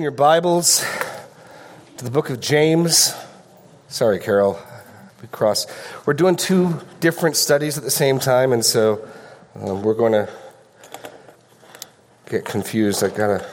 Your 0.00 0.10
Bibles 0.12 0.84
to 1.96 2.04
the 2.04 2.10
book 2.10 2.30
of 2.30 2.40
James. 2.40 3.14
Sorry, 3.88 4.18
Carol. 4.20 4.60
We 5.20 5.28
cross. 5.28 5.66
We're 6.06 6.14
doing 6.14 6.36
two 6.36 6.80
different 7.00 7.34
studies 7.34 7.76
at 7.76 7.84
the 7.84 7.90
same 7.90 8.18
time, 8.18 8.52
and 8.52 8.64
so 8.64 9.08
um, 9.56 9.82
we're 9.82 9.94
going 9.94 10.12
to 10.12 10.28
get 12.30 12.44
confused. 12.44 13.02
I 13.02 13.08
gotta. 13.08 13.44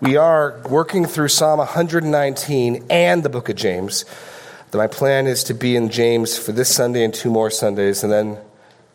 We 0.00 0.16
are 0.16 0.60
working 0.68 1.06
through 1.06 1.28
Psalm 1.28 1.58
119 1.58 2.86
and 2.90 3.22
the 3.22 3.28
book 3.30 3.48
of 3.48 3.56
James. 3.56 4.04
My 4.74 4.88
plan 4.88 5.26
is 5.26 5.42
to 5.44 5.54
be 5.54 5.74
in 5.74 5.88
James 5.88 6.38
for 6.38 6.52
this 6.52 6.74
Sunday 6.74 7.02
and 7.02 7.14
two 7.14 7.30
more 7.30 7.50
Sundays, 7.50 8.02
and 8.02 8.12
then 8.12 8.36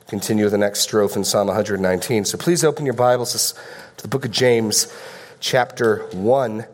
continue 0.08 0.48
the 0.50 0.58
next 0.58 0.88
strophe 0.88 1.16
in 1.16 1.24
Psalm 1.24 1.48
119. 1.48 2.26
So 2.26 2.38
please 2.38 2.64
open 2.64 2.86
your 2.86 2.94
Bibles 2.94 3.54
to 3.98 4.04
the 4.04 4.08
book 4.08 4.26
of 4.26 4.32
James 4.32 4.88
chapter 5.46 5.98
1. 6.12 6.66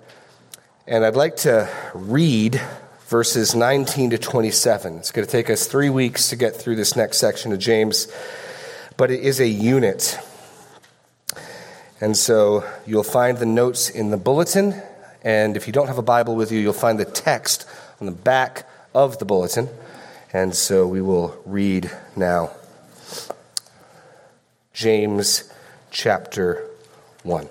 And 0.87 1.03
I'd 1.03 1.17
like 1.17 1.35
to 1.37 1.69
read 1.93 2.61
verses 3.09 3.53
19 3.53 4.11
to 4.11 4.17
27. 4.17 4.95
It's 4.95 5.11
going 5.11 5.25
to 5.25 5.31
take 5.31 5.49
us 5.49 5.67
three 5.67 5.89
weeks 5.89 6.29
to 6.29 6.37
get 6.37 6.55
through 6.55 6.77
this 6.77 6.95
next 6.95 7.17
section 7.17 7.51
of 7.51 7.59
James, 7.59 8.07
but 8.95 9.11
it 9.11 9.19
is 9.19 9.41
a 9.41 9.47
unit. 9.47 10.17
And 11.99 12.15
so 12.15 12.63
you'll 12.87 13.03
find 13.03 13.39
the 13.39 13.45
notes 13.45 13.89
in 13.89 14.09
the 14.09 14.15
bulletin. 14.15 14.81
And 15.21 15.57
if 15.57 15.67
you 15.67 15.73
don't 15.73 15.87
have 15.87 15.97
a 15.97 16.01
Bible 16.01 16.37
with 16.37 16.49
you, 16.49 16.59
you'll 16.61 16.71
find 16.71 16.97
the 16.97 17.03
text 17.03 17.67
on 17.99 18.05
the 18.05 18.13
back 18.13 18.65
of 18.95 19.19
the 19.19 19.25
bulletin. 19.25 19.67
And 20.31 20.55
so 20.55 20.87
we 20.87 21.01
will 21.01 21.37
read 21.45 21.91
now 22.15 22.51
James 24.71 25.51
chapter 25.91 26.65
1 27.23 27.49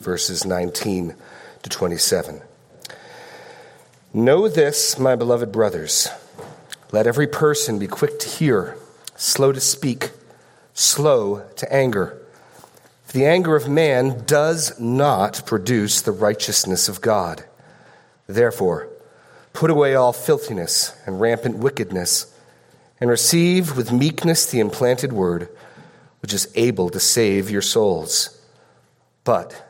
verses 0.00 0.44
19 0.44 1.14
to 1.62 1.70
27. 1.70 2.40
Know 4.12 4.48
this, 4.48 4.98
my 4.98 5.14
beloved 5.14 5.52
brothers. 5.52 6.08
Let 6.90 7.06
every 7.06 7.28
person 7.28 7.78
be 7.78 7.86
quick 7.86 8.18
to 8.18 8.28
hear, 8.28 8.76
slow 9.14 9.52
to 9.52 9.60
speak, 9.60 10.10
slow 10.74 11.46
to 11.56 11.72
anger. 11.72 12.20
For 13.04 13.12
the 13.12 13.26
anger 13.26 13.54
of 13.54 13.68
man 13.68 14.24
does 14.26 14.78
not 14.80 15.46
produce 15.46 16.00
the 16.00 16.12
righteousness 16.12 16.88
of 16.88 17.00
God. 17.00 17.44
Therefore, 18.26 18.88
put 19.52 19.70
away 19.70 19.94
all 19.94 20.12
filthiness 20.12 20.96
and 21.06 21.20
rampant 21.20 21.58
wickedness, 21.58 22.34
and 23.00 23.08
receive 23.08 23.76
with 23.76 23.92
meekness 23.92 24.46
the 24.46 24.60
implanted 24.60 25.12
word, 25.12 25.48
which 26.22 26.34
is 26.34 26.50
able 26.54 26.90
to 26.90 27.00
save 27.00 27.50
your 27.50 27.62
souls. 27.62 28.40
But 29.24 29.69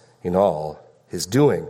in 0.23 0.35
all 0.35 0.79
his 1.07 1.25
doing. 1.25 1.67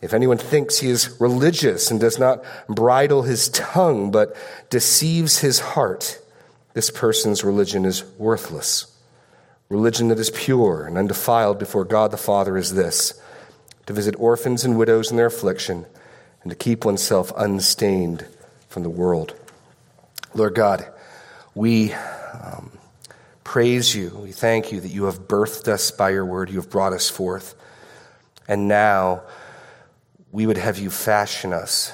If 0.00 0.14
anyone 0.14 0.38
thinks 0.38 0.78
he 0.78 0.90
is 0.90 1.20
religious 1.20 1.90
and 1.90 1.98
does 1.98 2.18
not 2.18 2.44
bridle 2.68 3.22
his 3.22 3.48
tongue 3.48 4.10
but 4.10 4.36
deceives 4.70 5.38
his 5.38 5.58
heart, 5.60 6.20
this 6.74 6.90
person's 6.90 7.42
religion 7.42 7.84
is 7.84 8.04
worthless. 8.16 8.94
Religion 9.68 10.08
that 10.08 10.18
is 10.18 10.30
pure 10.30 10.86
and 10.86 10.96
undefiled 10.96 11.58
before 11.58 11.84
God 11.84 12.10
the 12.10 12.16
Father 12.16 12.56
is 12.56 12.74
this 12.74 13.20
to 13.86 13.92
visit 13.92 14.14
orphans 14.18 14.64
and 14.64 14.78
widows 14.78 15.10
in 15.10 15.16
their 15.16 15.26
affliction 15.26 15.86
and 16.42 16.50
to 16.50 16.56
keep 16.56 16.84
oneself 16.84 17.32
unstained 17.36 18.26
from 18.68 18.82
the 18.82 18.90
world. 18.90 19.34
Lord 20.34 20.54
God, 20.54 20.86
we 21.54 21.92
um, 21.92 22.70
praise 23.44 23.94
you. 23.96 24.10
We 24.22 24.30
thank 24.30 24.70
you 24.70 24.80
that 24.80 24.88
you 24.88 25.04
have 25.04 25.26
birthed 25.26 25.68
us 25.68 25.90
by 25.90 26.10
your 26.10 26.24
word, 26.24 26.50
you 26.50 26.56
have 26.56 26.70
brought 26.70 26.92
us 26.92 27.10
forth. 27.10 27.54
And 28.48 28.66
now 28.66 29.22
we 30.32 30.46
would 30.46 30.56
have 30.56 30.78
you 30.78 30.90
fashion 30.90 31.52
us 31.52 31.92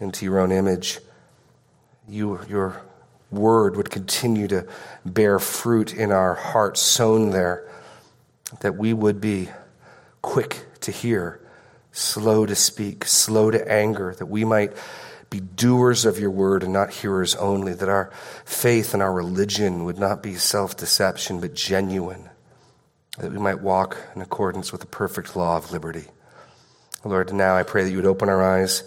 into 0.00 0.24
your 0.24 0.40
own 0.40 0.50
image. 0.50 0.98
You, 2.08 2.40
your 2.48 2.82
word 3.30 3.76
would 3.76 3.90
continue 3.90 4.48
to 4.48 4.66
bear 5.04 5.38
fruit 5.38 5.94
in 5.94 6.10
our 6.10 6.34
hearts, 6.34 6.80
sown 6.80 7.30
there, 7.30 7.70
that 8.60 8.76
we 8.76 8.92
would 8.92 9.20
be 9.20 9.48
quick 10.20 10.64
to 10.80 10.90
hear, 10.90 11.40
slow 11.92 12.44
to 12.46 12.56
speak, 12.56 13.04
slow 13.04 13.50
to 13.50 13.70
anger, 13.70 14.14
that 14.18 14.26
we 14.26 14.44
might 14.44 14.72
be 15.30 15.40
doers 15.40 16.06
of 16.06 16.18
your 16.18 16.30
word 16.30 16.62
and 16.62 16.72
not 16.72 16.90
hearers 16.90 17.34
only, 17.36 17.74
that 17.74 17.88
our 17.88 18.10
faith 18.44 18.94
and 18.94 19.02
our 19.02 19.12
religion 19.12 19.84
would 19.84 19.98
not 19.98 20.22
be 20.22 20.34
self 20.34 20.76
deception, 20.76 21.40
but 21.40 21.54
genuine 21.54 22.30
that 23.18 23.32
we 23.32 23.38
might 23.38 23.60
walk 23.60 23.96
in 24.14 24.22
accordance 24.22 24.72
with 24.72 24.80
the 24.80 24.86
perfect 24.86 25.34
law 25.36 25.56
of 25.56 25.72
liberty. 25.72 26.04
Lord, 27.04 27.32
now 27.32 27.56
I 27.56 27.62
pray 27.62 27.84
that 27.84 27.90
you 27.90 27.96
would 27.96 28.06
open 28.06 28.28
our 28.28 28.42
eyes, 28.42 28.82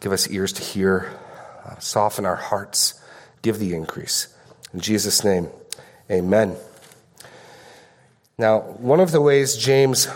give 0.00 0.12
us 0.12 0.28
ears 0.30 0.52
to 0.54 0.62
hear, 0.62 1.10
uh, 1.64 1.78
soften 1.78 2.26
our 2.26 2.36
hearts, 2.36 3.00
give 3.42 3.58
the 3.58 3.74
increase. 3.74 4.28
In 4.72 4.80
Jesus' 4.80 5.24
name, 5.24 5.48
amen. 6.10 6.56
Now, 8.36 8.60
one 8.60 9.00
of 9.00 9.12
the 9.12 9.20
ways 9.20 9.56
James 9.56 10.08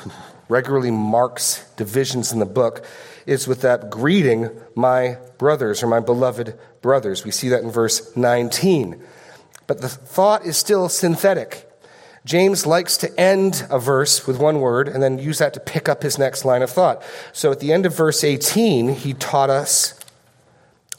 regularly 0.48 0.90
marks 0.90 1.64
divisions 1.76 2.32
in 2.32 2.38
the 2.38 2.46
book 2.46 2.84
is 3.26 3.46
with 3.46 3.60
that 3.60 3.90
greeting, 3.90 4.50
my 4.74 5.18
brothers, 5.36 5.82
or 5.82 5.86
my 5.86 6.00
beloved 6.00 6.58
brothers. 6.80 7.24
We 7.24 7.30
see 7.30 7.50
that 7.50 7.62
in 7.62 7.70
verse 7.70 8.16
19. 8.16 9.00
But 9.66 9.80
the 9.82 9.88
thought 9.88 10.46
is 10.46 10.56
still 10.56 10.88
synthetic. 10.88 11.67
James 12.24 12.66
likes 12.66 12.96
to 12.98 13.20
end 13.20 13.66
a 13.70 13.78
verse 13.78 14.26
with 14.26 14.38
one 14.38 14.60
word 14.60 14.88
and 14.88 15.02
then 15.02 15.18
use 15.18 15.38
that 15.38 15.54
to 15.54 15.60
pick 15.60 15.88
up 15.88 16.02
his 16.02 16.18
next 16.18 16.44
line 16.44 16.62
of 16.62 16.70
thought. 16.70 17.02
So 17.32 17.50
at 17.52 17.60
the 17.60 17.72
end 17.72 17.86
of 17.86 17.96
verse 17.96 18.22
18, 18.24 18.94
he 18.94 19.14
taught 19.14 19.50
us 19.50 19.98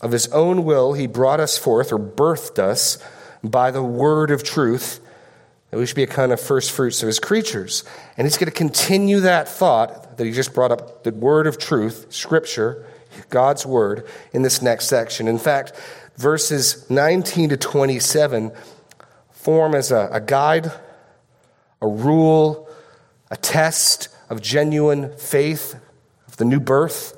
of 0.01 0.11
his 0.11 0.27
own 0.29 0.63
will, 0.63 0.93
he 0.93 1.07
brought 1.07 1.39
us 1.39 1.57
forth 1.57 1.91
or 1.91 1.99
birthed 1.99 2.57
us 2.57 2.97
by 3.43 3.71
the 3.71 3.83
word 3.83 4.31
of 4.31 4.43
truth, 4.43 5.01
that 5.69 5.77
we 5.77 5.85
should 5.85 5.95
be 5.95 6.03
a 6.03 6.07
kind 6.07 6.31
of 6.31 6.39
first 6.39 6.71
fruits 6.71 7.03
of 7.03 7.07
his 7.07 7.19
creatures. 7.19 7.83
And 8.17 8.25
he's 8.25 8.37
going 8.37 8.51
to 8.51 8.57
continue 8.57 9.19
that 9.21 9.47
thought 9.47 10.17
that 10.17 10.25
he 10.25 10.31
just 10.31 10.53
brought 10.53 10.71
up 10.71 11.03
the 11.03 11.11
word 11.11 11.47
of 11.47 11.57
truth, 11.57 12.07
scripture, 12.09 12.85
God's 13.29 13.65
word, 13.65 14.07
in 14.33 14.41
this 14.41 14.61
next 14.61 14.87
section. 14.87 15.27
In 15.27 15.37
fact, 15.37 15.73
verses 16.15 16.89
19 16.89 17.49
to 17.49 17.57
27 17.57 18.51
form 19.31 19.75
as 19.75 19.91
a, 19.91 20.09
a 20.11 20.21
guide 20.21 20.71
a 21.81 21.87
rule, 21.87 22.67
a 23.31 23.37
test 23.37 24.09
of 24.29 24.41
genuine 24.41 25.15
faith, 25.17 25.75
of 26.27 26.37
the 26.37 26.45
new 26.45 26.59
birth. 26.59 27.15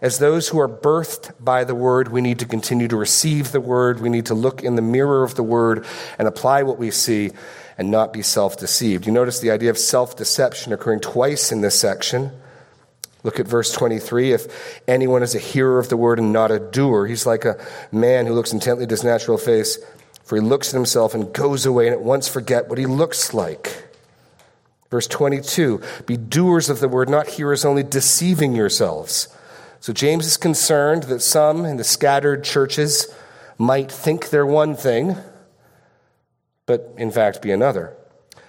As 0.00 0.18
those 0.18 0.48
who 0.48 0.60
are 0.60 0.68
birthed 0.68 1.32
by 1.40 1.64
the 1.64 1.74
word, 1.74 2.08
we 2.08 2.20
need 2.20 2.38
to 2.40 2.46
continue 2.46 2.88
to 2.88 2.96
receive 2.96 3.52
the 3.52 3.60
word. 3.60 4.00
We 4.00 4.10
need 4.10 4.26
to 4.26 4.34
look 4.34 4.62
in 4.62 4.76
the 4.76 4.82
mirror 4.82 5.24
of 5.24 5.34
the 5.34 5.42
word 5.42 5.86
and 6.18 6.28
apply 6.28 6.62
what 6.62 6.78
we 6.78 6.90
see 6.90 7.30
and 7.78 7.90
not 7.90 8.12
be 8.12 8.22
self 8.22 8.58
deceived. 8.58 9.06
You 9.06 9.12
notice 9.12 9.40
the 9.40 9.50
idea 9.50 9.70
of 9.70 9.78
self 9.78 10.16
deception 10.16 10.72
occurring 10.72 11.00
twice 11.00 11.50
in 11.50 11.62
this 11.62 11.78
section. 11.78 12.32
Look 13.22 13.40
at 13.40 13.48
verse 13.48 13.72
23. 13.72 14.32
If 14.32 14.82
anyone 14.86 15.22
is 15.22 15.34
a 15.34 15.38
hearer 15.38 15.78
of 15.78 15.88
the 15.88 15.96
word 15.96 16.18
and 16.18 16.32
not 16.32 16.50
a 16.50 16.58
doer, 16.58 17.06
he's 17.06 17.24
like 17.24 17.46
a 17.46 17.56
man 17.90 18.26
who 18.26 18.34
looks 18.34 18.52
intently 18.52 18.84
at 18.84 18.90
his 18.90 19.02
natural 19.02 19.38
face 19.38 19.78
for 20.24 20.36
he 20.36 20.42
looks 20.42 20.68
at 20.68 20.74
himself 20.74 21.14
and 21.14 21.32
goes 21.32 21.66
away 21.66 21.86
and 21.86 21.94
at 21.94 22.02
once 22.02 22.28
forget 22.28 22.68
what 22.68 22.78
he 22.78 22.86
looks 22.86 23.34
like. 23.34 23.84
Verse 24.90 25.06
22 25.06 25.82
Be 26.06 26.16
doers 26.16 26.70
of 26.70 26.80
the 26.80 26.88
word, 26.88 27.08
not 27.08 27.28
hearers 27.28 27.64
only, 27.64 27.82
deceiving 27.82 28.54
yourselves. 28.54 29.28
So 29.80 29.92
James 29.92 30.26
is 30.26 30.36
concerned 30.36 31.04
that 31.04 31.20
some 31.20 31.64
in 31.66 31.76
the 31.76 31.84
scattered 31.84 32.42
churches 32.42 33.14
might 33.58 33.92
think 33.92 34.30
they're 34.30 34.46
one 34.46 34.74
thing, 34.74 35.16
but 36.64 36.94
in 36.96 37.10
fact 37.10 37.42
be 37.42 37.52
another. 37.52 37.94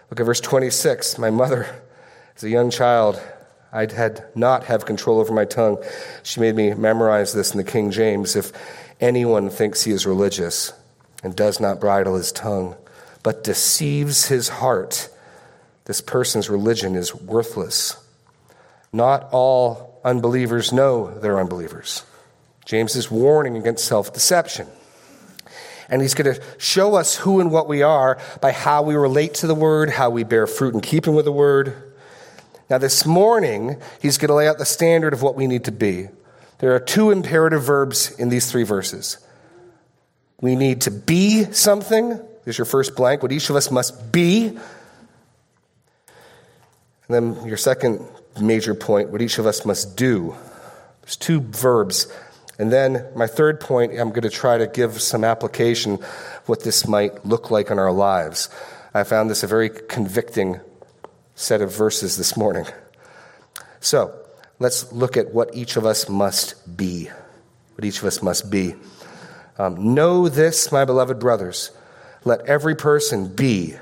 Look 0.10 0.20
at 0.20 0.26
verse 0.26 0.40
26. 0.40 1.18
My 1.18 1.30
mother, 1.30 1.84
as 2.36 2.44
a 2.44 2.50
young 2.50 2.70
child, 2.70 3.22
I 3.74 3.92
had 3.92 4.26
not 4.36 4.64
have 4.66 4.86
control 4.86 5.20
over 5.20 5.34
my 5.34 5.44
tongue. 5.44 5.84
She 6.24 6.40
made 6.40 6.56
me 6.56 6.74
memorize 6.74 7.34
this 7.34 7.52
in 7.52 7.58
the 7.58 7.70
King 7.70 7.92
James. 7.92 8.38
If 8.38 8.54
anyone 9.02 9.50
thinks 9.50 9.84
he 9.84 9.92
is 9.92 10.06
religious, 10.06 10.72
and 11.26 11.36
does 11.36 11.60
not 11.60 11.80
bridle 11.82 12.16
his 12.16 12.32
tongue, 12.32 12.76
but 13.24 13.44
deceives 13.44 14.28
his 14.28 14.48
heart, 14.48 15.10
this 15.86 16.00
person's 16.00 16.52
religion 16.52 16.96
is 16.96 17.16
worthless. 17.16 17.98
Not 18.94 19.28
all 19.32 20.00
unbelievers 20.04 20.72
know 20.72 21.18
they're 21.20 21.40
unbelievers. 21.40 22.04
James 22.64 22.96
is 22.96 23.10
warning 23.10 23.58
against 23.58 23.86
self 23.86 24.14
deception. 24.14 24.68
And 25.90 26.04
he's 26.04 26.14
going 26.14 26.32
to 26.32 26.42
show 26.60 26.94
us 26.94 27.16
who 27.16 27.40
and 27.40 27.52
what 27.52 27.68
we 27.68 27.82
are 27.82 28.20
by 28.40 28.52
how 28.52 28.84
we 28.84 28.94
relate 28.94 29.34
to 29.36 29.48
the 29.48 29.56
word, 29.56 29.90
how 29.90 30.12
we 30.12 30.24
bear 30.24 30.46
fruit 30.46 30.76
in 30.76 30.82
keeping 30.82 31.16
with 31.16 31.26
the 31.26 31.32
word. 31.32 31.92
Now, 32.70 32.78
this 32.78 33.04
morning, 33.04 33.82
he's 34.00 34.20
going 34.20 34.30
to 34.30 34.36
lay 34.36 34.48
out 34.48 34.60
the 34.60 34.66
standard 34.66 35.14
of 35.14 35.24
what 35.24 35.36
we 35.36 35.48
need 35.48 35.64
to 35.66 35.72
be. 35.72 36.08
There 36.60 36.76
are 36.76 36.80
two 36.80 37.10
imperative 37.10 37.64
verbs 37.64 38.12
in 38.12 38.30
these 38.30 38.52
three 38.52 38.64
verses. 38.64 39.25
We 40.42 40.56
need 40.56 40.82
to 40.82 40.92
be 40.92 41.46
something. 41.52 42.20
There's 42.44 42.58
your 42.58 42.66
first 42.66 42.96
blank, 42.96 43.24
what 43.24 43.32
each 43.32 43.50
of 43.50 43.56
us 43.56 43.72
must 43.72 44.12
be. 44.12 44.48
And 47.08 47.10
then 47.10 47.46
your 47.46 47.58
second 47.58 48.06
major 48.40 48.74
point, 48.74 49.10
what 49.10 49.22
each 49.22 49.38
of 49.38 49.46
us 49.46 49.66
must 49.66 49.96
do. 49.96 50.36
There's 51.02 51.16
two 51.16 51.40
verbs 51.40 52.12
and 52.58 52.72
then 52.72 53.06
my 53.16 53.28
third 53.28 53.60
point, 53.60 53.92
I'm 54.00 54.10
going 54.10 54.22
to 54.22 54.30
try 54.30 54.58
to 54.58 54.68
give 54.68 55.02
some 55.02 55.24
application 55.24 56.00
what 56.46 56.64
this 56.64 56.88
might 56.88 57.26
look 57.26 57.52
like 57.52 57.70
in 57.70 57.80
our 57.80 57.92
lives. 57.92 58.50
I 58.94 59.04
found 59.04 59.30
this 59.30 59.44
a 59.44 59.48
very 59.48 59.70
convicting 59.70 60.62
set 61.36 61.62
of 61.62 61.76
verses 61.76 62.16
this 62.16 62.38
morning. 62.38 62.66
So 63.82 64.18
let's 64.60 64.92
look 64.94 65.18
at 65.18 65.34
what 65.34 65.54
each 65.54 65.76
of 65.76 65.86
us 65.86 66.08
must 66.08 66.78
be. 66.78 67.10
What 67.76 67.84
each 67.84 68.00
of 68.00 68.06
us 68.06 68.22
must 68.22 68.50
be. 68.50 68.76
Um, 69.58 69.94
know 69.94 70.28
this, 70.28 70.72
my 70.72 70.86
beloved 70.86 71.20
brothers. 71.20 71.72
Let 72.24 72.42
every 72.42 72.76
person 72.76 73.34
be 73.34 73.76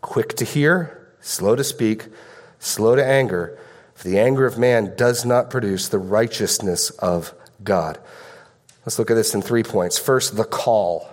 quick 0.00 0.34
to 0.36 0.44
hear, 0.44 1.08
slow 1.20 1.54
to 1.54 1.64
speak, 1.64 2.06
slow 2.58 2.96
to 2.96 3.04
anger, 3.04 3.58
for 3.94 4.08
the 4.08 4.18
anger 4.18 4.46
of 4.46 4.58
man 4.58 4.94
does 4.96 5.24
not 5.24 5.50
produce 5.50 5.88
the 5.88 5.98
righteousness 5.98 6.90
of 6.90 7.34
God. 7.62 7.98
Let's 8.86 8.98
look 8.98 9.10
at 9.10 9.14
this 9.14 9.34
in 9.34 9.42
three 9.42 9.62
points. 9.62 9.98
First, 9.98 10.36
the 10.36 10.44
call. 10.44 11.08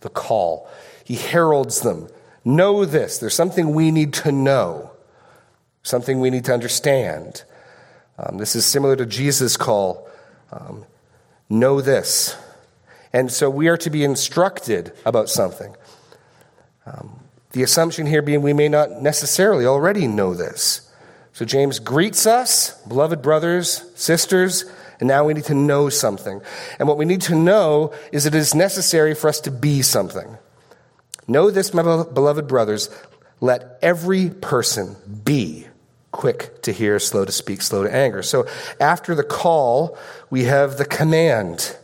The 0.00 0.08
call. 0.08 0.68
He 1.04 1.14
heralds 1.14 1.80
them. 1.80 2.08
Know 2.44 2.84
this. 2.84 3.18
There's 3.18 3.34
something 3.34 3.72
we 3.72 3.90
need 3.90 4.12
to 4.14 4.32
know, 4.32 4.90
something 5.82 6.20
we 6.20 6.30
need 6.30 6.44
to 6.46 6.52
understand. 6.52 7.44
Um, 8.18 8.38
this 8.38 8.54
is 8.56 8.66
similar 8.66 8.96
to 8.96 9.06
Jesus' 9.06 9.56
call. 9.56 10.08
Um, 10.52 10.84
know 11.48 11.80
this. 11.80 12.36
And 13.14 13.30
so 13.30 13.48
we 13.48 13.68
are 13.68 13.76
to 13.76 13.90
be 13.90 14.02
instructed 14.02 14.92
about 15.06 15.30
something. 15.30 15.76
Um, 16.84 17.20
the 17.52 17.62
assumption 17.62 18.06
here 18.06 18.22
being 18.22 18.42
we 18.42 18.52
may 18.52 18.68
not 18.68 19.00
necessarily 19.00 19.64
already 19.64 20.08
know 20.08 20.34
this. 20.34 20.90
So 21.32 21.44
James 21.44 21.78
greets 21.78 22.26
us, 22.26 22.72
beloved 22.82 23.22
brothers, 23.22 23.88
sisters, 23.94 24.64
and 24.98 25.06
now 25.06 25.24
we 25.24 25.32
need 25.32 25.44
to 25.44 25.54
know 25.54 25.88
something. 25.88 26.42
And 26.80 26.88
what 26.88 26.98
we 26.98 27.04
need 27.04 27.20
to 27.22 27.36
know 27.36 27.92
is 28.10 28.26
it 28.26 28.34
is 28.34 28.52
necessary 28.52 29.14
for 29.14 29.28
us 29.28 29.38
to 29.42 29.52
be 29.52 29.80
something. 29.82 30.36
Know 31.28 31.52
this, 31.52 31.72
my 31.72 31.82
beloved 31.82 32.48
brothers, 32.48 32.90
let 33.40 33.78
every 33.80 34.30
person 34.30 34.96
be 35.24 35.68
quick 36.10 36.62
to 36.62 36.72
hear, 36.72 36.98
slow 36.98 37.24
to 37.24 37.32
speak, 37.32 37.62
slow 37.62 37.84
to 37.84 37.94
anger. 37.94 38.22
So 38.24 38.48
after 38.80 39.14
the 39.14 39.22
call, 39.22 39.96
we 40.30 40.44
have 40.44 40.78
the 40.78 40.84
command. 40.84 41.76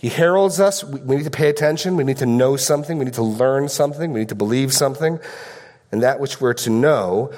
He 0.00 0.08
heralds 0.08 0.58
us. 0.60 0.82
We 0.82 1.16
need 1.16 1.24
to 1.24 1.30
pay 1.30 1.50
attention. 1.50 1.94
We 1.94 2.04
need 2.04 2.16
to 2.16 2.26
know 2.26 2.56
something. 2.56 2.96
We 2.96 3.04
need 3.04 3.14
to 3.14 3.22
learn 3.22 3.68
something. 3.68 4.14
We 4.14 4.20
need 4.20 4.30
to 4.30 4.34
believe 4.34 4.72
something. 4.72 5.20
And 5.92 6.02
that 6.02 6.20
which 6.20 6.40
we're 6.40 6.54
to 6.54 6.70
know 6.70 7.34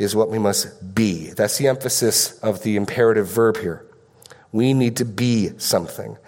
is 0.00 0.16
what 0.16 0.28
we 0.28 0.40
must 0.40 0.96
be. 0.96 1.30
That's 1.30 1.58
the 1.58 1.68
emphasis 1.68 2.36
of 2.40 2.64
the 2.64 2.74
imperative 2.74 3.28
verb 3.28 3.58
here. 3.58 3.86
We 4.50 4.74
need 4.74 4.96
to 4.96 5.04
be 5.04 5.56
something. 5.58 6.18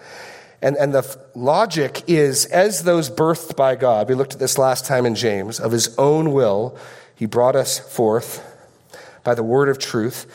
And, 0.61 0.77
and 0.77 0.93
the 0.93 1.19
logic 1.35 2.03
is 2.07 2.45
as 2.45 2.83
those 2.83 3.09
birthed 3.09 3.57
by 3.57 3.75
God, 3.75 4.07
we 4.07 4.15
looked 4.15 4.33
at 4.33 4.39
this 4.39 4.57
last 4.57 4.85
time 4.85 5.05
in 5.05 5.13
James, 5.13 5.59
of 5.59 5.73
his 5.73 5.93
own 5.97 6.31
will, 6.31 6.77
he 7.15 7.25
brought 7.25 7.57
us 7.57 7.79
forth 7.79 8.41
by 9.25 9.35
the 9.35 9.43
word 9.43 9.67
of 9.67 9.77
truth 9.77 10.25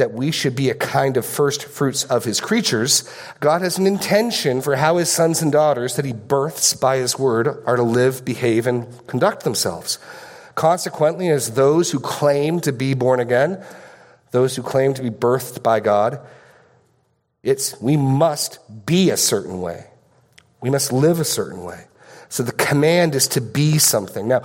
that 0.00 0.12
we 0.12 0.30
should 0.30 0.56
be 0.56 0.70
a 0.70 0.74
kind 0.74 1.16
of 1.16 1.24
first 1.24 1.62
fruits 1.64 2.04
of 2.04 2.24
his 2.24 2.40
creatures. 2.40 3.08
God 3.38 3.60
has 3.60 3.78
an 3.78 3.86
intention 3.86 4.60
for 4.62 4.76
how 4.76 4.96
his 4.96 5.10
sons 5.10 5.42
and 5.42 5.52
daughters 5.52 5.94
that 5.96 6.04
he 6.04 6.12
births 6.12 6.74
by 6.74 6.96
his 6.96 7.18
word 7.18 7.62
are 7.66 7.76
to 7.76 7.82
live, 7.82 8.24
behave, 8.24 8.66
and 8.66 8.88
conduct 9.06 9.44
themselves. 9.44 9.98
Consequently, 10.54 11.28
as 11.28 11.52
those 11.52 11.90
who 11.90 12.00
claim 12.00 12.60
to 12.60 12.72
be 12.72 12.94
born 12.94 13.20
again, 13.20 13.62
those 14.30 14.56
who 14.56 14.62
claim 14.62 14.94
to 14.94 15.02
be 15.02 15.10
birthed 15.10 15.62
by 15.62 15.80
God, 15.80 16.18
it's 17.42 17.80
we 17.80 17.96
must 17.96 18.58
be 18.86 19.10
a 19.10 19.16
certain 19.16 19.60
way. 19.60 19.86
We 20.60 20.70
must 20.70 20.92
live 20.92 21.20
a 21.20 21.24
certain 21.24 21.62
way. 21.62 21.84
So 22.28 22.42
the 22.42 22.52
command 22.52 23.14
is 23.14 23.28
to 23.28 23.40
be 23.40 23.78
something. 23.78 24.28
Now, 24.28 24.42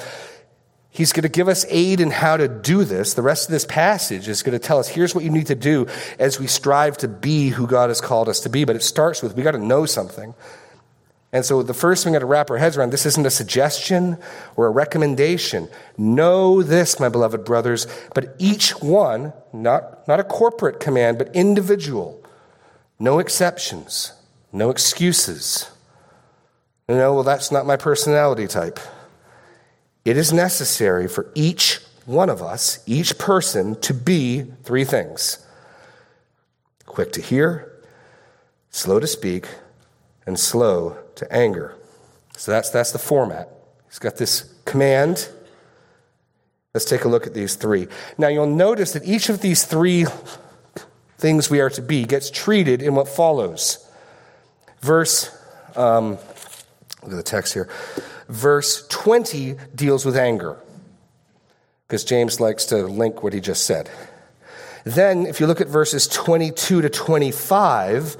he's 0.95 1.11
going 1.11 1.23
to 1.23 1.29
give 1.29 1.47
us 1.47 1.65
aid 1.69 1.99
in 1.99 2.11
how 2.11 2.37
to 2.37 2.47
do 2.47 2.83
this. 2.83 3.13
The 3.13 3.21
rest 3.21 3.47
of 3.47 3.51
this 3.51 3.65
passage 3.65 4.27
is 4.27 4.43
going 4.43 4.57
to 4.57 4.65
tell 4.65 4.79
us 4.79 4.87
here's 4.87 5.13
what 5.13 5.23
you 5.23 5.29
need 5.29 5.47
to 5.47 5.55
do 5.55 5.87
as 6.17 6.39
we 6.39 6.47
strive 6.47 6.97
to 6.97 7.07
be 7.07 7.49
who 7.49 7.67
God 7.67 7.89
has 7.89 8.01
called 8.01 8.29
us 8.29 8.39
to 8.41 8.49
be. 8.49 8.63
But 8.63 8.75
it 8.75 8.83
starts 8.83 9.21
with 9.21 9.35
we 9.35 9.43
got 9.43 9.51
to 9.51 9.59
know 9.59 9.85
something. 9.85 10.33
And 11.31 11.43
so 11.43 11.63
the 11.63 11.73
first 11.73 12.03
thing 12.03 12.13
we 12.13 12.15
got 12.15 12.19
to 12.19 12.27
wrap 12.27 12.49
our 12.49 12.57
heads 12.57 12.77
around 12.77 12.91
this 12.91 13.05
isn't 13.05 13.25
a 13.25 13.29
suggestion 13.29 14.17
or 14.55 14.67
a 14.67 14.71
recommendation. 14.71 15.67
Know 15.97 16.63
this, 16.63 16.97
my 16.97 17.09
beloved 17.09 17.43
brothers, 17.43 17.87
but 18.13 18.35
each 18.39 18.71
one, 18.81 19.33
not, 19.51 20.07
not 20.07 20.21
a 20.21 20.23
corporate 20.23 20.79
command, 20.79 21.17
but 21.17 21.35
individual 21.35 22.21
no 22.99 23.19
exceptions, 23.19 24.13
no 24.53 24.69
excuses. 24.69 25.69
You 26.87 26.95
know, 26.95 27.13
well, 27.13 27.23
that's 27.23 27.51
not 27.51 27.65
my 27.65 27.75
personality 27.75 28.47
type. 28.47 28.79
It 30.05 30.17
is 30.17 30.31
necessary 30.31 31.07
for 31.07 31.31
each 31.33 31.81
one 32.05 32.29
of 32.29 32.41
us, 32.41 32.83
each 32.85 33.17
person, 33.17 33.79
to 33.81 33.93
be 33.93 34.43
three 34.63 34.85
things 34.85 35.45
quick 36.85 37.11
to 37.11 37.21
hear, 37.21 37.73
slow 38.69 39.01
to 39.01 39.07
speak, 39.07 39.47
and 40.25 40.39
slow 40.39 40.97
to 41.15 41.29
anger. 41.33 41.75
So 42.37 42.51
that's, 42.51 42.69
that's 42.69 42.91
the 42.91 42.99
format. 42.99 43.49
He's 43.89 43.99
got 43.99 44.15
this 44.15 44.53
command. 44.63 45.27
Let's 46.73 46.85
take 46.85 47.03
a 47.03 47.09
look 47.09 47.27
at 47.27 47.33
these 47.33 47.55
three. 47.55 47.87
Now, 48.17 48.29
you'll 48.29 48.45
notice 48.47 48.93
that 48.93 49.03
each 49.03 49.27
of 49.27 49.41
these 49.41 49.65
three 49.65 50.05
things 51.17 51.49
we 51.49 51.59
are 51.59 51.69
to 51.71 51.81
be 51.81 52.05
gets 52.05 52.31
treated 52.31 52.81
in 52.81 52.95
what 52.95 53.09
follows. 53.09 53.85
Verse, 54.79 55.35
um, 55.75 56.11
look 57.01 57.11
at 57.11 57.17
the 57.17 57.23
text 57.23 57.53
here. 57.53 57.67
Verse 58.27 58.87
20 58.87 59.55
deals 59.75 60.05
with 60.05 60.17
anger, 60.17 60.57
because 61.87 62.03
James 62.03 62.39
likes 62.39 62.65
to 62.65 62.77
link 62.87 63.21
what 63.21 63.33
he 63.33 63.39
just 63.39 63.65
said. 63.65 63.89
Then, 64.83 65.25
if 65.25 65.39
you 65.39 65.47
look 65.47 65.61
at 65.61 65.67
verses 65.67 66.07
22 66.07 66.81
to 66.81 66.89
25, 66.89 68.17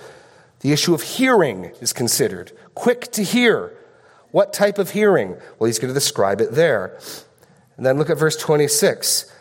the 0.61 0.71
issue 0.71 0.93
of 0.93 1.01
hearing 1.01 1.71
is 1.79 1.93
considered. 1.93 2.51
Quick 2.73 3.11
to 3.13 3.23
hear. 3.23 3.71
What 4.31 4.51
type 4.51 4.79
of 4.79 4.91
hearing? 4.91 5.37
Well, 5.59 5.67
he's 5.67 5.79
going 5.79 5.93
to 5.93 5.99
describe 5.99 6.41
it 6.41 6.51
there. 6.53 6.97
And 7.77 7.85
then 7.85 7.97
look 7.97 8.09
at 8.09 8.17
verse 8.17 8.35
26. 8.35 9.31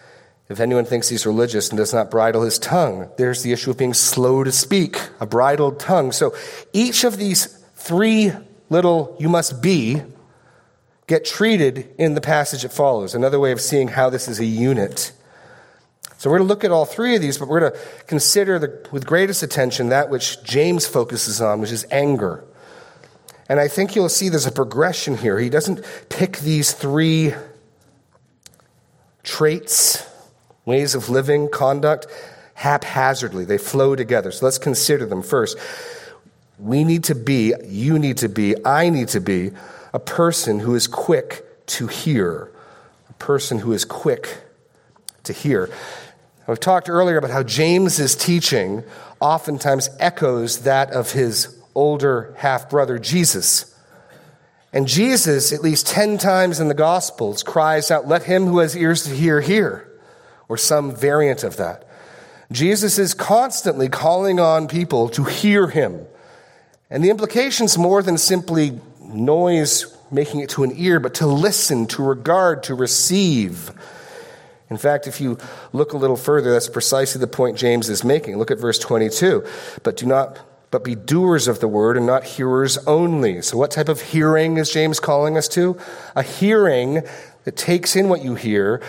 If 0.49 0.61
anyone 0.61 0.85
thinks 0.85 1.09
he's 1.09 1.25
religious 1.25 1.71
and 1.71 1.79
does 1.79 1.95
not 1.95 2.11
bridle 2.11 2.43
his 2.43 2.59
tongue, 2.59 3.09
there's 3.17 3.43
the 3.43 3.53
issue 3.53 3.71
of 3.71 3.79
being 3.79 3.95
slow 3.95 4.45
to 4.45 4.53
speak, 4.53 5.01
a 5.19 5.27
bridled 5.27 5.81
tongue. 5.81 6.13
So 6.13 6.35
each 6.73 7.05
of 7.05 7.17
these 7.17 7.47
three 7.75 8.33
little 8.69 9.17
you 9.19 9.29
must 9.29 9.63
be 9.63 10.03
get 11.07 11.25
treated 11.25 11.89
in 11.99 12.15
the 12.15 12.21
passage 12.21 12.63
that 12.63 12.73
follows. 12.73 13.15
Another 13.15 13.39
way 13.39 13.53
of 13.53 13.61
seeing 13.61 13.89
how 13.89 14.11
this 14.11 14.29
is 14.29 14.41
a 14.41 14.45
unit. 14.45 15.13
So 16.17 16.31
we're 16.31 16.39
going 16.39 16.49
to 16.49 16.55
look 16.55 16.65
at 16.65 16.71
all 16.71 16.87
three 16.87 17.15
of 17.17 17.21
these, 17.21 17.37
but 17.37 17.49
we're 17.49 17.61
going 17.61 17.73
to 17.73 17.79
consider 18.07 18.59
the, 18.59 18.89
with 18.91 19.05
greatest 19.05 19.43
attention 19.43 19.91
that 19.91 20.09
which 20.09 20.43
James 20.43 20.87
focuses 20.87 21.41
on, 21.41 21.61
which 21.61 21.73
is 21.73 21.87
anger. 21.91 22.45
And 23.49 23.61
I 23.61 23.69
think 23.69 23.95
you'll 23.95 24.09
see 24.09 24.31
there's 24.31 24.47
a 24.47 24.53
progression 24.53 25.19
here. 25.19 25.39
He 25.39 25.51
doesn't 25.51 25.85
pick 26.09 26.39
these 26.39 26.73
three 26.73 27.35
traits 29.23 30.07
ways 30.65 30.95
of 30.95 31.11
living, 31.11 31.49
conduct, 31.51 32.07
haphazardly. 32.55 33.45
They 33.45 33.59
flow 33.59 33.95
together. 33.95 34.31
So 34.33 34.47
let's 34.47 34.59
consider 34.59 35.05
them 35.07 35.23
first. 35.23 35.59
We 36.59 36.85
need 36.85 37.05
to 37.05 37.15
be, 37.15 37.55
you 37.67 37.99
need 37.99 38.19
to 38.19 38.29
be, 38.29 38.55
I 38.65 38.91
need 38.91 39.09
to 39.09 39.21
be 39.21 39.51
a 39.93 39.99
person 39.99 40.61
who 40.61 40.75
is 40.75 40.87
quick 40.87 41.45
to 41.67 41.87
hear. 41.87 42.51
A 43.09 43.13
person 43.15 43.59
who 43.59 43.73
is 43.73 43.85
quick 43.85 44.39
to 45.25 45.33
hear. 45.33 45.71
We've 46.47 46.61
talked 46.61 46.89
earlier 46.89 47.17
about 47.17 47.31
how 47.31 47.43
James's 47.43 48.15
teaching 48.15 48.85
oftentimes 49.21 49.89
echoes 49.99 50.61
that 50.61 50.91
of 50.91 51.13
his 51.13 51.59
older 51.75 52.35
half 52.39 52.69
brother, 52.69 52.99
Jesus. 52.99 53.75
And 54.73 54.87
Jesus, 54.87 55.53
at 55.53 55.63
least 55.63 55.87
10 55.87 56.19
times 56.19 56.61
in 56.61 56.69
the 56.69 56.75
Gospels, 56.75 57.43
cries 57.43 57.91
out, 57.91 58.07
Let 58.07 58.25
him 58.25 58.47
who 58.47 58.59
has 58.59 58.77
ears 58.77 59.05
to 59.05 59.15
hear 59.15 59.41
hear 59.41 59.91
or 60.49 60.57
some 60.57 60.95
variant 60.95 61.45
of 61.45 61.57
that. 61.57 61.89
Jesus 62.53 62.99
is 62.99 63.15
constantly 63.15 63.89
calling 63.89 64.39
on 64.39 64.69
people 64.69 65.09
to 65.11 65.25
hear 65.25 65.69
him. 65.69 66.07
And 66.91 67.03
the 67.03 67.11
implication's 67.11 67.79
more 67.79 68.03
than 68.03 68.19
simply 68.19 68.81
noise 69.01 69.97
making 70.11 70.41
it 70.41 70.51
to 70.51 70.63
an 70.63 70.73
ear, 70.77 71.01
but 71.01 71.15
to 71.15 71.27
listen, 71.27 71.87
to 71.87 72.03
regard, 72.03 72.63
to 72.65 72.75
receive. 72.75 73.73
In 74.71 74.77
fact, 74.77 75.07
if 75.07 75.21
you 75.21 75.39
look 75.73 75.93
a 75.93 75.97
little 75.97 76.17
further, 76.17 76.53
that's 76.53 76.69
precisely 76.69 77.21
the 77.21 77.27
point 77.27 77.57
James 77.57 77.89
is 77.89 78.05
making. 78.05 78.39
Look 78.39 78.51
at 78.51 78.59
verse 78.59 78.79
22. 78.79 79.45
But 79.83 79.97
do 79.97 80.07
not 80.07 80.39
but 80.71 80.83
be 80.83 80.97
doers 80.97 81.47
of 81.47 81.61
the 81.61 81.69
word 81.69 81.97
and 81.97 82.05
not 82.05 82.25
hearers 82.25 82.79
only. 82.79 83.41
So 83.43 83.57
what 83.57 83.71
type 83.71 83.89
of 83.89 84.01
hearing 84.01 84.57
is 84.57 84.73
James 84.73 84.99
calling 84.99 85.37
us 85.37 85.47
to? 85.51 85.79
A 86.17 86.23
hearing 86.25 87.03
that 87.45 87.57
takes 87.57 87.95
in 87.95 88.09
what 88.09 88.25
you 88.25 88.35
hear, 88.35 88.83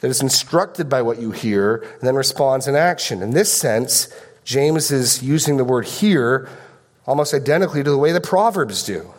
that 0.00 0.08
is 0.08 0.22
instructed 0.22 0.88
by 0.88 1.02
what 1.02 1.20
you 1.20 1.32
hear, 1.32 1.78
and 1.78 2.02
then 2.02 2.14
responds 2.14 2.68
in 2.68 2.76
action. 2.76 3.22
In 3.22 3.30
this 3.30 3.52
sense, 3.52 4.08
James 4.44 4.92
is 4.92 5.20
using 5.20 5.56
the 5.56 5.64
word 5.64 5.86
hear 5.86 6.48
almost 7.06 7.32
identically 7.32 7.82
to 7.82 7.90
the 7.90 7.98
way 7.98 8.12
the 8.12 8.20
Proverbs 8.20 8.82
do. 8.82 9.12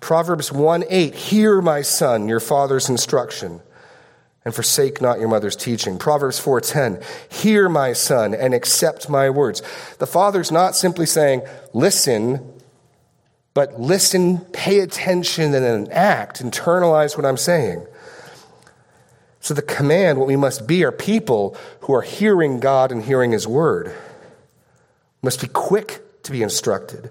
Proverbs 0.00 0.52
1 0.52 0.84
8, 0.88 1.14
hear, 1.14 1.60
my 1.60 1.82
son, 1.82 2.28
your 2.28 2.40
father's 2.40 2.88
instruction 2.88 3.60
and 4.48 4.54
forsake 4.54 5.02
not 5.02 5.18
your 5.18 5.28
mother's 5.28 5.56
teaching. 5.56 5.98
Proverbs 5.98 6.38
4:10, 6.38 7.02
"Hear 7.28 7.68
my 7.68 7.92
son 7.92 8.34
and 8.34 8.54
accept 8.54 9.10
my 9.10 9.28
words." 9.28 9.60
The 9.98 10.06
father's 10.06 10.50
not 10.50 10.74
simply 10.74 11.04
saying, 11.04 11.42
"Listen," 11.74 12.40
but 13.52 13.78
listen, 13.78 14.38
pay 14.52 14.80
attention 14.80 15.54
and 15.54 15.62
then 15.62 15.88
act, 15.92 16.42
internalize 16.42 17.14
what 17.14 17.26
I'm 17.26 17.36
saying. 17.36 17.86
So 19.40 19.52
the 19.52 19.60
command, 19.60 20.18
what 20.18 20.28
we 20.28 20.36
must 20.36 20.66
be 20.66 20.82
are 20.82 20.92
people 20.92 21.54
who 21.80 21.94
are 21.94 22.00
hearing 22.00 22.58
God 22.58 22.90
and 22.90 23.02
hearing 23.02 23.32
his 23.32 23.46
word. 23.46 23.92
Must 25.20 25.42
be 25.42 25.48
quick 25.48 26.00
to 26.28 26.32
be 26.32 26.42
instructed. 26.42 27.10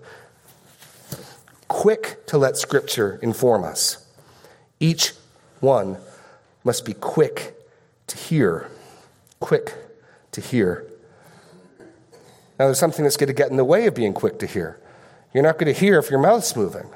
Quick 1.68 2.26
to 2.28 2.38
let 2.38 2.56
scripture 2.56 3.20
inform 3.22 3.64
us. 3.64 4.06
Each 4.80 5.14
one 5.60 5.98
must 6.64 6.86
be 6.86 6.94
quick 6.94 7.56
to 8.08 8.16
hear. 8.16 8.70
Quick 9.40 9.74
to 10.32 10.40
hear. 10.40 10.86
Now, 12.60 12.66
there's 12.66 12.80
something 12.80 13.04
that's 13.04 13.18
going 13.18 13.28
to 13.28 13.34
get 13.34 13.50
in 13.50 13.58
the 13.58 13.66
way 13.66 13.88
of 13.88 13.96
being 13.96 14.14
quick 14.14 14.38
to 14.40 14.46
hear. 14.46 14.80
You're 15.34 15.44
not 15.44 15.58
going 15.58 15.74
to 15.74 15.80
hear 15.80 15.98
if 15.98 16.10
your 16.10 16.20
mouth's 16.20 16.56
moving. 16.56 16.90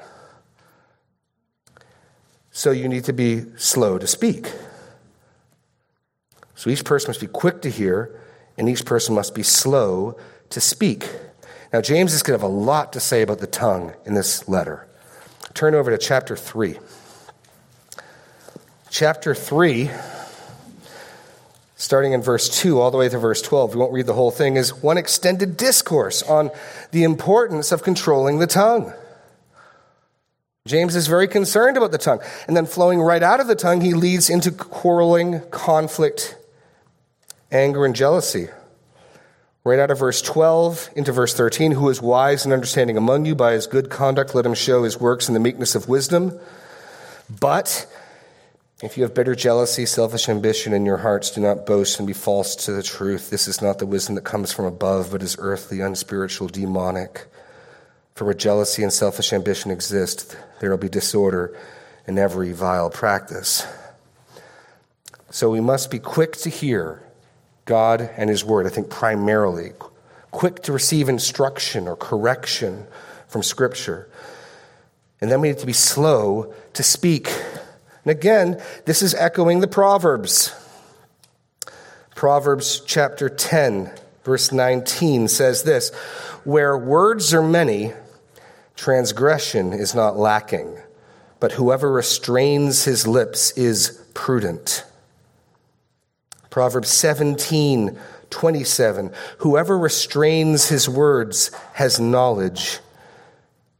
So 2.52 2.70
you 2.70 2.88
need 2.88 3.04
to 3.04 3.12
be 3.12 3.44
slow 3.56 3.98
to 3.98 4.06
speak. 4.06 4.52
So 6.54 6.70
each 6.70 6.84
person 6.84 7.08
must 7.08 7.20
be 7.20 7.26
quick 7.26 7.62
to 7.62 7.70
hear, 7.70 8.16
and 8.56 8.68
each 8.68 8.84
person 8.84 9.14
must 9.14 9.34
be 9.34 9.42
slow 9.42 10.16
to 10.50 10.60
speak. 10.60 11.08
Now, 11.72 11.80
James 11.80 12.12
is 12.12 12.22
going 12.22 12.38
to 12.38 12.44
have 12.44 12.50
a 12.50 12.54
lot 12.54 12.92
to 12.92 13.00
say 13.00 13.22
about 13.22 13.38
the 13.38 13.46
tongue 13.46 13.94
in 14.04 14.14
this 14.14 14.48
letter. 14.48 14.86
Turn 15.54 15.74
over 15.74 15.90
to 15.90 15.98
chapter 15.98 16.36
3 16.36 16.78
chapter 18.92 19.34
3, 19.34 19.90
starting 21.76 22.12
in 22.12 22.20
verse 22.20 22.60
2 22.60 22.78
all 22.78 22.90
the 22.90 22.98
way 22.98 23.08
to 23.08 23.18
verse 23.18 23.40
12, 23.40 23.74
we 23.74 23.80
won't 23.80 23.92
read 23.92 24.04
the 24.04 24.12
whole 24.12 24.30
thing, 24.30 24.56
is 24.56 24.82
one 24.82 24.98
extended 24.98 25.56
discourse 25.56 26.22
on 26.22 26.50
the 26.90 27.02
importance 27.02 27.72
of 27.72 27.82
controlling 27.82 28.38
the 28.38 28.46
tongue. 28.46 28.92
James 30.66 30.94
is 30.94 31.06
very 31.06 31.26
concerned 31.26 31.78
about 31.78 31.90
the 31.90 31.98
tongue. 31.98 32.20
And 32.46 32.54
then 32.54 32.66
flowing 32.66 33.00
right 33.00 33.22
out 33.22 33.40
of 33.40 33.46
the 33.46 33.56
tongue, 33.56 33.80
he 33.80 33.94
leads 33.94 34.28
into 34.28 34.52
quarreling, 34.52 35.40
conflict, 35.50 36.36
anger, 37.50 37.86
and 37.86 37.96
jealousy. 37.96 38.48
Right 39.64 39.78
out 39.78 39.92
of 39.92 39.98
verse 40.00 40.20
12 40.20 40.90
into 40.96 41.12
verse 41.12 41.34
13, 41.34 41.72
who 41.72 41.88
is 41.88 42.02
wise 42.02 42.44
and 42.44 42.52
understanding 42.52 42.96
among 42.96 43.26
you 43.26 43.36
by 43.36 43.52
his 43.52 43.68
good 43.68 43.90
conduct, 43.90 44.34
let 44.34 44.44
him 44.44 44.54
show 44.54 44.82
his 44.82 44.98
works 44.98 45.28
in 45.28 45.34
the 45.34 45.40
meekness 45.40 45.76
of 45.76 45.88
wisdom. 45.88 46.36
But 47.40 47.86
if 48.82 48.96
you 48.96 49.04
have 49.04 49.14
bitter 49.14 49.36
jealousy, 49.36 49.86
selfish 49.86 50.28
ambition 50.28 50.72
in 50.72 50.84
your 50.84 50.96
hearts, 50.96 51.30
do 51.30 51.40
not 51.40 51.64
boast 51.64 52.00
and 52.00 52.08
be 52.08 52.12
false 52.12 52.56
to 52.56 52.72
the 52.72 52.82
truth. 52.82 53.30
This 53.30 53.46
is 53.46 53.62
not 53.62 53.78
the 53.78 53.86
wisdom 53.86 54.16
that 54.16 54.24
comes 54.24 54.52
from 54.52 54.64
above, 54.64 55.12
but 55.12 55.22
is 55.22 55.36
earthly, 55.38 55.80
unspiritual, 55.80 56.48
demonic. 56.48 57.26
For 58.16 58.24
where 58.24 58.34
jealousy 58.34 58.82
and 58.82 58.92
selfish 58.92 59.32
ambition 59.32 59.70
exist, 59.70 60.36
there 60.58 60.70
will 60.70 60.78
be 60.78 60.88
disorder 60.88 61.56
in 62.08 62.18
every 62.18 62.50
vile 62.50 62.90
practice. 62.90 63.64
So 65.30 65.48
we 65.48 65.60
must 65.60 65.88
be 65.88 66.00
quick 66.00 66.32
to 66.38 66.50
hear 66.50 67.00
God 67.64 68.10
and 68.16 68.28
His 68.28 68.44
Word, 68.44 68.66
I 68.66 68.70
think 68.70 68.90
primarily, 68.90 69.72
quick 70.30 70.62
to 70.64 70.72
receive 70.72 71.08
instruction 71.08 71.88
or 71.88 71.96
correction 71.96 72.86
from 73.28 73.42
Scripture. 73.42 74.08
And 75.20 75.30
then 75.30 75.40
we 75.40 75.48
need 75.48 75.58
to 75.58 75.66
be 75.66 75.72
slow 75.72 76.52
to 76.74 76.82
speak 76.82 77.30
and 78.04 78.10
again, 78.10 78.60
this 78.84 79.02
is 79.02 79.14
echoing 79.14 79.60
the 79.60 79.68
Proverbs. 79.68 80.54
Proverbs 82.14 82.82
chapter 82.84 83.28
10, 83.28 83.92
verse 84.24 84.50
19 84.50 85.28
says 85.28 85.62
this 85.62 85.90
Where 86.44 86.76
words 86.76 87.32
are 87.32 87.42
many, 87.42 87.92
transgression 88.74 89.72
is 89.72 89.94
not 89.94 90.16
lacking, 90.16 90.76
but 91.38 91.52
whoever 91.52 91.92
restrains 91.92 92.84
his 92.84 93.06
lips 93.06 93.52
is 93.52 94.04
prudent. 94.14 94.84
Proverbs 96.52 96.90
17, 96.90 97.98
27 98.28 99.12
Whoever 99.38 99.78
restrains 99.78 100.68
his 100.68 100.86
words 100.86 101.50
has 101.72 101.98
knowledge 101.98 102.78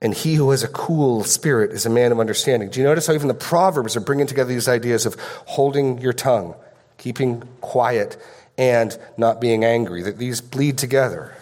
and 0.01 0.15
he 0.15 0.35
who 0.35 0.51
has 0.51 0.65
a 0.65 0.69
cool 0.69 1.23
spirit 1.23 1.71
is 1.71 1.85
a 1.85 1.91
man 1.91 2.13
of 2.13 2.19
understanding. 2.19 2.71
Do 2.71 2.81
you 2.81 2.85
notice 2.85 3.07
how 3.07 3.13
even 3.13 3.29
the 3.29 3.35
Proverbs 3.35 3.95
are 3.95 4.01
bringing 4.01 4.27
together 4.27 4.49
these 4.49 4.69
ideas 4.69 5.05
of 5.05 5.17
holding 5.21 5.99
your 5.99 6.15
tongue, 6.15 6.55
keeping 6.97 7.43
quiet, 7.61 8.17
and 8.57 8.99
not 9.19 9.39
being 9.39 9.65
angry? 9.65 10.03
That 10.03 10.17
these 10.17 10.41
bleed 10.41 10.79
together, 10.79 11.37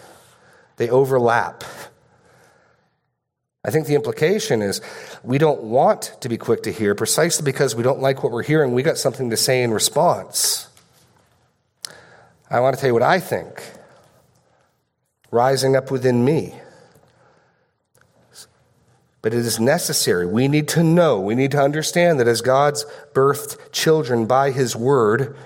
they 0.75 0.89
overlap. 0.89 1.63
I 3.63 3.71
think 3.71 3.87
the 3.87 3.95
implication 3.95 4.61
is 4.61 4.81
we 5.23 5.37
don't 5.37 5.63
want 5.63 6.17
to 6.19 6.27
be 6.27 6.37
quick 6.37 6.63
to 6.63 6.73
hear 6.73 6.93
precisely 6.93 7.45
because 7.45 7.73
we 7.73 7.83
don't 7.83 8.01
like 8.01 8.21
what 8.21 8.33
we're 8.33 8.43
hearing. 8.43 8.73
We 8.73 8.83
got 8.83 8.97
something 8.97 9.29
to 9.29 9.37
say 9.37 9.63
in 9.63 9.71
response. 9.71 10.67
I 12.51 12.59
want 12.59 12.75
to 12.75 12.81
tell 12.81 12.89
you 12.89 12.93
what 12.93 13.01
I 13.01 13.19
think 13.19 13.63
rising 15.31 15.77
up 15.77 15.89
within 15.89 16.25
me. 16.25 16.53
But 19.21 19.33
it 19.33 19.39
is 19.39 19.59
necessary. 19.59 20.25
We 20.25 20.49
need 20.49 20.67
to 20.69 20.83
know, 20.83 21.21
we 21.21 21.33
need 21.33 21.51
to 21.51 21.61
understand 21.61 22.19
that 22.19 22.27
as 22.27 22.41
God's 22.41 22.85
birthed 23.13 23.71
children 23.71 24.25
by 24.25 24.51
His 24.51 24.75
Word, 24.75 25.37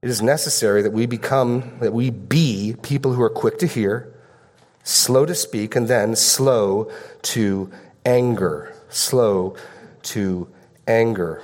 it 0.00 0.08
is 0.08 0.22
necessary 0.22 0.82
that 0.82 0.92
we 0.92 1.06
become, 1.06 1.78
that 1.80 1.92
we 1.92 2.10
be 2.10 2.76
people 2.82 3.14
who 3.14 3.22
are 3.22 3.30
quick 3.30 3.58
to 3.58 3.66
hear, 3.66 4.14
slow 4.84 5.26
to 5.26 5.34
speak, 5.34 5.74
and 5.74 5.88
then 5.88 6.14
slow 6.14 6.92
to 7.22 7.72
anger. 8.06 8.72
Slow 8.90 9.56
to 10.02 10.48
anger. 10.86 11.42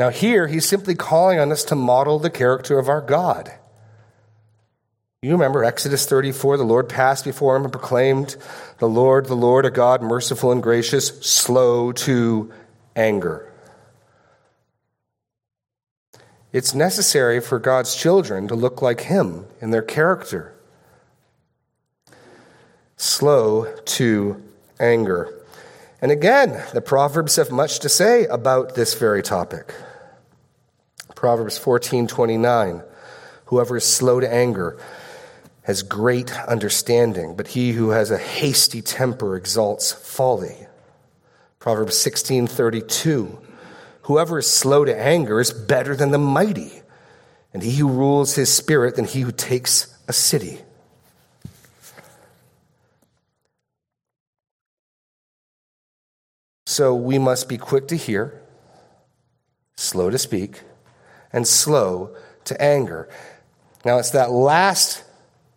Now, 0.00 0.08
here, 0.08 0.46
he's 0.46 0.66
simply 0.66 0.94
calling 0.94 1.38
on 1.38 1.52
us 1.52 1.62
to 1.64 1.76
model 1.76 2.18
the 2.18 2.30
character 2.30 2.78
of 2.78 2.88
our 2.88 3.02
God. 3.02 3.52
You 5.20 5.32
remember 5.32 5.62
Exodus 5.62 6.06
34 6.06 6.56
the 6.56 6.64
Lord 6.64 6.88
passed 6.88 7.22
before 7.22 7.54
him 7.54 7.64
and 7.64 7.70
proclaimed, 7.70 8.38
The 8.78 8.88
Lord, 8.88 9.26
the 9.26 9.36
Lord, 9.36 9.66
a 9.66 9.70
God 9.70 10.00
merciful 10.00 10.52
and 10.52 10.62
gracious, 10.62 11.08
slow 11.20 11.92
to 11.92 12.50
anger. 12.96 13.52
It's 16.50 16.74
necessary 16.74 17.38
for 17.38 17.58
God's 17.58 17.94
children 17.94 18.48
to 18.48 18.54
look 18.54 18.80
like 18.80 19.02
Him 19.02 19.44
in 19.60 19.70
their 19.70 19.82
character. 19.82 20.54
Slow 22.96 23.70
to 23.84 24.42
anger. 24.80 25.44
And 26.00 26.10
again, 26.10 26.64
the 26.72 26.80
Proverbs 26.80 27.36
have 27.36 27.50
much 27.50 27.80
to 27.80 27.90
say 27.90 28.24
about 28.24 28.76
this 28.76 28.94
very 28.94 29.22
topic. 29.22 29.74
Proverbs 31.20 31.58
14:29 31.58 32.82
Whoever 33.44 33.76
is 33.76 33.84
slow 33.84 34.20
to 34.20 34.32
anger 34.32 34.78
has 35.64 35.82
great 35.82 36.32
understanding, 36.48 37.36
but 37.36 37.48
he 37.48 37.72
who 37.72 37.90
has 37.90 38.10
a 38.10 38.16
hasty 38.16 38.80
temper 38.80 39.36
exalts 39.36 39.92
folly. 39.92 40.66
Proverbs 41.58 41.94
16:32 41.96 43.36
Whoever 44.04 44.38
is 44.38 44.46
slow 44.46 44.86
to 44.86 44.98
anger 44.98 45.40
is 45.40 45.52
better 45.52 45.94
than 45.94 46.10
the 46.10 46.16
mighty, 46.16 46.80
and 47.52 47.62
he 47.62 47.72
who 47.72 47.88
rules 47.90 48.36
his 48.36 48.50
spirit 48.50 48.96
than 48.96 49.04
he 49.04 49.20
who 49.20 49.30
takes 49.30 49.94
a 50.08 50.14
city. 50.14 50.62
So 56.64 56.94
we 56.94 57.18
must 57.18 57.46
be 57.46 57.58
quick 57.58 57.88
to 57.88 57.96
hear, 57.98 58.40
slow 59.76 60.08
to 60.08 60.16
speak, 60.16 60.62
and 61.32 61.46
slow 61.46 62.14
to 62.44 62.60
anger. 62.60 63.08
Now, 63.84 63.98
it's 63.98 64.10
that 64.10 64.30
last 64.30 65.04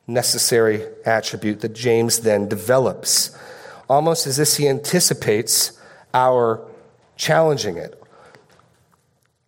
necessary 0.08 0.86
attribute 1.06 1.62
that 1.62 1.74
James 1.74 2.20
then 2.20 2.48
develops, 2.48 3.38
almost 3.90 4.28
as 4.28 4.40
if 4.40 4.58
he 4.58 4.68
anticipates 4.68 5.80
our 6.14 6.66
challenging 7.16 7.78
it, 7.78 8.02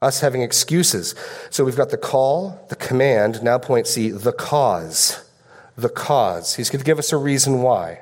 us 0.02 0.22
having 0.22 0.42
excuses. 0.42 1.16
So 1.50 1.64
we've 1.64 1.76
got 1.76 1.90
the 1.90 1.98
call, 1.98 2.66
the 2.70 2.76
command, 2.76 3.44
now 3.44 3.58
point 3.58 3.88
C, 3.88 4.10
the 4.10 4.34
cause. 4.34 5.22
The 5.78 5.90
cause. 5.90 6.56
He's 6.56 6.70
going 6.70 6.80
to 6.80 6.86
give 6.86 7.00
us 7.00 7.12
a 7.12 7.18
reason 7.18 7.62
why. 7.62 8.02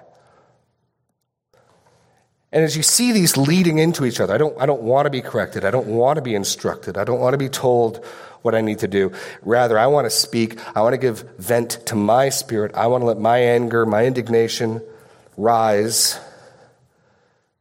And 2.53 2.63
as 2.63 2.77
you 2.77 2.83
see 2.83 3.11
these 3.11 3.35
leading 3.35 3.79
into 3.79 4.05
each 4.05 4.19
other, 4.19 4.33
I 4.33 4.37
don't, 4.37 4.55
I 4.61 4.67
don't 4.67 4.83
want 4.83 5.07
to 5.07 5.09
be 5.09 5.21
corrected. 5.21 5.65
I 5.65 5.71
don't 5.71 5.87
want 5.87 6.17
to 6.17 6.21
be 6.21 6.35
instructed. 6.35 6.97
I 6.99 7.03
don't 7.03 7.19
want 7.19 7.33
to 7.33 7.39
be 7.39 7.49
told 7.49 8.05
what 8.43 8.53
I 8.53 8.61
need 8.61 8.79
to 8.79 8.87
do. 8.87 9.11
Rather, 9.41 9.79
I 9.79 9.87
want 9.87 10.05
to 10.05 10.11
speak. 10.11 10.59
I 10.75 10.81
want 10.81 10.93
to 10.93 10.99
give 10.99 11.25
vent 11.39 11.79
to 11.87 11.95
my 11.95 12.29
spirit. 12.29 12.71
I 12.75 12.85
want 12.87 13.01
to 13.01 13.07
let 13.07 13.17
my 13.17 13.39
anger, 13.39 13.87
my 13.87 14.05
indignation 14.05 14.83
rise. 15.35 16.19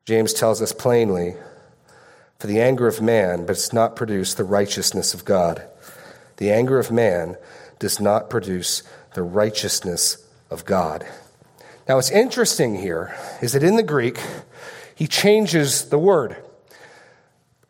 James 0.05 0.35
tells 0.35 0.61
us 0.61 0.73
plainly 0.73 1.37
for 2.39 2.49
the 2.49 2.61
anger 2.61 2.87
of 2.87 3.01
man 3.01 3.47
does 3.47 3.73
not 3.73 3.97
produce 3.97 4.35
the 4.35 4.45
righteousness 4.45 5.15
of 5.15 5.25
God. 5.25 5.63
The 6.37 6.51
anger 6.51 6.79
of 6.79 6.91
man 6.91 7.37
does 7.79 7.99
not 7.99 8.29
produce 8.29 8.83
the 9.15 9.23
righteousness 9.23 10.27
of 10.51 10.65
God. 10.65 11.07
Now, 11.89 11.97
what's 11.97 12.11
interesting 12.11 12.75
here 12.75 13.17
is 13.41 13.53
that 13.53 13.63
in 13.63 13.77
the 13.77 13.83
Greek, 13.83 14.21
he 14.95 15.07
changes 15.07 15.89
the 15.89 15.99
word. 15.99 16.37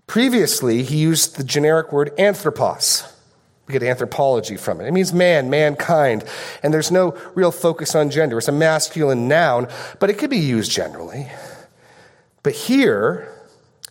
Previously, 0.06 0.82
he 0.82 0.98
used 0.98 1.36
the 1.36 1.44
generic 1.44 1.92
word 1.92 2.12
anthropos. 2.18 3.10
We 3.66 3.72
get 3.72 3.82
anthropology 3.82 4.56
from 4.56 4.80
it. 4.80 4.86
It 4.86 4.92
means 4.92 5.12
man, 5.12 5.48
mankind, 5.48 6.24
and 6.62 6.74
there's 6.74 6.90
no 6.90 7.16
real 7.34 7.52
focus 7.52 7.94
on 7.94 8.10
gender. 8.10 8.38
It's 8.38 8.48
a 8.48 8.52
masculine 8.52 9.28
noun, 9.28 9.68
but 10.00 10.10
it 10.10 10.18
could 10.18 10.30
be 10.30 10.38
used 10.38 10.70
generally. 10.70 11.30
But 12.42 12.54
here, 12.54 13.32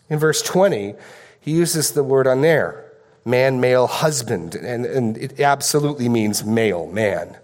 in 0.10 0.20
verse 0.20 0.42
20, 0.42 0.96
he 1.40 1.52
uses 1.52 1.92
the 1.92 2.04
word 2.04 2.28
aner, 2.28 2.86
man, 3.26 3.62
male, 3.62 3.88
husband, 3.88 4.56
and, 4.56 4.86
and 4.86 5.18
it 5.18 5.40
absolutely 5.40 6.10
means 6.10 6.44
male, 6.44 6.86
man. 6.88 7.38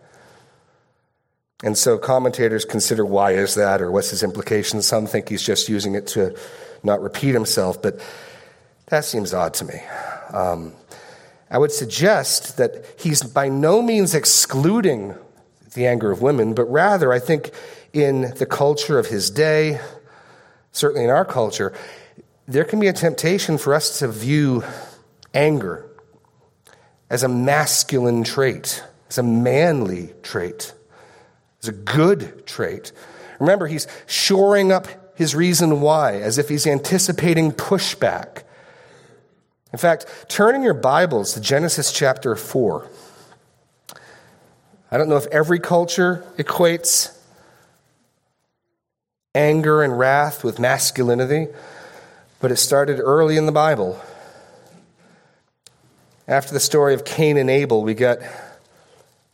And 1.64 1.78
so 1.78 1.98
commentators 1.98 2.66
consider 2.66 3.06
why 3.06 3.32
is 3.32 3.56
that 3.56 3.82
or 3.82 3.92
what's 3.92 4.12
his 4.12 4.24
implication. 4.24 4.82
Some 4.82 5.08
think 5.08 5.30
he's 5.30 5.42
just 5.42 5.68
using 5.70 5.96
it 5.96 6.08
to 6.08 6.38
not 6.84 7.02
repeat 7.02 7.34
himself, 7.34 7.82
but 7.82 8.00
that 8.88 9.06
seems 9.06 9.34
odd 9.34 9.54
to 9.56 9.66
me. 9.66 9.82
Um, 10.32 10.74
I 11.50 11.58
would 11.58 11.72
suggest 11.72 12.58
that 12.58 12.86
he's 13.00 13.24
by 13.24 13.50
no 13.50 13.82
means 13.82 14.14
excluding 14.14 15.16
the 15.74 15.88
anger 15.88 16.12
of 16.12 16.22
women, 16.22 16.54
but 16.54 16.66
rather, 16.66 17.12
I 17.12 17.20
think, 17.20 17.52
in 17.94 18.34
the 18.36 18.46
culture 18.46 19.00
of 19.00 19.08
his 19.08 19.30
day, 19.30 19.80
certainly 20.72 21.06
in 21.06 21.10
our 21.10 21.26
culture, 21.26 21.74
there 22.48 22.64
can 22.64 22.80
be 22.80 22.88
a 22.88 22.94
temptation 22.94 23.58
for 23.58 23.74
us 23.74 24.00
to 24.00 24.08
view 24.08 24.64
anger 25.34 25.90
as 27.10 27.24
a 27.24 27.28
masculine 27.28 28.24
trait, 28.24 28.84
as 29.10 29.18
a 29.18 29.24
manly 29.24 30.14
trait, 30.24 30.74
as 31.67 31.74
a 31.74 31.77
good 31.77 32.45
trait. 32.45 32.91
Remember, 33.39 33.67
he's 33.67 33.88
shoring 34.05 34.71
up 34.71 34.88
his 35.17 35.36
reason 35.36 35.81
why, 35.81 36.15
as 36.15 36.38
if 36.38 36.50
he's 36.50 36.65
anticipating 36.65 37.51
pushback. 37.51 38.43
In 39.74 39.79
fact, 39.79 40.25
turn 40.29 40.55
in 40.55 40.62
your 40.62 40.74
Bibles 40.74 41.33
to 41.33 41.41
Genesis 41.41 41.91
chapter 41.91 42.36
4. 42.36 42.88
I 44.89 44.97
don't 44.97 45.09
know 45.09 45.17
if 45.17 45.27
every 45.27 45.59
culture 45.59 46.24
equates 46.38 47.17
anger 49.36 49.83
and 49.83 49.99
wrath 49.99 50.43
with 50.43 50.60
masculinity. 50.60 51.47
But 52.39 52.51
it 52.51 52.58
started 52.58 52.99
early 52.99 53.36
in 53.36 53.47
the 53.47 53.51
Bible. 53.51 53.99
After 56.27 56.53
the 56.53 56.60
story 56.60 56.93
of 56.93 57.03
Cain 57.03 57.36
and 57.36 57.49
Abel, 57.49 57.82
we 57.82 57.95
get 57.95 58.21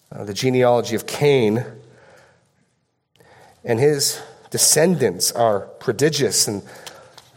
uh, 0.10 0.24
the 0.24 0.34
genealogy 0.34 0.96
of 0.96 1.06
Cain. 1.06 1.66
And 3.64 3.80
his 3.80 4.22
descendants 4.50 5.32
are 5.32 5.62
prodigious 5.62 6.48
and 6.48 6.64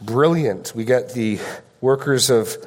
brilliant. 0.01 0.73
We 0.75 0.85
get 0.85 1.13
the 1.13 1.39
workers 1.81 2.29
of 2.29 2.57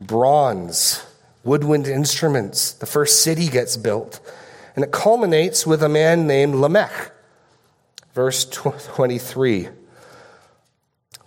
bronze, 0.00 1.04
woodwind 1.44 1.86
instruments. 1.86 2.72
The 2.72 2.86
first 2.86 3.22
city 3.22 3.48
gets 3.48 3.76
built. 3.76 4.20
And 4.76 4.84
it 4.84 4.92
culminates 4.92 5.66
with 5.66 5.82
a 5.82 5.88
man 5.88 6.26
named 6.26 6.54
Lamech. 6.54 7.12
Verse 8.14 8.44
23. 8.44 9.68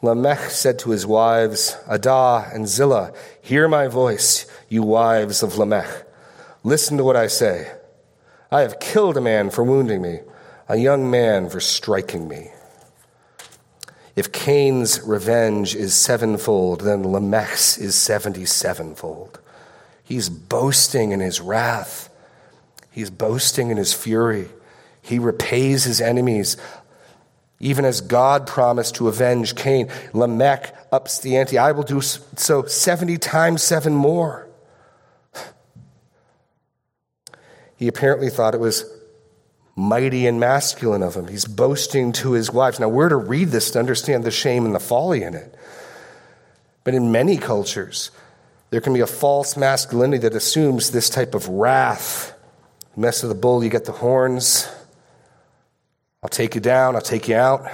Lamech 0.01 0.49
said 0.49 0.79
to 0.79 0.89
his 0.89 1.05
wives, 1.05 1.77
Adah 1.87 2.49
and 2.53 2.67
Zillah, 2.67 3.13
Hear 3.41 3.67
my 3.67 3.87
voice, 3.87 4.47
you 4.67 4.83
wives 4.83 5.43
of 5.43 5.57
Lamech. 5.57 6.07
Listen 6.63 6.97
to 6.97 7.03
what 7.03 7.15
I 7.15 7.27
say. 7.27 7.71
I 8.51 8.61
have 8.61 8.79
killed 8.79 9.15
a 9.15 9.21
man 9.21 9.49
for 9.49 9.63
wounding 9.63 10.01
me, 10.01 10.19
a 10.71 10.77
young 10.77 11.11
man 11.11 11.49
for 11.49 11.59
striking 11.59 12.29
me. 12.29 12.49
If 14.15 14.31
Cain's 14.31 15.01
revenge 15.01 15.75
is 15.75 15.93
sevenfold, 15.93 16.79
then 16.79 17.03
Lamech's 17.03 17.77
is 17.77 17.93
seventy 17.93 18.45
sevenfold. 18.45 19.41
He's 20.01 20.29
boasting 20.29 21.11
in 21.11 21.19
his 21.19 21.41
wrath. 21.41 22.09
He's 22.89 23.09
boasting 23.09 23.69
in 23.69 23.75
his 23.75 23.93
fury. 23.93 24.47
He 25.01 25.19
repays 25.19 25.83
his 25.83 25.99
enemies 25.99 26.55
even 27.59 27.83
as 27.83 27.99
God 27.99 28.47
promised 28.47 28.95
to 28.95 29.09
avenge 29.09 29.55
Cain, 29.55 29.89
Lamech 30.13 30.73
ups 30.89 31.19
the 31.19 31.35
ante. 31.35 31.57
I 31.57 31.73
will 31.73 31.83
do 31.83 31.99
so 32.01 32.63
70 32.63 33.17
times 33.17 33.61
seven 33.61 33.93
more. 33.93 34.47
He 37.75 37.89
apparently 37.89 38.29
thought 38.29 38.55
it 38.55 38.59
was 38.59 38.85
mighty 39.75 40.27
and 40.27 40.39
masculine 40.39 41.03
of 41.03 41.15
him. 41.15 41.27
He's 41.27 41.45
boasting 41.45 42.11
to 42.13 42.33
his 42.33 42.51
wives. 42.51 42.79
Now, 42.79 42.89
we're 42.89 43.09
to 43.09 43.15
read 43.15 43.49
this 43.49 43.71
to 43.71 43.79
understand 43.79 44.23
the 44.23 44.31
shame 44.31 44.65
and 44.65 44.75
the 44.75 44.79
folly 44.79 45.23
in 45.23 45.33
it. 45.33 45.55
But 46.83 46.93
in 46.93 47.11
many 47.11 47.37
cultures, 47.37 48.11
there 48.69 48.81
can 48.81 48.93
be 48.93 49.01
a 49.01 49.07
false 49.07 49.55
masculinity 49.55 50.19
that 50.19 50.35
assumes 50.35 50.91
this 50.91 51.09
type 51.09 51.35
of 51.35 51.47
wrath. 51.47 52.33
mess 52.95 53.23
of 53.23 53.29
the 53.29 53.35
bull, 53.35 53.63
you 53.63 53.69
get 53.69 53.85
the 53.85 53.91
horns. 53.91 54.67
I'll 56.23 56.29
take 56.29 56.55
you 56.55 56.61
down, 56.61 56.95
I'll 56.95 57.01
take 57.01 57.27
you 57.27 57.35
out. 57.35 57.69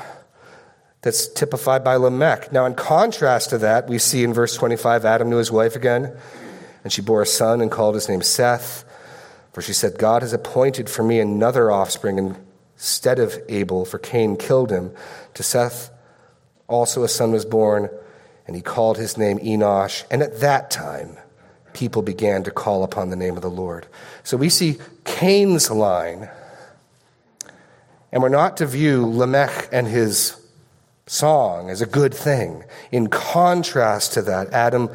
That's 1.01 1.27
typified 1.27 1.83
by 1.83 1.95
Lamech. 1.95 2.51
Now, 2.51 2.65
in 2.65 2.73
contrast 2.73 3.51
to 3.51 3.57
that, 3.59 3.87
we 3.87 3.97
see 3.97 4.23
in 4.23 4.33
verse 4.33 4.55
25 4.55 5.05
Adam 5.05 5.29
knew 5.29 5.37
his 5.37 5.51
wife 5.51 5.75
again, 5.75 6.17
and 6.83 6.91
she 6.91 7.01
bore 7.01 7.21
a 7.21 7.25
son 7.25 7.61
and 7.61 7.71
called 7.71 7.95
his 7.95 8.09
name 8.09 8.21
Seth. 8.21 8.83
For 9.53 9.61
she 9.61 9.73
said, 9.73 9.97
God 9.97 10.21
has 10.21 10.33
appointed 10.33 10.89
for 10.89 11.03
me 11.03 11.19
another 11.19 11.71
offspring 11.71 12.35
instead 12.75 13.19
of 13.19 13.37
Abel, 13.49 13.85
for 13.85 13.97
Cain 13.97 14.37
killed 14.37 14.71
him. 14.71 14.91
To 15.33 15.43
Seth 15.43 15.89
also 16.67 17.03
a 17.03 17.07
son 17.07 17.31
was 17.31 17.45
born, 17.45 17.89
and 18.45 18.55
he 18.55 18.61
called 18.61 18.97
his 18.97 19.17
name 19.17 19.39
Enosh. 19.39 20.03
And 20.11 20.21
at 20.21 20.39
that 20.41 20.69
time, 20.69 21.17
people 21.73 22.01
began 22.01 22.43
to 22.43 22.51
call 22.51 22.83
upon 22.83 23.09
the 23.09 23.15
name 23.15 23.35
of 23.35 23.41
the 23.41 23.49
Lord. 23.49 23.87
So 24.23 24.37
we 24.37 24.49
see 24.49 24.77
Cain's 25.05 25.71
line 25.71 26.29
and 28.11 28.23
we're 28.23 28.29
not 28.29 28.57
to 28.57 28.65
view 28.65 29.05
Lamech 29.05 29.69
and 29.71 29.87
his 29.87 30.35
song 31.05 31.69
as 31.69 31.81
a 31.81 31.85
good 31.85 32.13
thing. 32.13 32.63
In 32.91 33.07
contrast 33.07 34.13
to 34.13 34.21
that, 34.23 34.51
Adam 34.53 34.89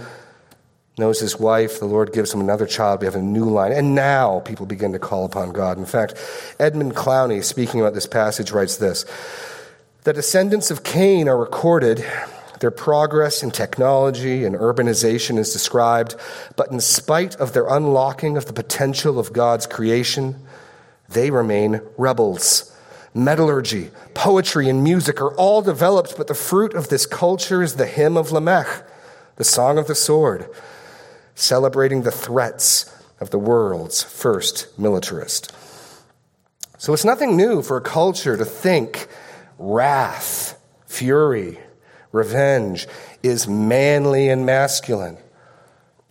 knows 0.98 1.20
his 1.20 1.38
wife, 1.38 1.78
the 1.78 1.87
Lord 1.87 2.12
gives 2.12 2.33
him 2.35 2.40
another 2.40 2.66
child, 2.66 3.00
we 3.00 3.07
have 3.07 3.14
a 3.14 3.22
new 3.22 3.46
line, 3.46 3.72
and 3.72 3.94
now 3.94 4.40
people 4.40 4.66
begin 4.66 4.92
to 4.92 4.98
call 4.98 5.24
upon 5.24 5.52
God. 5.52 5.78
In 5.78 5.87
fact, 5.87 6.14
Edmund 6.59 6.94
Clowney, 6.94 7.42
speaking 7.42 7.81
about 7.81 7.94
this 7.94 8.07
passage, 8.07 8.52
writes 8.52 8.76
this 8.76 9.05
The 10.05 10.12
descendants 10.12 10.70
of 10.70 10.85
Cain 10.85 11.28
are 11.28 11.38
recorded. 11.38 12.05
Their 12.61 12.70
progress 12.70 13.42
in 13.42 13.50
technology 13.50 14.44
and 14.44 14.55
urbanization 14.55 15.37
is 15.37 15.52
described, 15.52 16.14
but 16.55 16.70
in 16.70 16.81
spite 16.81 17.35
of 17.37 17.55
their 17.55 17.66
unlocking 17.66 18.37
of 18.37 18.46
the 18.46 18.52
potential 18.52 19.18
of 19.18 19.33
God's 19.33 19.66
creation, 19.66 20.37
they 21.09 21.33
remain 21.33 21.81
rebels 21.98 22.72
metallurgy, 23.14 23.90
poetry, 24.14 24.68
and 24.68 24.83
music 24.83 25.20
are 25.20 25.35
all 25.35 25.62
developed, 25.62 26.16
but 26.16 26.28
the 26.28 26.35
fruit 26.35 26.74
of 26.74 26.88
this 26.88 27.07
culture 27.07 27.62
is 27.62 27.74
the 27.74 27.87
hymn 27.87 28.16
of 28.16 28.33
Lamech, 28.33 28.66
the 29.37 29.44
song 29.44 29.78
of 29.78 29.87
the 29.87 29.94
sword, 29.94 30.48
celebrating 31.42 32.02
the 32.02 32.11
threats 32.11 32.94
of 33.20 33.31
the 33.31 33.38
world's 33.38 34.02
first 34.02 34.78
militarist. 34.78 35.52
So 36.78 36.92
it's 36.92 37.05
nothing 37.05 37.37
new 37.37 37.62
for 37.62 37.76
a 37.76 37.81
culture 37.81 38.37
to 38.37 38.44
think 38.44 39.09
wrath, 39.59 40.61
fury, 40.87 41.59
revenge 42.12 42.87
is 43.22 43.48
manly 43.48 44.28
and 44.28 44.46
masculine. 44.46 45.16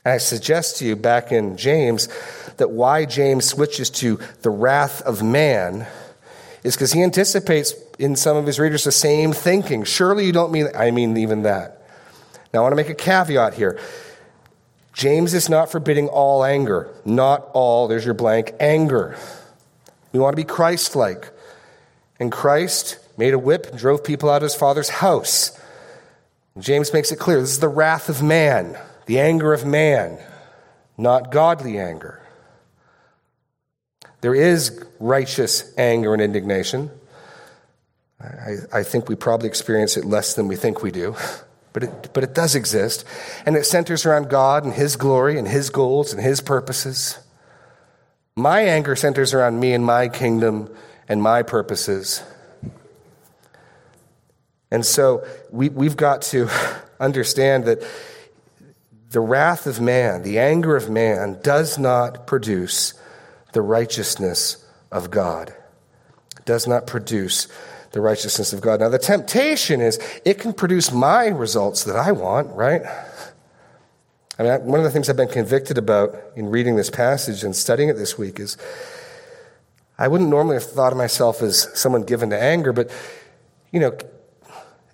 And 0.04 0.14
I 0.14 0.18
suggest 0.18 0.78
to 0.78 0.86
you 0.86 0.96
back 0.96 1.32
in 1.32 1.58
James 1.58 2.10
that 2.58 2.72
why 2.72 3.06
James 3.06 3.46
switches 3.46 3.90
to 3.92 4.20
the 4.42 4.50
wrath 4.50 5.02
of 5.04 5.24
man 5.24 5.88
is 6.64 6.76
because 6.76 6.92
he 6.92 7.04
anticipates 7.04 7.74
in 8.00 8.16
some 8.16 8.36
of 8.36 8.46
his 8.46 8.60
readers 8.60 8.84
the 8.84 8.92
same 8.92 9.32
thinking. 9.32 9.84
Surely 9.84 10.26
you 10.26 10.32
don't 10.32 10.52
mean, 10.52 10.68
I 10.76 10.92
mean 10.92 11.16
even 11.18 11.44
that. 11.44 11.82
Now 12.54 12.60
I 12.60 12.64
want 12.64 12.74
to 12.74 12.78
make 12.78 12.90
a 12.90 12.96
caveat 12.96 13.54
here. 13.54 13.80
James 14.94 15.34
is 15.34 15.50
not 15.50 15.72
forbidding 15.72 16.08
all 16.10 16.44
anger, 16.44 16.94
not 17.06 17.50
all, 17.54 17.88
there's 17.88 18.06
your 18.06 18.14
blank, 18.14 18.54
anger. 18.60 19.18
We 20.12 20.20
want 20.20 20.34
to 20.34 20.42
be 20.42 20.48
Christ 20.48 20.96
like. 20.96 21.32
And 22.20 22.32
Christ 22.32 23.00
made 23.18 23.34
a 23.34 23.40
whip 23.40 23.68
and 23.68 23.80
drove 23.80 24.04
people 24.04 24.30
out 24.30 24.38
of 24.38 24.44
his 24.44 24.56
father's 24.56 24.90
house. 24.90 25.58
James 26.60 26.94
makes 26.94 27.12
it 27.12 27.20
clear 27.20 27.40
this 27.40 27.52
is 27.52 27.60
the 27.60 27.68
wrath 27.68 28.10
of 28.10 28.22
man, 28.22 28.78
the 29.06 29.20
anger 29.20 29.54
of 29.54 29.66
man, 29.66 30.20
not 30.98 31.32
godly 31.32 31.80
anger. 31.80 32.22
There 34.22 34.36
is 34.36 34.86
righteous 35.00 35.74
anger 35.78 36.14
and 36.14 36.22
indignation. 36.22 36.92
I, 38.20 38.58
I, 38.72 38.84
think 38.84 39.10
we 39.10 39.16
probably 39.16 39.48
experience 39.48 39.98
it 39.98 40.06
less 40.06 40.36
than 40.36 40.48
we 40.48 40.56
think 40.56 40.84
we 40.84 40.92
do, 40.92 41.16
but 41.74 41.84
it, 41.84 42.10
but 42.14 42.24
it 42.24 42.34
does 42.34 42.56
exist. 42.56 43.06
And 43.46 43.56
it 43.56 43.66
centers 43.66 44.06
around 44.06 44.30
God 44.30 44.64
and 44.64 44.74
His 44.74 44.96
glory 44.96 45.38
and 45.38 45.48
His 45.48 45.70
goals 45.70 46.14
and 46.14 46.22
His 46.22 46.42
purposes. 46.42 47.20
My 48.36 48.62
anger 48.62 48.96
centers 48.96 49.34
around 49.34 49.60
me 49.60 49.74
and 49.74 49.86
my 49.86 50.08
kingdom 50.08 50.74
and 51.08 51.22
my 51.22 51.44
purposes. 51.44 52.24
And 54.72 54.86
so 54.86 55.26
we, 55.52 55.70
we've 55.70 55.98
got 55.98 56.22
to 56.24 56.50
understand 57.00 57.66
that 57.66 57.84
the 59.10 59.20
wrath 59.20 59.68
of 59.68 59.82
man, 59.82 60.24
the 60.24 60.40
anger 60.40 60.78
of 60.78 60.90
man, 60.90 61.38
does 61.44 61.78
not 61.78 62.26
produce 62.26 62.94
the 63.52 63.62
righteousness 63.62 64.66
of 64.92 65.12
God. 65.12 65.54
Does 66.46 66.66
not 66.66 66.88
produce 66.88 67.48
the 67.92 68.02
righteousness 68.02 68.54
of 68.54 68.62
God. 68.62 68.80
Now, 68.80 68.90
the 68.90 69.00
temptation 69.00 69.82
is 69.82 70.00
it 70.26 70.40
can 70.40 70.54
produce 70.54 70.92
my 70.92 71.28
results 71.28 71.84
that 71.84 71.96
I 71.96 72.12
want, 72.12 72.50
right? 72.56 72.82
I 74.40 74.44
mean, 74.44 74.66
one 74.66 74.80
of 74.80 74.84
the 74.84 74.92
things 74.92 75.10
I've 75.10 75.18
been 75.18 75.28
convicted 75.28 75.78
about 75.78 76.16
in 76.36 76.48
reading 76.48 76.76
this 76.76 76.90
passage 76.90 77.44
and 77.44 77.56
studying 77.56 77.90
it 77.90 77.98
this 77.98 78.18
week 78.18 78.40
is 78.40 78.58
I 79.98 80.08
wouldn't 80.08 80.30
normally 80.30 80.56
have 80.56 80.64
thought 80.64 80.94
of 80.94 80.98
myself 80.98 81.42
as 81.42 81.68
someone 81.80 82.04
given 82.04 82.30
to 82.32 82.42
anger, 82.42 82.74
but, 82.74 82.90
you 83.72 83.80
know, 83.80 83.96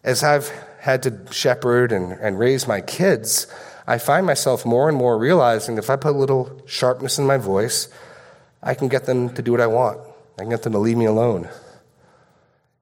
as 0.04 0.24
I've 0.24 0.50
had 0.80 1.04
to 1.04 1.20
shepherd 1.32 1.92
and, 1.92 2.14
and 2.14 2.40
raise 2.40 2.68
my 2.68 2.82
kids, 2.82 3.48
I 3.86 4.00
find 4.00 4.26
myself 4.26 4.66
more 4.66 4.90
and 4.90 4.98
more 4.98 5.18
realizing 5.18 5.78
if 5.78 5.90
I 5.90 5.96
put 5.96 6.16
a 6.16 6.18
little 6.18 6.62
sharpness 6.66 7.18
in 7.18 7.26
my 7.26 7.38
voice, 7.38 7.88
I 8.62 8.74
can 8.74 8.90
get 8.90 9.06
them 9.06 9.30
to 9.36 9.42
do 9.42 9.52
what 9.52 9.62
I 9.62 9.68
want. 9.68 10.00
I 10.38 10.42
can 10.42 10.50
get 10.50 10.64
them 10.64 10.74
to 10.74 10.80
leave 10.80 10.98
me 10.98 11.06
alone. 11.06 11.48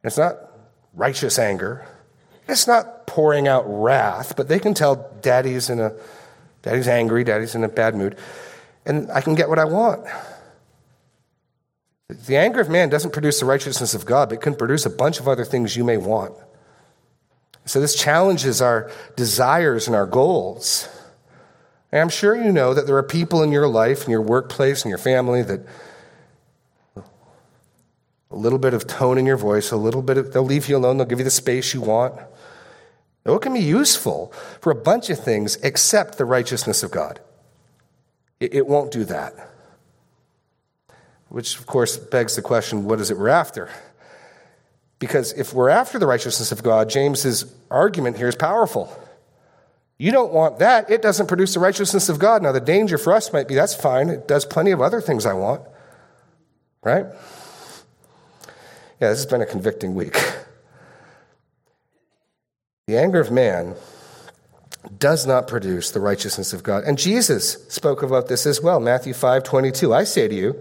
It's 0.05 0.17
not 0.17 0.37
righteous 0.93 1.39
anger. 1.39 1.85
It's 2.47 2.67
not 2.67 3.07
pouring 3.07 3.47
out 3.47 3.63
wrath, 3.65 4.35
but 4.35 4.47
they 4.47 4.59
can 4.59 4.73
tell 4.73 5.11
daddy's 5.21 5.69
in 5.69 5.79
a 5.79 5.93
daddy's 6.61 6.87
angry, 6.87 7.23
daddy's 7.23 7.55
in 7.55 7.63
a 7.63 7.67
bad 7.67 7.95
mood, 7.95 8.17
and 8.85 9.11
I 9.11 9.21
can 9.21 9.35
get 9.35 9.49
what 9.49 9.59
I 9.59 9.65
want. 9.65 10.05
The 12.07 12.37
anger 12.37 12.61
of 12.61 12.69
man 12.69 12.89
doesn't 12.89 13.13
produce 13.13 13.39
the 13.39 13.47
righteousness 13.47 13.95
of 13.95 14.05
God, 14.05 14.29
but 14.29 14.35
it 14.35 14.41
can 14.41 14.55
produce 14.55 14.85
a 14.85 14.91
bunch 14.91 15.19
of 15.19 15.27
other 15.27 15.43
things 15.43 15.75
you 15.75 15.83
may 15.83 15.97
want. 15.97 16.35
So 17.65 17.81
this 17.81 17.95
challenges 17.95 18.61
our 18.61 18.91
desires 19.15 19.87
and 19.87 19.95
our 19.95 20.05
goals. 20.05 20.87
And 21.91 22.01
I'm 22.01 22.09
sure 22.09 22.35
you 22.35 22.51
know 22.51 22.75
that 22.75 22.85
there 22.85 22.97
are 22.97 23.03
people 23.03 23.41
in 23.41 23.51
your 23.51 23.67
life, 23.67 24.05
in 24.05 24.11
your 24.11 24.21
workplace, 24.21 24.85
in 24.85 24.89
your 24.89 24.99
family 24.99 25.41
that 25.41 25.65
a 28.35 28.37
little 28.37 28.59
bit 28.59 28.73
of 28.73 28.85
tone 28.85 29.17
in 29.17 29.25
your 29.25 29.37
voice, 29.37 29.71
a 29.71 29.77
little 29.77 30.01
bit 30.01 30.17
of, 30.17 30.33
they'll 30.33 30.43
leave 30.43 30.67
you 30.67 30.75
alone, 30.75 30.97
they'll 30.97 31.07
give 31.07 31.19
you 31.19 31.25
the 31.25 31.31
space 31.31 31.73
you 31.73 31.79
want. 31.79 32.19
It 33.25 33.41
can 33.41 33.53
be 33.53 33.61
useful 33.61 34.31
for 34.59 34.71
a 34.71 34.75
bunch 34.75 35.09
of 35.09 35.17
things 35.17 35.55
except 35.63 36.17
the 36.17 36.25
righteousness 36.25 36.83
of 36.83 36.91
God. 36.91 37.21
It, 38.41 38.53
it 38.53 38.67
won't 38.67 38.91
do 38.91 39.05
that. 39.05 39.33
Which, 41.29 41.57
of 41.57 41.65
course, 41.65 41.95
begs 41.95 42.35
the 42.35 42.41
question 42.41 42.83
what 42.83 42.99
is 42.99 43.09
it 43.09 43.17
we're 43.17 43.29
after? 43.29 43.69
Because 44.99 45.31
if 45.33 45.53
we're 45.53 45.69
after 45.69 45.97
the 45.97 46.05
righteousness 46.05 46.51
of 46.51 46.61
God, 46.61 46.89
James's 46.89 47.45
argument 47.71 48.17
here 48.17 48.27
is 48.27 48.35
powerful. 48.35 48.93
You 49.97 50.11
don't 50.11 50.33
want 50.33 50.59
that. 50.59 50.91
It 50.91 51.01
doesn't 51.01 51.27
produce 51.27 51.53
the 51.53 51.61
righteousness 51.61 52.09
of 52.09 52.19
God. 52.19 52.43
Now, 52.43 52.51
the 52.51 52.59
danger 52.59 52.97
for 52.97 53.13
us 53.13 53.31
might 53.31 53.47
be 53.47 53.55
that's 53.55 53.73
fine. 53.73 54.09
It 54.09 54.27
does 54.27 54.45
plenty 54.45 54.71
of 54.71 54.81
other 54.81 54.99
things 54.99 55.25
I 55.25 55.33
want. 55.33 55.61
Right? 56.83 57.05
Yeah, 59.01 59.09
this 59.09 59.19
has 59.19 59.25
been 59.25 59.41
a 59.41 59.45
convicting 59.45 59.93
week. 59.93 60.17
The 62.87 62.97
anger 62.97 63.19
of 63.19 63.31
man 63.31 63.75
does 64.99 65.25
not 65.25 65.47
produce 65.47 65.91
the 65.91 65.99
righteousness 65.99 66.53
of 66.53 66.63
God. 66.63 66.83
And 66.83 66.97
Jesus 66.97 67.65
spoke 67.67 68.03
about 68.03 68.27
this 68.27 68.45
as 68.45 68.61
well. 68.61 68.79
Matthew 68.79 69.13
5 69.13 69.43
22. 69.43 69.93
I 69.93 70.03
say 70.03 70.27
to 70.27 70.35
you 70.35 70.55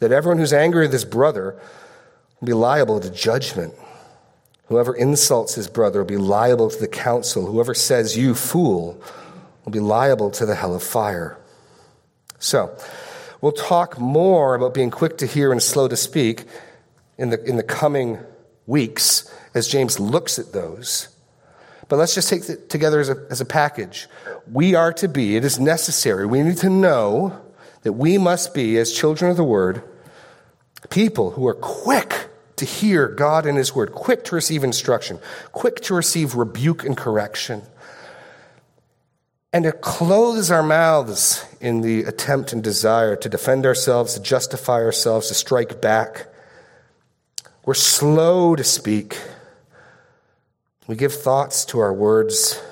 that 0.00 0.12
everyone 0.12 0.38
who's 0.38 0.52
angry 0.52 0.82
with 0.82 0.92
his 0.92 1.04
brother 1.04 1.60
will 2.40 2.46
be 2.46 2.52
liable 2.52 3.00
to 3.00 3.10
judgment. 3.10 3.74
Whoever 4.68 4.94
insults 4.94 5.54
his 5.54 5.68
brother 5.68 6.00
will 6.00 6.06
be 6.06 6.16
liable 6.16 6.70
to 6.70 6.80
the 6.80 6.88
council. 6.88 7.46
Whoever 7.46 7.74
says, 7.74 8.16
You 8.16 8.34
fool, 8.34 9.00
will 9.64 9.72
be 9.72 9.80
liable 9.80 10.30
to 10.32 10.46
the 10.46 10.54
hell 10.54 10.74
of 10.74 10.82
fire. 10.82 11.38
So, 12.38 12.76
we'll 13.40 13.52
talk 13.52 14.00
more 14.00 14.54
about 14.54 14.74
being 14.74 14.90
quick 14.90 15.18
to 15.18 15.26
hear 15.26 15.52
and 15.52 15.62
slow 15.62 15.86
to 15.86 15.96
speak 15.96 16.44
in 17.18 17.30
the, 17.30 17.42
in 17.44 17.56
the 17.56 17.62
coming 17.62 18.18
weeks 18.66 19.32
as 19.54 19.68
James 19.68 19.98
looks 19.98 20.38
at 20.38 20.52
those. 20.52 21.08
But 21.88 21.96
let's 21.96 22.14
just 22.14 22.28
take 22.28 22.48
it 22.48 22.68
together 22.68 23.00
as 23.00 23.08
a, 23.08 23.26
as 23.30 23.40
a 23.40 23.44
package. 23.44 24.08
We 24.50 24.74
are 24.74 24.92
to 24.94 25.08
be, 25.08 25.36
it 25.36 25.44
is 25.44 25.60
necessary, 25.60 26.26
we 26.26 26.42
need 26.42 26.58
to 26.58 26.70
know 26.70 27.40
that 27.82 27.92
we 27.92 28.18
must 28.18 28.54
be, 28.54 28.78
as 28.78 28.92
children 28.92 29.30
of 29.30 29.36
the 29.36 29.44
word, 29.44 29.82
people 30.90 31.32
who 31.32 31.46
are 31.46 31.54
quick 31.54 32.28
to 32.56 32.64
hear 32.64 33.08
God 33.08 33.46
and 33.46 33.56
His 33.56 33.74
Word, 33.74 33.92
quick 33.92 34.24
to 34.24 34.34
receive 34.34 34.64
instruction, 34.64 35.18
quick 35.52 35.80
to 35.82 35.94
receive 35.94 36.34
rebuke 36.34 36.84
and 36.84 36.96
correction, 36.96 37.62
and 39.52 39.64
to 39.64 39.72
close 39.72 40.50
our 40.50 40.62
mouths 40.62 41.44
in 41.60 41.82
the 41.82 42.04
attempt 42.04 42.52
and 42.52 42.62
desire 42.62 43.16
to 43.16 43.28
defend 43.28 43.64
ourselves, 43.66 44.14
to 44.14 44.20
justify 44.20 44.82
ourselves, 44.82 45.28
to 45.28 45.34
strike 45.34 45.80
back. 45.80 46.26
We're 47.66 47.74
slow 47.74 48.54
to 48.54 48.62
speak. 48.62 49.20
We 50.86 50.94
give 50.94 51.12
thoughts 51.12 51.64
to 51.66 51.80
our 51.80 51.92
words. 51.92 52.62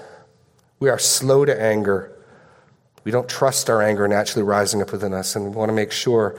We 0.78 0.88
are 0.88 1.00
slow 1.00 1.44
to 1.44 1.61
anger. 1.61 2.16
We 3.02 3.11
don't 3.11 3.28
trust 3.28 3.68
our 3.68 3.83
anger 3.83 4.07
naturally 4.07 4.44
rising 4.44 4.80
up 4.80 4.92
within 4.92 5.12
us, 5.12 5.35
and 5.35 5.46
we 5.46 5.50
want 5.50 5.68
to 5.68 5.72
make 5.74 5.90
sure 5.90 6.38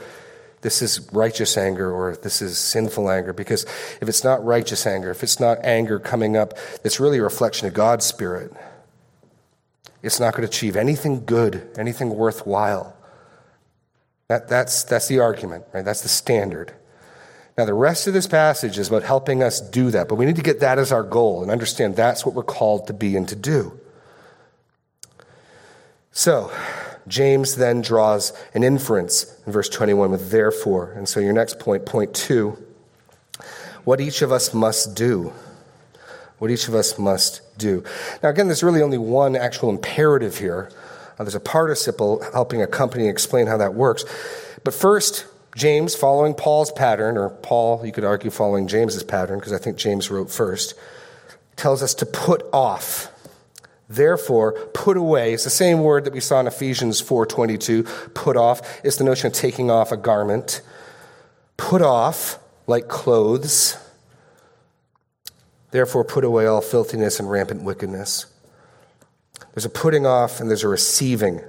this 0.62 0.80
is 0.80 1.06
righteous 1.12 1.58
anger 1.58 1.92
or 1.92 2.16
this 2.16 2.40
is 2.40 2.56
sinful 2.56 3.10
anger. 3.10 3.34
Because 3.34 3.64
if 4.00 4.08
it's 4.08 4.24
not 4.24 4.42
righteous 4.42 4.86
anger, 4.86 5.10
if 5.10 5.22
it's 5.22 5.38
not 5.38 5.58
anger 5.62 5.98
coming 5.98 6.34
up 6.34 6.54
that's 6.82 6.98
really 6.98 7.18
a 7.18 7.22
reflection 7.22 7.68
of 7.68 7.74
God's 7.74 8.06
Spirit, 8.06 8.54
it's 10.02 10.18
not 10.18 10.32
going 10.32 10.48
to 10.48 10.48
achieve 10.48 10.76
anything 10.76 11.26
good, 11.26 11.68
anything 11.76 12.08
worthwhile. 12.08 12.96
That, 14.28 14.48
that's, 14.48 14.82
that's 14.82 15.08
the 15.08 15.20
argument, 15.20 15.66
right? 15.74 15.84
That's 15.84 16.00
the 16.00 16.08
standard. 16.08 16.72
Now, 17.56 17.64
the 17.64 17.74
rest 17.74 18.06
of 18.06 18.12
this 18.12 18.26
passage 18.26 18.78
is 18.78 18.88
about 18.88 19.02
helping 19.02 19.42
us 19.42 19.60
do 19.60 19.90
that, 19.90 20.08
but 20.08 20.16
we 20.16 20.26
need 20.26 20.36
to 20.36 20.42
get 20.42 20.60
that 20.60 20.78
as 20.78 20.92
our 20.92 21.02
goal 21.02 21.42
and 21.42 21.50
understand 21.50 21.96
that's 21.96 22.26
what 22.26 22.34
we're 22.34 22.42
called 22.42 22.86
to 22.88 22.92
be 22.92 23.16
and 23.16 23.26
to 23.28 23.36
do. 23.36 23.80
So, 26.12 26.50
James 27.08 27.56
then 27.56 27.80
draws 27.80 28.32
an 28.52 28.62
inference 28.62 29.40
in 29.46 29.52
verse 29.52 29.68
21 29.68 30.10
with 30.10 30.30
therefore. 30.30 30.92
And 30.92 31.08
so 31.08 31.20
your 31.20 31.32
next 31.32 31.58
point, 31.58 31.86
point 31.86 32.14
two, 32.14 32.58
what 33.84 34.00
each 34.00 34.22
of 34.22 34.32
us 34.32 34.52
must 34.52 34.94
do. 34.94 35.32
What 36.38 36.50
each 36.50 36.68
of 36.68 36.74
us 36.74 36.98
must 36.98 37.40
do. 37.56 37.84
Now, 38.22 38.28
again, 38.28 38.48
there's 38.48 38.62
really 38.62 38.82
only 38.82 38.98
one 38.98 39.36
actual 39.36 39.70
imperative 39.70 40.38
here. 40.38 40.70
Uh, 41.18 41.24
there's 41.24 41.34
a 41.34 41.40
participle 41.40 42.22
helping 42.32 42.60
accompany 42.60 43.04
and 43.04 43.10
explain 43.10 43.46
how 43.46 43.56
that 43.56 43.72
works. 43.72 44.04
But 44.64 44.74
first, 44.74 45.24
James, 45.56 45.96
following 45.96 46.34
Paul's 46.34 46.70
pattern, 46.70 47.16
or 47.16 47.30
Paul, 47.30 47.84
you 47.84 47.90
could 47.90 48.04
argue, 48.04 48.30
following 48.30 48.68
James's 48.68 49.02
pattern, 49.02 49.40
because 49.40 49.52
I 49.52 49.58
think 49.58 49.76
James 49.76 50.08
wrote 50.10 50.30
first, 50.30 50.74
tells 51.56 51.82
us 51.82 51.94
to 51.94 52.06
put 52.06 52.42
off 52.52 53.10
Therefore, 53.88 54.52
put 54.74 54.96
away. 54.96 55.32
It's 55.32 55.44
the 55.44 55.50
same 55.50 55.80
word 55.80 56.04
that 56.04 56.12
we 56.12 56.20
saw 56.20 56.40
in 56.40 56.46
Ephesians 56.46 57.00
4:22, 57.00 57.84
put 58.14 58.36
off. 58.36 58.80
It's 58.82 58.96
the 58.96 59.04
notion 59.04 59.28
of 59.28 59.32
taking 59.32 59.70
off 59.70 59.92
a 59.92 59.96
garment. 59.96 60.60
Put 61.56 61.82
off 61.82 62.38
like 62.66 62.88
clothes. 62.88 63.76
Therefore, 65.70 66.04
put 66.04 66.24
away 66.24 66.46
all 66.46 66.60
filthiness 66.60 67.20
and 67.20 67.30
rampant 67.30 67.62
wickedness. 67.62 68.26
There's 69.54 69.64
a 69.64 69.70
putting 69.70 70.04
off 70.04 70.40
and 70.40 70.50
there's 70.50 70.64
a 70.64 70.68
receiving. 70.68 71.40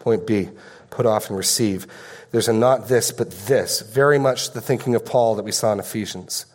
Point 0.00 0.26
B. 0.26 0.48
put 0.90 1.06
off 1.06 1.28
and 1.28 1.38
receive. 1.38 1.86
There's 2.32 2.48
a 2.48 2.52
not 2.52 2.88
this, 2.88 3.12
but 3.12 3.30
this. 3.30 3.80
Very 3.80 4.18
much 4.18 4.52
the 4.52 4.60
thinking 4.60 4.94
of 4.94 5.04
Paul 5.04 5.36
that 5.36 5.44
we 5.44 5.52
saw 5.52 5.72
in 5.72 5.78
Ephesians. 5.78 6.46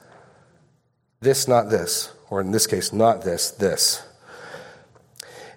This, 1.22 1.48
not 1.48 1.70
this. 1.70 2.12
Or 2.30 2.42
in 2.42 2.52
this 2.52 2.68
case, 2.68 2.92
not 2.92 3.24
this, 3.24 3.52
this. 3.52 4.04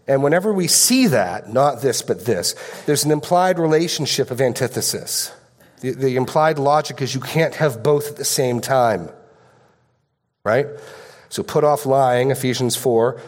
And 0.07 0.23
whenever 0.23 0.53
we 0.53 0.67
see 0.67 1.07
that, 1.09 1.53
not 1.53 1.83
this, 1.83 2.03
but 2.03 2.27
this, 2.27 2.55
there's 2.85 3.05
an 3.05 3.11
implied 3.11 3.59
relationship 3.59 4.31
of 4.31 4.41
antithesis. 4.41 5.33
The, 5.81 5.93
the 5.93 6.17
implied 6.17 6.59
logic 6.59 7.01
is 7.01 7.15
you 7.15 7.21
can't 7.21 7.55
have 7.55 7.83
both 7.83 8.09
at 8.09 8.17
the 8.17 8.25
same 8.25 8.61
time. 8.61 9.09
Right? 10.45 10.67
So 11.29 11.43
put 11.43 11.65
off 11.65 11.87
lying, 11.87 12.31
Ephesians 12.31 12.77
4, 12.77 13.21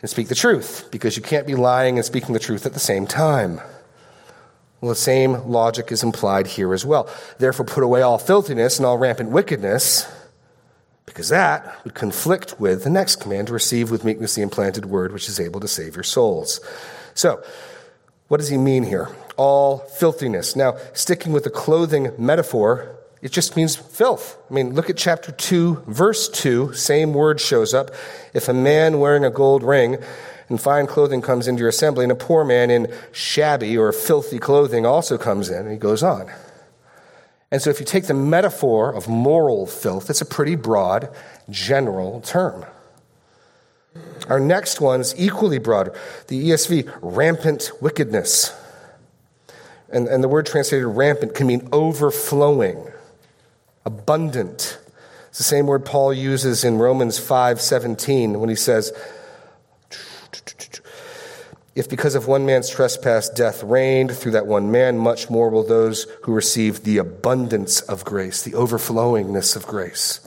and 0.00 0.10
speak 0.10 0.28
the 0.28 0.34
truth, 0.34 0.88
because 0.90 1.16
you 1.16 1.22
can't 1.22 1.46
be 1.46 1.54
lying 1.54 1.98
and 1.98 2.04
speaking 2.04 2.32
the 2.32 2.40
truth 2.40 2.66
at 2.66 2.72
the 2.72 2.80
same 2.80 3.06
time. 3.06 3.60
Well, 4.80 4.90
the 4.90 4.96
same 4.96 5.48
logic 5.48 5.90
is 5.90 6.02
implied 6.02 6.46
here 6.46 6.74
as 6.74 6.84
well. 6.84 7.08
Therefore, 7.38 7.64
put 7.64 7.82
away 7.82 8.02
all 8.02 8.18
filthiness 8.18 8.78
and 8.78 8.86
all 8.86 8.98
rampant 8.98 9.30
wickedness, 9.30 10.06
because 11.06 11.30
that 11.30 11.82
would 11.84 11.94
conflict 11.94 12.60
with 12.60 12.84
the 12.84 12.90
next 12.90 13.16
command 13.16 13.46
to 13.46 13.52
receive 13.54 13.90
with 13.90 14.04
meekness 14.04 14.34
the 14.34 14.42
implanted 14.42 14.86
word, 14.86 15.12
which 15.12 15.28
is 15.28 15.40
able 15.40 15.60
to 15.60 15.68
save 15.68 15.96
your 15.96 16.02
souls. 16.02 16.60
So, 17.14 17.42
what 18.28 18.38
does 18.38 18.48
he 18.48 18.58
mean 18.58 18.82
here? 18.82 19.08
All 19.36 19.78
filthiness. 19.78 20.56
Now, 20.56 20.76
sticking 20.92 21.32
with 21.32 21.44
the 21.44 21.50
clothing 21.50 22.12
metaphor, 22.18 22.95
it 23.22 23.32
just 23.32 23.56
means 23.56 23.76
filth. 23.76 24.36
I 24.50 24.54
mean, 24.54 24.74
look 24.74 24.90
at 24.90 24.96
chapter 24.96 25.32
2, 25.32 25.84
verse 25.86 26.28
2. 26.28 26.74
Same 26.74 27.14
word 27.14 27.40
shows 27.40 27.74
up. 27.74 27.90
If 28.34 28.48
a 28.48 28.54
man 28.54 29.00
wearing 29.00 29.24
a 29.24 29.30
gold 29.30 29.62
ring 29.62 29.98
and 30.48 30.60
fine 30.60 30.86
clothing 30.86 31.22
comes 31.22 31.48
into 31.48 31.60
your 31.60 31.68
assembly, 31.68 32.04
and 32.04 32.12
a 32.12 32.16
poor 32.16 32.44
man 32.44 32.70
in 32.70 32.92
shabby 33.12 33.76
or 33.76 33.90
filthy 33.92 34.38
clothing 34.38 34.86
also 34.86 35.18
comes 35.18 35.48
in, 35.48 35.62
and 35.62 35.72
he 35.72 35.76
goes 35.76 36.02
on. 36.02 36.30
And 37.50 37.62
so, 37.62 37.70
if 37.70 37.80
you 37.80 37.86
take 37.86 38.06
the 38.06 38.14
metaphor 38.14 38.92
of 38.92 39.08
moral 39.08 39.66
filth, 39.66 40.10
it's 40.10 40.20
a 40.20 40.26
pretty 40.26 40.56
broad, 40.56 41.08
general 41.48 42.20
term. 42.20 42.64
Our 44.28 44.40
next 44.40 44.80
one 44.80 45.00
is 45.00 45.14
equally 45.16 45.58
broad 45.58 45.96
the 46.28 46.50
ESV, 46.50 46.98
rampant 47.00 47.70
wickedness. 47.80 48.54
And, 49.88 50.08
and 50.08 50.22
the 50.22 50.28
word 50.28 50.46
translated 50.46 50.86
rampant 50.86 51.34
can 51.34 51.46
mean 51.46 51.68
overflowing, 51.72 52.90
abundant. 53.86 54.78
It's 55.28 55.38
the 55.38 55.44
same 55.44 55.66
word 55.66 55.86
Paul 55.86 56.12
uses 56.12 56.64
in 56.64 56.78
Romans 56.78 57.18
5:17 57.18 58.38
when 58.38 58.50
he 58.50 58.56
says, 58.56 58.92
if 61.76 61.90
because 61.90 62.14
of 62.14 62.26
one 62.26 62.46
man's 62.46 62.70
trespass 62.70 63.28
death 63.28 63.62
reigned 63.62 64.10
through 64.10 64.32
that 64.32 64.46
one 64.46 64.70
man, 64.70 64.96
much 64.96 65.28
more 65.28 65.50
will 65.50 65.62
those 65.62 66.06
who 66.22 66.32
receive 66.32 66.84
the 66.84 66.96
abundance 66.96 67.82
of 67.82 68.02
grace, 68.02 68.42
the 68.42 68.52
overflowingness 68.52 69.54
of 69.56 69.66
grace. 69.66 70.26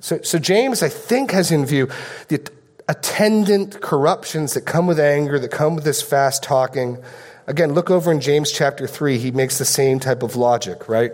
So, 0.00 0.20
so 0.20 0.38
James, 0.38 0.82
I 0.82 0.90
think, 0.90 1.30
has 1.30 1.50
in 1.50 1.64
view 1.64 1.88
the 2.28 2.46
attendant 2.88 3.80
corruptions 3.80 4.52
that 4.52 4.62
come 4.62 4.86
with 4.86 5.00
anger, 5.00 5.38
that 5.38 5.50
come 5.50 5.74
with 5.74 5.84
this 5.84 6.02
fast 6.02 6.42
talking. 6.42 6.98
Again, 7.46 7.72
look 7.72 7.90
over 7.90 8.12
in 8.12 8.20
James 8.20 8.52
chapter 8.52 8.86
3. 8.86 9.16
He 9.16 9.30
makes 9.30 9.56
the 9.56 9.64
same 9.64 9.98
type 9.98 10.22
of 10.22 10.36
logic, 10.36 10.90
right? 10.90 11.12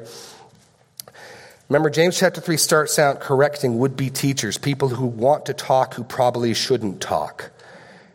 Remember, 1.75 1.91
James 1.91 2.17
chapter 2.17 2.41
3 2.41 2.57
starts 2.57 3.01
out 3.01 3.19
correcting 3.19 3.81
would 3.81 3.97
be 3.97 4.09
teachers, 4.09 4.57
people 4.57 4.91
who 4.91 5.07
want 5.07 5.47
to 5.47 5.53
talk 5.53 5.95
who 5.95 6.05
probably 6.05 6.55
shouldn't 6.55 7.01
talk. 7.01 7.51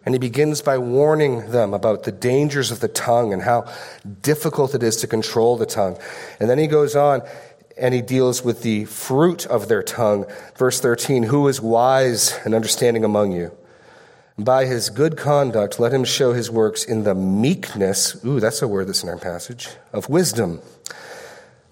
And 0.06 0.16
he 0.16 0.20
begins 0.20 0.62
by 0.62 0.78
warning 0.78 1.52
them 1.52 1.74
about 1.74 2.04
the 2.04 2.12
dangers 2.14 2.72
of 2.72 2.80
the 2.80 2.88
tongue 2.88 3.34
and 3.34 3.42
how 3.42 3.70
difficult 4.22 4.76
it 4.76 4.82
is 4.82 4.96
to 5.02 5.08
control 5.08 5.58
the 5.58 5.66
tongue. 5.66 5.98
And 6.40 6.50
then 6.50 6.58
he 6.58 6.68
goes 6.68 6.96
on 6.96 7.22
and 7.78 7.94
he 7.94 8.02
deals 8.02 8.46
with 8.46 8.62
the 8.62 8.86
fruit 8.86 9.46
of 9.48 9.68
their 9.68 9.84
tongue. 9.84 10.26
Verse 10.56 10.80
13 10.80 11.24
Who 11.24 11.50
is 11.50 11.60
wise 11.60 12.40
and 12.46 12.56
understanding 12.56 13.04
among 13.04 13.34
you? 13.34 13.52
By 14.38 14.68
his 14.68 14.90
good 14.90 15.18
conduct, 15.18 15.82
let 15.82 15.94
him 15.94 16.06
show 16.06 16.32
his 16.32 16.50
works 16.50 16.86
in 16.86 17.04
the 17.04 17.14
meekness, 17.14 18.24
ooh, 18.24 18.40
that's 18.40 18.62
a 18.62 18.70
word 18.70 18.88
that's 18.88 19.04
in 19.04 19.10
our 19.10 19.18
passage, 19.18 19.68
of 19.92 20.08
wisdom. 20.08 20.62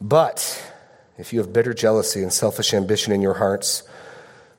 But 0.01 0.73
if 1.17 1.33
you 1.33 1.39
have 1.39 1.51
bitter 1.51 1.73
jealousy 1.73 2.21
and 2.21 2.31
selfish 2.31 2.73
ambition 2.73 3.11
in 3.11 3.21
your 3.21 3.35
hearts, 3.35 3.83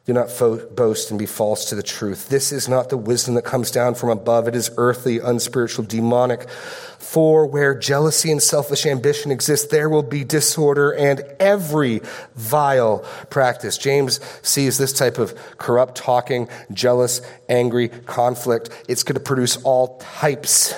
do 0.09 0.15
not 0.15 0.31
fo- 0.31 0.67
boast 0.71 1.11
and 1.11 1.19
be 1.19 1.27
false 1.27 1.67
to 1.67 1.75
the 1.75 1.83
truth. 1.83 2.31
This 2.31 2.51
is 2.51 2.67
not 2.67 2.89
the 2.89 2.97
wisdom 2.97 3.35
that 3.35 3.43
comes 3.43 3.71
down 3.71 3.95
from 3.95 4.09
above. 4.09 4.49
It 4.49 4.57
is 4.57 4.71
earthly, 4.79 5.19
unspiritual, 5.19 5.85
demonic. 5.85 6.49
For 6.49 7.47
where 7.47 7.79
jealousy 7.79 8.33
and 8.33 8.43
selfish 8.43 8.87
ambition 8.87 9.31
exist, 9.31 9.69
there 9.69 9.91
will 9.91 10.03
be 10.03 10.25
disorder 10.25 10.93
and 10.93 11.21
every 11.39 12.01
vile 12.35 13.01
practice. 13.29 13.77
James 13.77 14.19
sees 14.41 14.79
this 14.79 14.95
type 14.95 15.19
of 15.19 15.35
corrupt 15.59 15.95
talking, 15.97 16.49
jealous, 16.73 17.21
angry, 17.51 17.91
conflict. 17.91 18.71
It's 18.89 19.03
going 19.03 19.15
to 19.17 19.21
produce 19.21 19.59
all 19.59 19.99
types, 19.99 20.75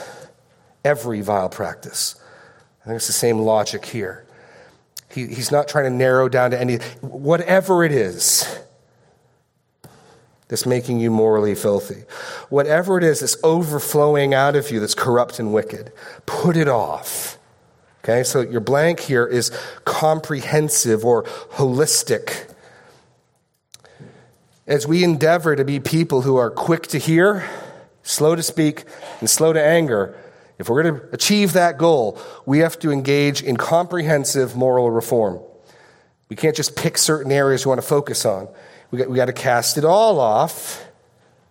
every 0.84 1.20
vile 1.20 1.50
practice. 1.50 2.16
I 2.82 2.86
think 2.86 2.96
it's 2.96 3.06
the 3.06 3.12
same 3.12 3.38
logic 3.38 3.84
here. 3.84 4.26
He, 5.10 5.26
he's 5.26 5.50
not 5.50 5.68
trying 5.68 5.84
to 5.84 5.90
narrow 5.90 6.28
down 6.28 6.52
to 6.52 6.60
any, 6.60 6.76
whatever 7.00 7.84
it 7.84 7.92
is 7.92 8.60
that's 10.48 10.66
making 10.66 11.00
you 11.00 11.10
morally 11.10 11.54
filthy. 11.54 12.04
Whatever 12.48 12.98
it 12.98 13.04
is 13.04 13.20
that's 13.20 13.36
overflowing 13.44 14.34
out 14.34 14.56
of 14.56 14.70
you 14.70 14.80
that's 14.80 14.94
corrupt 14.94 15.38
and 15.38 15.52
wicked, 15.52 15.92
put 16.26 16.56
it 16.56 16.68
off. 16.68 17.38
Okay, 18.02 18.24
so 18.24 18.40
your 18.40 18.60
blank 18.60 19.00
here 19.00 19.26
is 19.26 19.50
comprehensive 19.84 21.04
or 21.04 21.24
holistic. 21.24 22.50
As 24.66 24.86
we 24.86 25.04
endeavor 25.04 25.54
to 25.54 25.64
be 25.64 25.80
people 25.80 26.22
who 26.22 26.36
are 26.36 26.50
quick 26.50 26.86
to 26.88 26.98
hear, 26.98 27.48
slow 28.02 28.34
to 28.34 28.42
speak, 28.42 28.84
and 29.20 29.28
slow 29.28 29.52
to 29.52 29.62
anger, 29.62 30.16
if 30.60 30.68
we're 30.68 30.82
going 30.82 30.94
to 30.94 31.08
achieve 31.12 31.54
that 31.54 31.78
goal, 31.78 32.18
we 32.44 32.58
have 32.58 32.78
to 32.80 32.90
engage 32.90 33.42
in 33.42 33.56
comprehensive 33.56 34.54
moral 34.54 34.90
reform. 34.90 35.40
We 36.28 36.36
can't 36.36 36.54
just 36.54 36.76
pick 36.76 36.98
certain 36.98 37.32
areas 37.32 37.64
we 37.64 37.70
want 37.70 37.80
to 37.80 37.86
focus 37.86 38.24
on. 38.26 38.48
We 38.90 38.98
got, 38.98 39.08
we 39.08 39.16
got 39.16 39.26
to 39.26 39.32
cast 39.32 39.78
it 39.78 39.84
all 39.84 40.20
off 40.20 40.86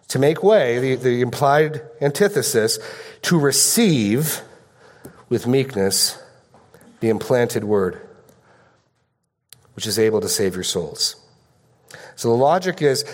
to 0.09 0.19
make 0.19 0.43
way, 0.43 0.79
the, 0.79 0.95
the 0.95 1.21
implied 1.21 1.81
antithesis, 2.01 2.79
to 3.23 3.39
receive 3.39 4.41
with 5.27 5.47
meekness 5.47 6.21
the 6.99 7.09
implanted 7.09 7.63
word, 7.63 8.07
which 9.75 9.87
is 9.87 9.97
able 9.97 10.21
to 10.21 10.29
save 10.29 10.55
your 10.55 10.63
souls. 10.63 11.15
So 12.15 12.29
the 12.29 12.35
logic 12.35 12.81
is 12.81 13.05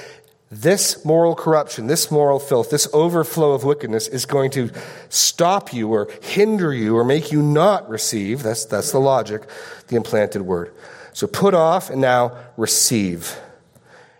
this 0.61 1.03
moral 1.03 1.35
corruption, 1.35 1.87
this 1.87 2.09
moral 2.09 2.39
filth, 2.39 2.69
this 2.69 2.87
overflow 2.93 3.51
of 3.51 3.65
wickedness 3.65 4.07
is 4.07 4.25
going 4.25 4.51
to 4.51 4.71
stop 5.09 5.73
you 5.73 5.89
or 5.89 6.09
hinder 6.21 6.73
you 6.73 6.95
or 6.95 7.03
make 7.03 7.31
you 7.31 7.41
not 7.41 7.89
receive, 7.89 8.41
that's, 8.41 8.63
that's 8.63 8.91
the 8.91 8.99
logic, 8.99 9.43
the 9.87 9.97
implanted 9.97 10.43
word. 10.43 10.73
So 11.11 11.27
put 11.27 11.53
off 11.53 11.89
and 11.89 11.99
now 11.99 12.37
receive. 12.55 13.37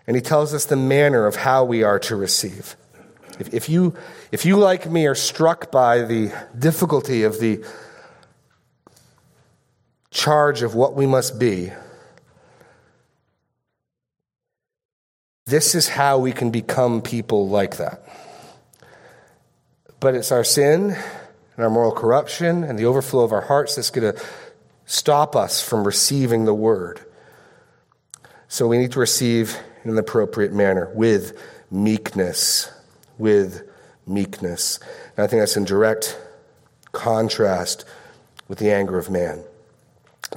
And 0.06 0.14
he 0.14 0.22
tells 0.22 0.52
us 0.52 0.66
the 0.66 0.76
manner 0.76 1.26
of 1.26 1.36
how 1.36 1.64
we 1.64 1.82
are 1.82 1.98
to 2.00 2.16
receive. 2.16 2.76
If, 3.38 3.54
if, 3.54 3.68
you, 3.68 3.94
if 4.30 4.44
you, 4.44 4.56
like 4.56 4.90
me, 4.90 5.06
are 5.06 5.14
struck 5.14 5.70
by 5.70 6.02
the 6.02 6.32
difficulty 6.58 7.22
of 7.22 7.40
the 7.40 7.64
charge 10.10 10.62
of 10.62 10.74
what 10.74 10.94
we 10.94 11.06
must 11.06 11.38
be, 11.38 11.72
this 15.46 15.74
is 15.74 15.88
how 15.88 16.18
we 16.18 16.32
can 16.32 16.50
become 16.50 17.00
people 17.00 17.48
like 17.48 17.76
that. 17.76 18.02
But 20.00 20.14
it's 20.14 20.32
our 20.32 20.44
sin 20.44 20.90
and 20.90 21.64
our 21.64 21.70
moral 21.70 21.92
corruption 21.92 22.64
and 22.64 22.78
the 22.78 22.84
overflow 22.84 23.24
of 23.24 23.32
our 23.32 23.42
hearts 23.42 23.76
that's 23.76 23.90
going 23.90 24.12
to 24.12 24.22
stop 24.84 25.34
us 25.34 25.66
from 25.66 25.84
receiving 25.84 26.44
the 26.44 26.54
word. 26.54 27.00
So 28.48 28.66
we 28.66 28.78
need 28.78 28.92
to 28.92 29.00
receive 29.00 29.56
in 29.84 29.90
an 29.90 29.98
appropriate 29.98 30.52
manner 30.52 30.90
with 30.94 31.40
meekness. 31.70 32.70
With 33.16 33.68
meekness. 34.06 34.80
And 35.16 35.24
I 35.24 35.26
think 35.28 35.42
that's 35.42 35.56
in 35.56 35.64
direct 35.64 36.18
contrast 36.92 37.84
with 38.48 38.58
the 38.58 38.72
anger 38.72 38.98
of 38.98 39.10
man. 39.10 39.42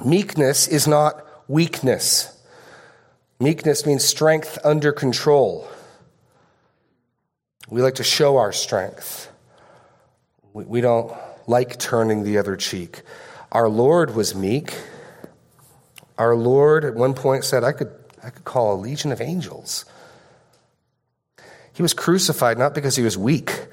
Meekness 0.04 0.68
is 0.68 0.86
not 0.86 1.24
weakness. 1.48 2.39
Meekness 3.40 3.86
means 3.86 4.04
strength 4.04 4.58
under 4.62 4.92
control. 4.92 5.66
We 7.70 7.80
like 7.80 7.94
to 7.94 8.04
show 8.04 8.36
our 8.36 8.52
strength. 8.52 9.30
We 10.52 10.80
don't 10.82 11.12
like 11.46 11.78
turning 11.78 12.22
the 12.22 12.36
other 12.36 12.56
cheek. 12.56 13.02
Our 13.50 13.68
Lord 13.68 14.14
was 14.14 14.34
meek. 14.34 14.78
Our 16.18 16.36
Lord 16.36 16.84
at 16.84 16.94
one 16.94 17.14
point 17.14 17.44
said, 17.44 17.64
I 17.64 17.72
could 17.72 17.90
I 18.22 18.28
could 18.28 18.44
call 18.44 18.74
a 18.74 18.76
legion 18.76 19.12
of 19.12 19.22
angels. 19.22 19.86
He 21.72 21.80
was 21.80 21.94
crucified 21.94 22.58
not 22.58 22.74
because 22.74 22.96
he 22.96 23.02
was 23.02 23.16
weak, 23.16 23.66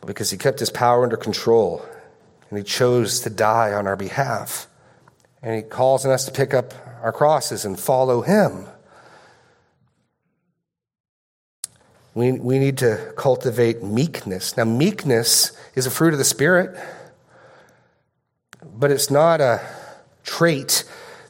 but 0.00 0.08
because 0.08 0.30
he 0.30 0.36
kept 0.36 0.58
his 0.58 0.70
power 0.70 1.04
under 1.04 1.16
control. 1.16 1.84
and 2.50 2.58
he 2.58 2.64
chose 2.64 3.20
to 3.20 3.30
die 3.30 3.72
on 3.72 3.86
our 3.86 3.96
behalf. 3.96 4.66
And 5.44 5.54
he 5.56 5.60
calls 5.60 6.06
on 6.06 6.10
us 6.10 6.24
to 6.24 6.32
pick 6.32 6.54
up 6.54 6.72
our 7.02 7.12
crosses 7.12 7.66
and 7.66 7.78
follow 7.78 8.22
him. 8.22 8.66
We, 12.14 12.32
we 12.32 12.58
need 12.58 12.78
to 12.78 13.12
cultivate 13.14 13.82
meekness. 13.82 14.56
Now, 14.56 14.64
meekness 14.64 15.52
is 15.74 15.86
a 15.86 15.90
fruit 15.90 16.14
of 16.14 16.18
the 16.18 16.24
Spirit, 16.24 16.74
but 18.64 18.90
it's 18.90 19.10
not 19.10 19.42
a 19.42 19.60
trait 20.22 20.84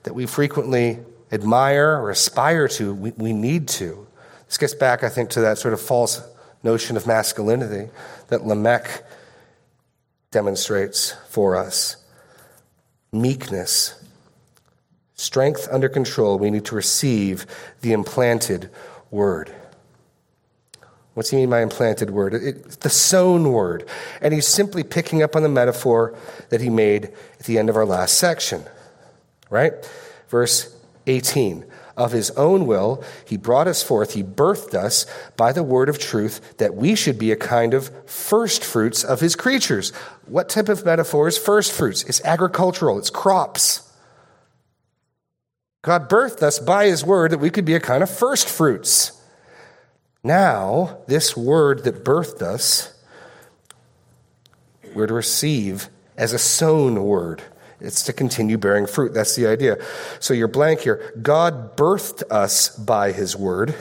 that 0.04 0.14
we 0.14 0.26
frequently 0.26 1.00
admire 1.32 1.98
or 2.00 2.10
aspire 2.10 2.68
to. 2.68 2.94
We, 2.94 3.10
we 3.16 3.32
need 3.32 3.66
to. 3.68 4.06
This 4.46 4.58
gets 4.58 4.74
back, 4.74 5.02
I 5.02 5.08
think, 5.08 5.30
to 5.30 5.40
that 5.40 5.58
sort 5.58 5.74
of 5.74 5.80
false 5.80 6.22
notion 6.62 6.96
of 6.96 7.04
masculinity 7.04 7.90
that 8.28 8.46
Lamech 8.46 9.04
demonstrates 10.30 11.16
for 11.30 11.56
us. 11.56 11.96
Meekness, 13.10 14.03
strength 15.24 15.66
under 15.70 15.88
control. 15.88 16.38
We 16.38 16.50
need 16.50 16.66
to 16.66 16.74
receive 16.74 17.46
the 17.80 17.92
implanted 17.92 18.70
word. 19.10 19.54
What's 21.14 21.30
he 21.30 21.36
mean 21.36 21.50
by 21.50 21.62
implanted 21.62 22.10
word? 22.10 22.34
It, 22.34 22.80
the 22.80 22.90
sown 22.90 23.52
word. 23.52 23.88
And 24.20 24.34
he's 24.34 24.48
simply 24.48 24.82
picking 24.82 25.22
up 25.22 25.36
on 25.36 25.42
the 25.42 25.48
metaphor 25.48 26.16
that 26.50 26.60
he 26.60 26.70
made 26.70 27.04
at 27.38 27.46
the 27.46 27.56
end 27.58 27.70
of 27.70 27.76
our 27.76 27.86
last 27.86 28.18
section. 28.18 28.64
Right? 29.48 29.72
Verse 30.28 30.74
18. 31.06 31.64
Of 31.96 32.10
his 32.10 32.32
own 32.32 32.66
will, 32.66 33.04
he 33.24 33.36
brought 33.36 33.68
us 33.68 33.80
forth, 33.80 34.14
he 34.14 34.24
birthed 34.24 34.74
us 34.74 35.06
by 35.36 35.52
the 35.52 35.62
word 35.62 35.88
of 35.88 36.00
truth, 36.00 36.58
that 36.58 36.74
we 36.74 36.96
should 36.96 37.20
be 37.20 37.30
a 37.30 37.36
kind 37.36 37.72
of 37.72 37.88
first 38.10 38.64
fruits 38.64 39.04
of 39.04 39.20
his 39.20 39.36
creatures. 39.36 39.90
What 40.26 40.48
type 40.48 40.68
of 40.68 40.84
metaphor 40.84 41.28
is 41.28 41.38
first 41.38 41.70
fruits? 41.70 42.02
It's 42.02 42.20
agricultural, 42.24 42.98
it's 42.98 43.10
crops. 43.10 43.83
God 45.84 46.08
birthed 46.08 46.42
us 46.42 46.58
by 46.58 46.86
his 46.86 47.04
word 47.04 47.30
that 47.30 47.38
we 47.38 47.50
could 47.50 47.66
be 47.66 47.74
a 47.74 47.80
kind 47.80 48.02
of 48.02 48.08
first 48.08 48.48
fruits. 48.48 49.12
Now, 50.22 51.00
this 51.06 51.36
word 51.36 51.84
that 51.84 52.02
birthed 52.02 52.40
us, 52.40 52.90
we're 54.94 55.06
to 55.06 55.12
receive 55.12 55.90
as 56.16 56.32
a 56.32 56.38
sown 56.38 57.04
word. 57.04 57.42
It's 57.80 58.02
to 58.04 58.14
continue 58.14 58.56
bearing 58.56 58.86
fruit. 58.86 59.12
That's 59.12 59.36
the 59.36 59.46
idea. 59.46 59.76
So 60.20 60.32
you're 60.32 60.48
blank 60.48 60.80
here. 60.80 61.12
God 61.20 61.76
birthed 61.76 62.22
us 62.30 62.70
by 62.70 63.12
his 63.12 63.36
word. 63.36 63.74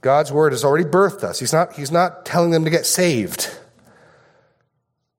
God's 0.00 0.30
word 0.30 0.52
has 0.52 0.64
already 0.64 0.84
birthed 0.84 1.24
us. 1.24 1.40
He's 1.40 1.52
not, 1.52 1.72
he's 1.72 1.90
not 1.90 2.24
telling 2.24 2.52
them 2.52 2.62
to 2.62 2.70
get 2.70 2.86
saved. 2.86 3.50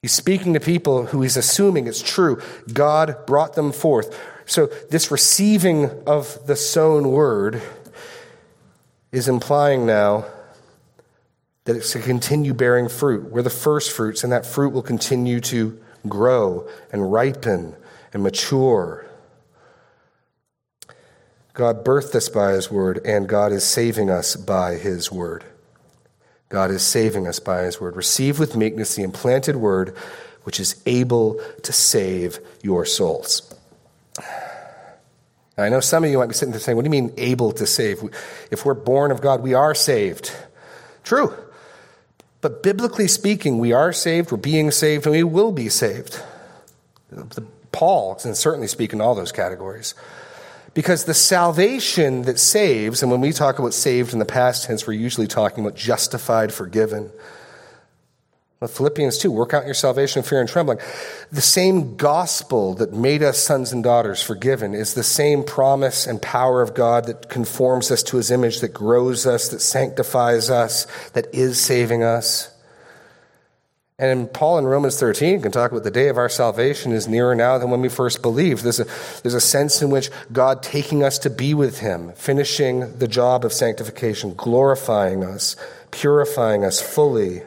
He's 0.01 0.13
speaking 0.13 0.53
to 0.53 0.61
people 0.61 1.07
who 1.07 1.21
he's 1.21 1.35
assuming 1.35 1.85
it's 1.85 2.01
true. 2.01 2.41
God 2.71 3.25
brought 3.25 3.55
them 3.55 3.73
forth. 3.73 4.17
So 4.49 4.65
this 4.65 5.11
receiving 5.11 5.91
of 6.07 6.47
the 6.47 6.55
sown 6.55 7.11
word 7.11 7.61
is 9.11 9.27
implying 9.27 9.85
now 9.85 10.25
that 11.65 11.75
it's 11.75 11.91
to 11.91 11.99
continue 11.99 12.55
bearing 12.55 12.89
fruit. 12.89 13.31
We're 13.31 13.43
the 13.43 13.51
first 13.51 13.91
fruits, 13.91 14.23
and 14.23 14.33
that 14.33 14.47
fruit 14.47 14.69
will 14.73 14.81
continue 14.81 15.39
to 15.41 15.79
grow 16.07 16.67
and 16.91 17.11
ripen 17.11 17.75
and 18.11 18.23
mature. 18.23 19.05
God 21.53 21.85
birthed 21.85 22.15
us 22.15 22.27
by 22.27 22.53
His 22.53 22.71
word, 22.71 23.01
and 23.05 23.29
God 23.29 23.51
is 23.51 23.63
saving 23.63 24.09
us 24.09 24.35
by 24.35 24.77
His 24.77 25.11
word. 25.11 25.43
God 26.49 26.71
is 26.71 26.81
saving 26.81 27.27
us 27.27 27.39
by 27.39 27.61
His 27.61 27.79
word. 27.79 27.95
Receive 27.95 28.39
with 28.39 28.55
meekness 28.55 28.95
the 28.95 29.03
implanted 29.03 29.57
word, 29.57 29.95
which 30.41 30.59
is 30.59 30.81
able 30.87 31.39
to 31.61 31.71
save 31.71 32.39
your 32.63 32.83
souls. 32.83 33.48
I 35.61 35.69
know 35.69 35.79
some 35.79 36.03
of 36.03 36.09
you 36.09 36.17
might 36.17 36.27
be 36.27 36.33
sitting 36.33 36.51
there 36.51 36.59
saying, 36.59 36.75
What 36.75 36.83
do 36.83 36.87
you 36.87 37.01
mean 37.01 37.13
able 37.17 37.51
to 37.53 37.65
save? 37.65 38.03
If 38.51 38.65
we're 38.65 38.73
born 38.73 39.11
of 39.11 39.21
God, 39.21 39.41
we 39.41 39.53
are 39.53 39.75
saved. 39.75 40.35
True. 41.03 41.33
But 42.41 42.63
biblically 42.63 43.07
speaking, 43.07 43.59
we 43.59 43.73
are 43.73 43.91
saved, 43.91 44.31
we're 44.31 44.37
being 44.37 44.71
saved, 44.71 45.05
and 45.05 45.13
we 45.13 45.23
will 45.23 45.51
be 45.51 45.69
saved. 45.69 46.21
Paul 47.71 48.15
can 48.15 48.35
certainly 48.35 48.67
speak 48.67 48.93
in 48.93 49.01
all 49.01 49.15
those 49.15 49.31
categories. 49.31 49.93
Because 50.73 51.05
the 51.05 51.13
salvation 51.13 52.21
that 52.23 52.39
saves, 52.39 53.01
and 53.01 53.11
when 53.11 53.21
we 53.21 53.31
talk 53.31 53.59
about 53.59 53.73
saved 53.73 54.13
in 54.13 54.19
the 54.19 54.25
past 54.25 54.65
tense, 54.65 54.85
we're 54.85 54.93
usually 54.93 55.27
talking 55.27 55.65
about 55.65 55.77
justified, 55.77 56.53
forgiven. 56.53 57.11
Philippians 58.67 59.17
2, 59.19 59.31
work 59.31 59.53
out 59.53 59.63
your 59.63 59.73
salvation 59.73 60.21
fear 60.21 60.41
and 60.41 60.49
trembling. 60.49 60.79
The 61.31 61.39
same 61.39 61.95
gospel 61.95 62.73
that 62.73 62.91
made 62.91 63.23
us 63.23 63.37
sons 63.37 63.71
and 63.71 63.81
daughters 63.81 64.21
forgiven 64.21 64.73
is 64.73 64.95
the 64.95 65.03
same 65.03 65.45
promise 65.45 66.05
and 66.05 66.21
power 66.21 66.61
of 66.61 66.73
God 66.73 67.05
that 67.05 67.29
conforms 67.29 67.89
us 67.89 68.03
to 68.03 68.17
his 68.17 68.31
image, 68.31 68.59
that 68.59 68.73
grows 68.73 69.25
us, 69.25 69.47
that 69.47 69.61
sanctifies 69.61 70.49
us, 70.49 70.87
that 71.13 71.33
is 71.33 71.57
saving 71.57 72.03
us. 72.03 72.53
And 73.97 74.31
Paul 74.33 74.57
in 74.57 74.65
Romans 74.65 74.99
13 74.99 75.41
can 75.41 75.53
talk 75.53 75.71
about 75.71 75.83
the 75.85 75.91
day 75.91 76.09
of 76.09 76.17
our 76.17 76.29
salvation 76.29 76.91
is 76.91 77.07
nearer 77.07 77.35
now 77.35 77.57
than 77.57 77.69
when 77.69 77.81
we 77.81 77.89
first 77.89 78.21
believed. 78.21 78.63
There's 78.63 78.79
a, 78.81 78.87
there's 79.23 79.35
a 79.35 79.41
sense 79.41 79.81
in 79.81 79.89
which 79.89 80.09
God 80.33 80.63
taking 80.63 81.01
us 81.01 81.17
to 81.19 81.29
be 81.29 81.53
with 81.53 81.79
him, 81.79 82.11
finishing 82.13 82.97
the 82.97 83.07
job 83.07 83.45
of 83.45 83.53
sanctification, 83.53 84.33
glorifying 84.35 85.23
us, 85.23 85.55
purifying 85.91 86.65
us 86.65 86.81
fully 86.81 87.43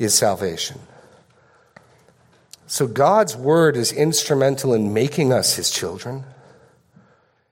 is 0.00 0.14
salvation. 0.14 0.80
So 2.66 2.86
God's 2.88 3.36
word 3.36 3.76
is 3.76 3.92
instrumental 3.92 4.72
in 4.74 4.94
making 4.94 5.32
us 5.32 5.56
his 5.56 5.70
children. 5.70 6.24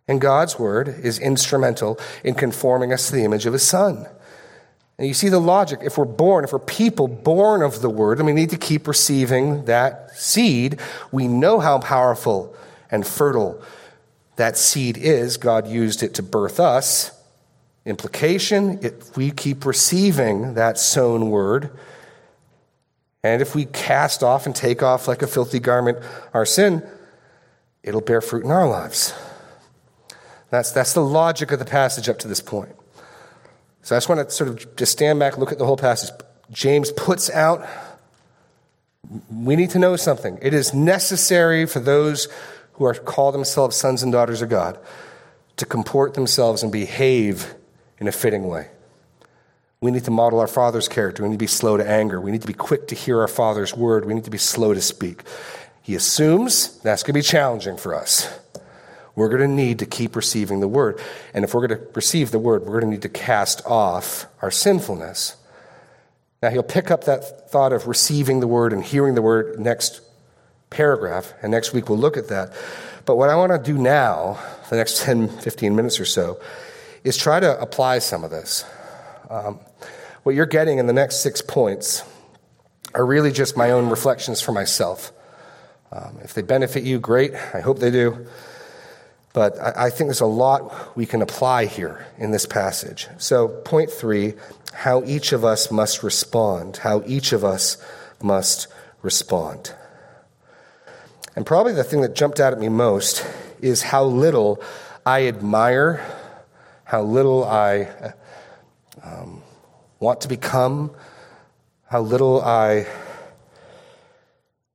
And 0.09 0.21
God's 0.21 0.59
word 0.59 0.89
is 0.89 1.19
instrumental 1.19 2.01
in 2.25 2.35
conforming 2.35 2.93
us 2.93 3.09
to 3.09 3.17
the 3.17 3.25
image 3.25 3.45
of 3.45 3.53
his 3.53 3.63
son. 3.63 4.07
And 4.97 5.07
you 5.07 5.15
see 5.15 5.29
the 5.29 5.41
logic. 5.41 5.81
If 5.83 5.99
we're 5.99 6.07
born, 6.07 6.45
if 6.45 6.53
we're 6.53 6.59
people 6.59 7.07
born 7.07 7.63
of 7.63 7.83
the 7.83 7.91
word, 7.91 8.19
and 8.19 8.27
we 8.27 8.33
need 8.33 8.51
to 8.51 8.57
keep 8.57 8.89
receiving 8.89 9.67
that 9.67 10.11
seed, 10.17 10.81
we 11.13 11.29
know 11.29 11.61
how 11.61 11.79
powerful 11.79 12.57
and 12.91 13.07
fertile 13.07 13.63
that 14.37 14.57
seed 14.57 14.97
is. 14.97 15.37
God 15.37 15.69
used 15.69 16.03
it 16.03 16.15
to 16.15 16.23
birth 16.23 16.59
us. 16.59 17.13
Implication 17.85 18.79
if 18.83 19.17
we 19.17 19.31
keep 19.31 19.67
receiving 19.67 20.55
that 20.55 20.79
sown 20.79 21.31
word, 21.31 21.71
and 23.23 23.43
if 23.43 23.55
we 23.55 23.65
cast 23.67 24.23
off 24.23 24.47
and 24.47 24.55
take 24.55 24.83
off 24.83 25.09
like 25.09 25.23
a 25.23 25.27
filthy 25.27 25.59
garment 25.59 25.99
our 26.33 26.47
sin, 26.47 26.87
it'll 27.83 28.01
bear 28.01 28.21
fruit 28.21 28.45
in 28.45 28.51
our 28.51 28.69
lives. 28.69 29.13
That's, 30.51 30.73
that's 30.73 30.95
the 30.95 31.05
logic 31.05 31.51
of 31.53 31.59
the 31.59 31.65
passage 31.65 32.09
up 32.09 32.19
to 32.21 32.29
this 32.29 32.41
point. 32.41 32.75
So 33.83 33.97
I 33.97 33.99
just 33.99 34.09
want 34.09 34.27
to 34.27 34.35
sort 34.35 34.49
of 34.51 34.77
just 34.77 34.93
stand 34.93 35.19
back, 35.19 35.39
look 35.39 35.53
at 35.53 35.59
the 35.59 35.67
whole 35.67 35.77
passage. 35.77 36.11
James 36.51 36.93
puts 36.93 37.31
out, 37.31 37.67
we 39.33 39.57
need 39.57 39.71
to 39.71 39.79
know 39.79 39.97
something. 39.97 40.39
It 40.41 40.55
is 40.55 40.73
necessary 40.73 41.67
for 41.67 41.81
those 41.81 42.29
who 42.75 42.85
are 42.85 42.95
call 42.95 43.33
themselves 43.33 43.77
sons 43.77 44.03
and 44.03 44.13
daughters 44.13 44.43
of 44.43 44.49
God 44.49 44.79
to 45.57 45.67
comport 45.67 46.15
themselves 46.15 46.63
and 46.63 46.71
behave 46.71 47.55
in 47.99 48.09
a 48.09 48.13
fitting 48.13 48.47
way. 48.47 48.69
We 49.81 49.91
need 49.91 50.05
to 50.05 50.11
model 50.11 50.41
our 50.41 50.49
Father's 50.49 50.89
character. 50.89 51.23
We 51.23 51.29
need 51.29 51.37
to 51.37 51.39
be 51.39 51.47
slow 51.47 51.77
to 51.77 51.89
anger. 51.89 52.21
We 52.21 52.33
need 52.33 52.41
to 52.41 52.47
be 52.47 52.53
quick 52.53 52.89
to 52.89 52.95
hear 52.95 53.21
our 53.21 53.29
Father's 53.29 53.75
word. 53.75 54.05
We 54.05 54.15
need 54.15 54.25
to 54.25 54.31
be 54.31 54.39
slow 54.39 54.75
to 54.75 54.81
speak. 54.81 55.23
He 55.83 55.95
assumes 55.95 56.79
that's 56.81 57.03
going 57.03 57.15
to 57.15 57.19
be 57.19 57.23
challenging 57.23 57.77
for 57.77 57.95
us. 57.95 58.29
We're 59.15 59.29
going 59.29 59.41
to 59.41 59.49
need 59.49 59.81
to 59.81 59.87
keep 59.87 60.15
receiving 60.15 60.61
the 60.61 60.69
word. 60.69 61.01
And 61.33 61.45
if 61.45 61.55
we're 61.55 61.67
going 61.67 61.81
to 61.81 61.87
receive 61.95 62.31
the 62.31 62.39
word, 62.39 62.63
we're 62.63 62.81
going 62.81 62.91
to 62.93 62.97
need 62.97 63.03
to 63.03 63.09
cast 63.09 63.65
off 63.67 64.27
our 64.43 64.51
sinfulness. 64.51 65.37
Now, 66.43 66.51
he'll 66.51 66.63
pick 66.63 66.91
up 66.91 67.05
that 67.05 67.51
thought 67.51 67.73
of 67.73 67.89
receiving 67.89 68.41
the 68.41 68.47
word 68.47 68.73
and 68.73 68.85
hearing 68.85 69.15
the 69.15 69.23
word 69.23 69.59
next 69.59 70.01
paragraph, 70.71 71.33
and 71.43 71.51
next 71.51 71.73
week 71.73 71.89
we'll 71.89 71.99
look 71.99 72.17
at 72.17 72.29
that. 72.29 72.53
But 73.07 73.17
what 73.17 73.31
I 73.31 73.37
want 73.37 73.53
to 73.53 73.59
do 73.59 73.79
now, 73.79 74.39
the 74.71 74.77
next 74.77 75.03
10, 75.03 75.29
15 75.29 75.75
minutes 75.75 75.99
or 75.99 76.05
so, 76.05 76.41
is 77.03 77.17
try 77.17 77.41
to 77.41 77.61
apply 77.61 78.01
some 78.01 78.23
of 78.23 78.31
this. 78.31 78.65
Um, 79.31 79.59
what 80.29 80.35
you're 80.35 80.45
getting 80.45 80.77
in 80.77 80.87
the 80.87 80.93
next 80.93 81.23
six 81.23 81.41
points 81.41 82.05
are 82.93 83.07
really 83.07 83.33
just 83.33 83.57
my 83.57 83.71
own 83.71 83.89
reflections 83.89 84.43
for 84.43 84.53
myself. 84.53 85.11
Um, 85.91 86.19
if 86.23 86.35
they 86.35 86.43
benefit 86.43 86.83
you, 86.83 86.99
great. 86.99 87.33
I 87.35 87.61
hope 87.61 87.79
they 87.79 87.91
do. 87.91 88.27
But 89.33 89.59
I, 89.59 89.87
I 89.87 89.89
think 89.89 90.09
there's 90.09 90.21
a 90.21 90.27
lot 90.27 90.95
we 90.95 91.07
can 91.07 91.23
apply 91.23 91.65
here 91.65 92.07
in 92.19 92.31
this 92.31 92.45
passage. 92.45 93.09
So, 93.17 93.49
point 93.49 93.91
three 93.91 94.35
how 94.75 95.03
each 95.05 95.33
of 95.33 95.47
us 95.47 95.71
must 95.71 96.03
respond. 96.03 96.77
How 96.77 97.03
each 97.07 97.33
of 97.33 97.43
us 97.43 97.79
must 98.23 98.69
respond. 99.01 99.73
And 101.37 101.47
probably 101.47 101.73
the 101.73 101.85
thing 101.85 102.03
that 102.03 102.15
jumped 102.15 102.39
out 102.39 102.53
at 102.53 102.61
me 102.61 102.69
most 102.69 103.27
is 103.63 103.81
how 103.81 104.05
little 104.05 104.63
I 105.07 105.27
admire, 105.27 106.05
how 106.85 107.01
little 107.01 107.47
I 107.47 108.13
um, 109.03 109.38
want 110.01 110.21
to 110.23 110.29
become, 110.29 110.93
how 111.87 112.01
little 112.01 112.41
I 112.43 112.87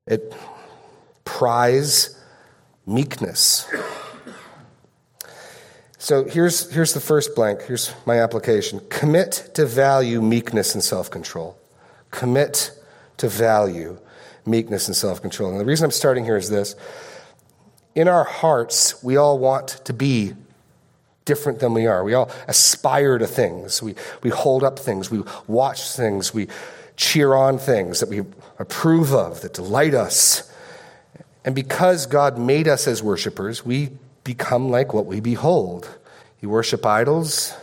It 0.05 0.33
prize 1.23 2.19
meekness. 2.85 3.65
So 5.97 6.25
here's, 6.25 6.69
here's 6.69 6.93
the 6.93 6.99
first 6.99 7.33
blank. 7.33 7.61
Here's 7.61 7.93
my 8.05 8.19
application. 8.19 8.81
Commit 8.89 9.51
to 9.53 9.65
value 9.65 10.21
meekness 10.21 10.73
and 10.73 10.83
self 10.83 11.09
control. 11.09 11.57
Commit 12.11 12.71
to 13.17 13.29
value 13.29 13.97
meekness 14.45 14.87
and 14.87 14.97
self 14.97 15.21
control. 15.21 15.51
And 15.51 15.59
the 15.59 15.65
reason 15.65 15.85
I'm 15.85 15.91
starting 15.91 16.25
here 16.25 16.35
is 16.35 16.49
this 16.49 16.75
in 17.95 18.09
our 18.09 18.25
hearts, 18.25 19.01
we 19.01 19.15
all 19.15 19.39
want 19.39 19.69
to 19.85 19.93
be 19.93 20.33
different 21.25 21.59
than 21.59 21.73
we 21.73 21.87
are. 21.87 22.03
We 22.03 22.13
all 22.13 22.29
aspire 22.47 23.17
to 23.17 23.27
things. 23.27 23.81
We, 23.81 23.95
we 24.21 24.29
hold 24.29 24.63
up 24.63 24.79
things. 24.79 25.09
We 25.09 25.23
watch 25.47 25.91
things. 25.91 26.33
We 26.33 26.47
cheer 26.95 27.33
on 27.33 27.57
things 27.57 27.99
that 27.99 28.09
we 28.09 28.23
approve 28.59 29.13
of, 29.13 29.41
that 29.41 29.53
delight 29.53 29.93
us. 29.93 30.51
And 31.45 31.55
because 31.55 32.05
God 32.05 32.37
made 32.37 32.67
us 32.67 32.87
as 32.87 33.01
worshipers, 33.03 33.65
we 33.65 33.89
become 34.23 34.69
like 34.69 34.93
what 34.93 35.05
we 35.05 35.19
behold. 35.19 35.89
You 36.39 36.49
worship 36.49 36.85
idols, 36.85 37.53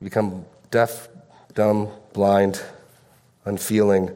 you 0.00 0.04
become 0.04 0.44
deaf, 0.70 1.08
dumb, 1.54 1.88
blind, 2.12 2.62
unfeeling. 3.44 4.10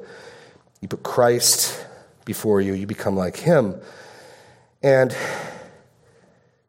You 0.81 0.89
put 0.89 1.03
Christ 1.03 1.85
before 2.25 2.61
you, 2.61 2.75
you 2.75 2.87
become 2.87 3.17
like 3.17 3.37
him. 3.37 3.75
And 4.83 5.17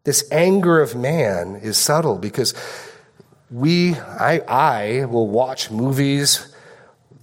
this 0.03 0.29
anger 0.31 0.81
of 0.81 0.95
man 0.95 1.55
is 1.55 1.77
subtle 1.77 2.17
because 2.17 2.53
we, 3.51 3.95
I, 3.95 4.39
I 4.47 5.05
will 5.05 5.27
watch 5.27 5.71
movies 5.71 6.55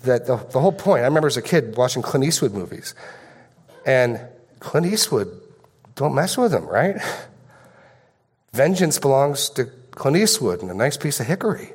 that 0.03 0.27
the, 0.27 0.37
the 0.37 0.61
whole 0.61 0.72
point, 0.72 1.03
I 1.03 1.07
remember 1.07 1.29
as 1.29 1.37
a 1.37 1.43
kid 1.43 1.77
watching 1.77 2.03
Clint 2.03 2.24
Eastwood 2.24 2.53
movies. 2.53 2.95
And 3.85 4.20
Clint 4.61 4.87
Eastwood, 4.87 5.29
don't 5.95 6.14
mess 6.14 6.37
with 6.37 6.53
him, 6.53 6.66
right? 6.66 6.97
Vengeance 8.53 8.99
belongs 8.99 9.49
to 9.51 9.66
Clint 9.93 10.16
Eastwood 10.16 10.62
and 10.62 10.70
a 10.70 10.74
nice 10.74 10.97
piece 10.97 11.20
of 11.20 11.27
hickory. 11.27 11.72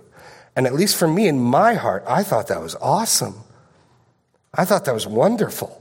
And 0.55 0.67
at 0.67 0.73
least 0.73 0.97
for 0.97 1.07
me, 1.07 1.27
in 1.27 1.39
my 1.39 1.75
heart, 1.75 2.03
I 2.07 2.23
thought 2.23 2.47
that 2.47 2.61
was 2.61 2.75
awesome. 2.81 3.35
I 4.53 4.65
thought 4.65 4.85
that 4.85 4.93
was 4.93 5.07
wonderful. 5.07 5.77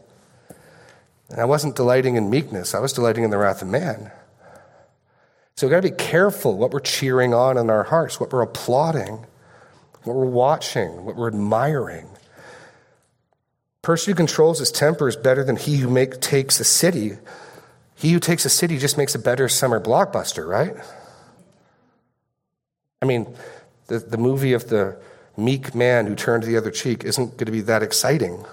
And 1.29 1.41
I 1.41 1.45
wasn't 1.45 1.77
delighting 1.77 2.17
in 2.17 2.31
meekness, 2.31 2.75
I 2.75 2.81
was 2.81 2.93
delighting 2.93 3.25
in 3.25 3.31
the 3.31 3.39
wrath 3.39 3.63
of 3.63 3.69
man. 3.69 4.11
So 5.57 5.67
we've 5.67 5.73
got 5.73 5.83
to 5.83 5.91
be 5.91 5.97
careful 5.97 6.57
what 6.57 6.71
we're 6.71 6.81
cheering 6.81 7.35
on 7.35 7.59
in 7.59 7.69
our 7.69 7.85
hearts, 7.85 8.19
what 8.19 8.33
we're 8.33 8.43
applauding, 8.43 9.27
what 10.05 10.17
we're 10.17 10.25
watching, 10.25 11.05
what 11.05 11.17
we're 11.17 11.29
admiring. 11.29 12.09
Person 13.83 14.13
who 14.13 14.17
controls 14.17 14.59
his 14.59 14.71
temper 14.71 15.09
is 15.09 15.17
better 15.17 15.45
than 15.45 15.57
he 15.57 15.79
who 15.79 15.89
make, 15.89 16.21
takes 16.21 16.61
a 16.61 16.65
city. 16.65 17.19
He 17.95 18.13
who 18.13 18.21
takes 18.21 18.45
a 18.45 18.51
city 18.51 18.79
just 18.79 18.97
makes 18.97 19.15
a 19.15 19.19
better 19.19 19.49
summer 19.49 19.81
blockbuster, 19.81 20.47
right? 20.47 20.75
I 23.03 23.07
mean, 23.07 23.35
the, 23.87 23.99
the 23.99 24.19
movie 24.19 24.53
of 24.53 24.69
the 24.69 24.99
meek 25.37 25.75
man 25.75 26.07
who 26.07 26.15
turned 26.15 26.45
the 26.45 26.57
other 26.57 26.71
cheek 26.71 27.05
isn't 27.05 27.37
going 27.37 27.47
to 27.47 27.53
be 27.53 27.63
that 27.63 27.83
exciting. 27.83 28.45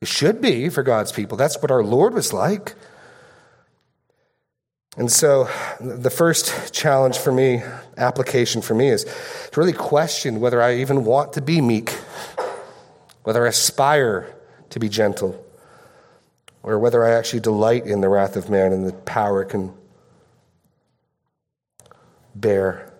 It 0.00 0.08
should 0.08 0.40
be 0.40 0.68
for 0.68 0.82
God's 0.82 1.12
people. 1.12 1.38
That's 1.38 1.60
what 1.62 1.70
our 1.70 1.82
Lord 1.82 2.14
was 2.14 2.32
like. 2.32 2.74
And 4.96 5.10
so, 5.10 5.48
the 5.80 6.10
first 6.10 6.74
challenge 6.74 7.16
for 7.16 7.32
me, 7.32 7.62
application 7.96 8.60
for 8.60 8.74
me, 8.74 8.88
is 8.88 9.04
to 9.04 9.60
really 9.60 9.72
question 9.72 10.40
whether 10.40 10.60
I 10.60 10.76
even 10.76 11.04
want 11.04 11.32
to 11.34 11.40
be 11.40 11.60
meek 11.60 11.92
whether 13.22 13.44
I 13.44 13.48
aspire 13.48 14.34
to 14.70 14.80
be 14.80 14.88
gentle, 14.88 15.44
or 16.62 16.78
whether 16.78 17.04
I 17.04 17.12
actually 17.12 17.40
delight 17.40 17.86
in 17.86 18.00
the 18.00 18.08
wrath 18.08 18.36
of 18.36 18.50
man 18.50 18.72
and 18.72 18.86
the 18.86 18.92
power 18.92 19.42
it 19.42 19.50
can 19.50 19.72
bear. 22.34 22.92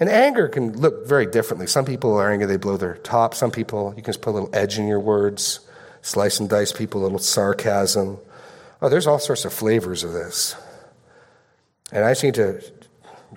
And 0.00 0.08
anger 0.08 0.48
can 0.48 0.78
look 0.78 1.06
very 1.06 1.26
differently. 1.26 1.66
Some 1.66 1.84
people 1.84 2.16
are 2.16 2.30
angry, 2.30 2.46
they 2.46 2.56
blow 2.56 2.76
their 2.76 2.96
top. 2.96 3.34
Some 3.34 3.50
people, 3.50 3.90
you 3.90 4.02
can 4.02 4.12
just 4.12 4.20
put 4.20 4.30
a 4.30 4.32
little 4.32 4.50
edge 4.52 4.78
in 4.78 4.88
your 4.88 5.00
words, 5.00 5.60
slice 6.02 6.40
and 6.40 6.48
dice 6.48 6.72
people, 6.72 7.02
a 7.02 7.04
little 7.04 7.18
sarcasm. 7.18 8.18
Oh, 8.80 8.88
there's 8.88 9.06
all 9.06 9.20
sorts 9.20 9.44
of 9.44 9.52
flavors 9.52 10.02
of 10.02 10.12
this. 10.12 10.56
And 11.92 12.04
I 12.04 12.12
just 12.12 12.24
need 12.24 12.34
to 12.34 12.62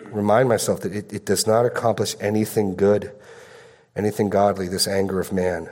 remind 0.06 0.50
myself 0.50 0.82
that 0.82 0.94
it, 0.96 1.12
it 1.14 1.26
does 1.26 1.46
not 1.46 1.66
accomplish 1.66 2.16
anything 2.20 2.76
good, 2.76 3.12
anything 3.96 4.30
godly, 4.30 4.68
this 4.68 4.88
anger 4.88 5.20
of 5.20 5.34
man. 5.34 5.70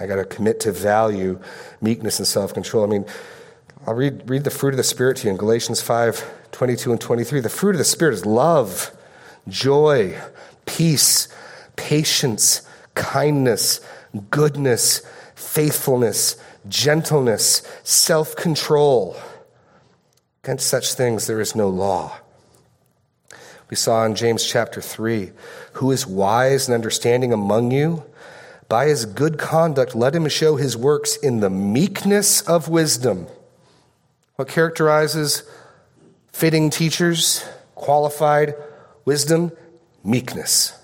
I 0.00 0.06
got 0.06 0.16
to 0.16 0.24
commit 0.24 0.60
to 0.60 0.72
value 0.72 1.40
meekness 1.80 2.18
and 2.18 2.28
self 2.28 2.52
control. 2.52 2.84
I 2.84 2.88
mean, 2.88 3.06
I'll 3.86 3.94
read, 3.94 4.28
read 4.28 4.44
the 4.44 4.50
fruit 4.50 4.70
of 4.70 4.76
the 4.76 4.84
Spirit 4.84 5.18
to 5.18 5.24
you 5.24 5.30
in 5.30 5.36
Galatians 5.36 5.80
5 5.80 6.32
22 6.52 6.92
and 6.92 7.00
23. 7.00 7.40
The 7.40 7.48
fruit 7.48 7.70
of 7.70 7.78
the 7.78 7.84
Spirit 7.84 8.14
is 8.14 8.26
love, 8.26 8.94
joy, 9.48 10.18
peace, 10.66 11.28
patience, 11.76 12.62
kindness, 12.94 13.80
goodness, 14.30 15.02
faithfulness, 15.34 16.36
gentleness, 16.68 17.62
self 17.84 18.34
control. 18.36 19.16
Against 20.46 20.68
such 20.68 20.94
things 20.94 21.26
there 21.26 21.40
is 21.40 21.56
no 21.56 21.68
law. 21.68 22.20
We 23.68 23.74
saw 23.74 24.04
in 24.04 24.14
James 24.14 24.46
chapter 24.46 24.80
3 24.80 25.32
who 25.72 25.90
is 25.90 26.06
wise 26.06 26.68
and 26.68 26.74
understanding 26.76 27.32
among 27.32 27.72
you? 27.72 28.04
By 28.68 28.86
his 28.86 29.06
good 29.06 29.38
conduct, 29.38 29.96
let 29.96 30.14
him 30.14 30.28
show 30.28 30.54
his 30.54 30.76
works 30.76 31.16
in 31.16 31.40
the 31.40 31.50
meekness 31.50 32.42
of 32.42 32.68
wisdom. 32.68 33.26
What 34.36 34.46
characterizes 34.46 35.42
fitting 36.32 36.70
teachers, 36.70 37.44
qualified 37.74 38.54
wisdom? 39.04 39.50
Meekness. 40.04 40.78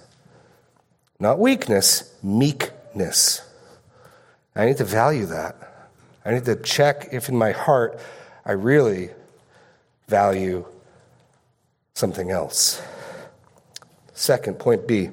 Not 1.20 1.38
weakness, 1.38 2.12
meekness. 2.20 3.48
I 4.56 4.66
need 4.66 4.78
to 4.78 4.84
value 4.84 5.26
that. 5.26 5.86
I 6.24 6.32
need 6.32 6.46
to 6.46 6.56
check 6.56 7.10
if 7.12 7.28
in 7.28 7.36
my 7.36 7.52
heart 7.52 8.00
I 8.44 8.52
really 8.52 9.10
value 10.12 10.66
something 11.94 12.30
else. 12.30 12.82
Second, 14.12 14.58
point 14.58 14.86
B 14.86 15.10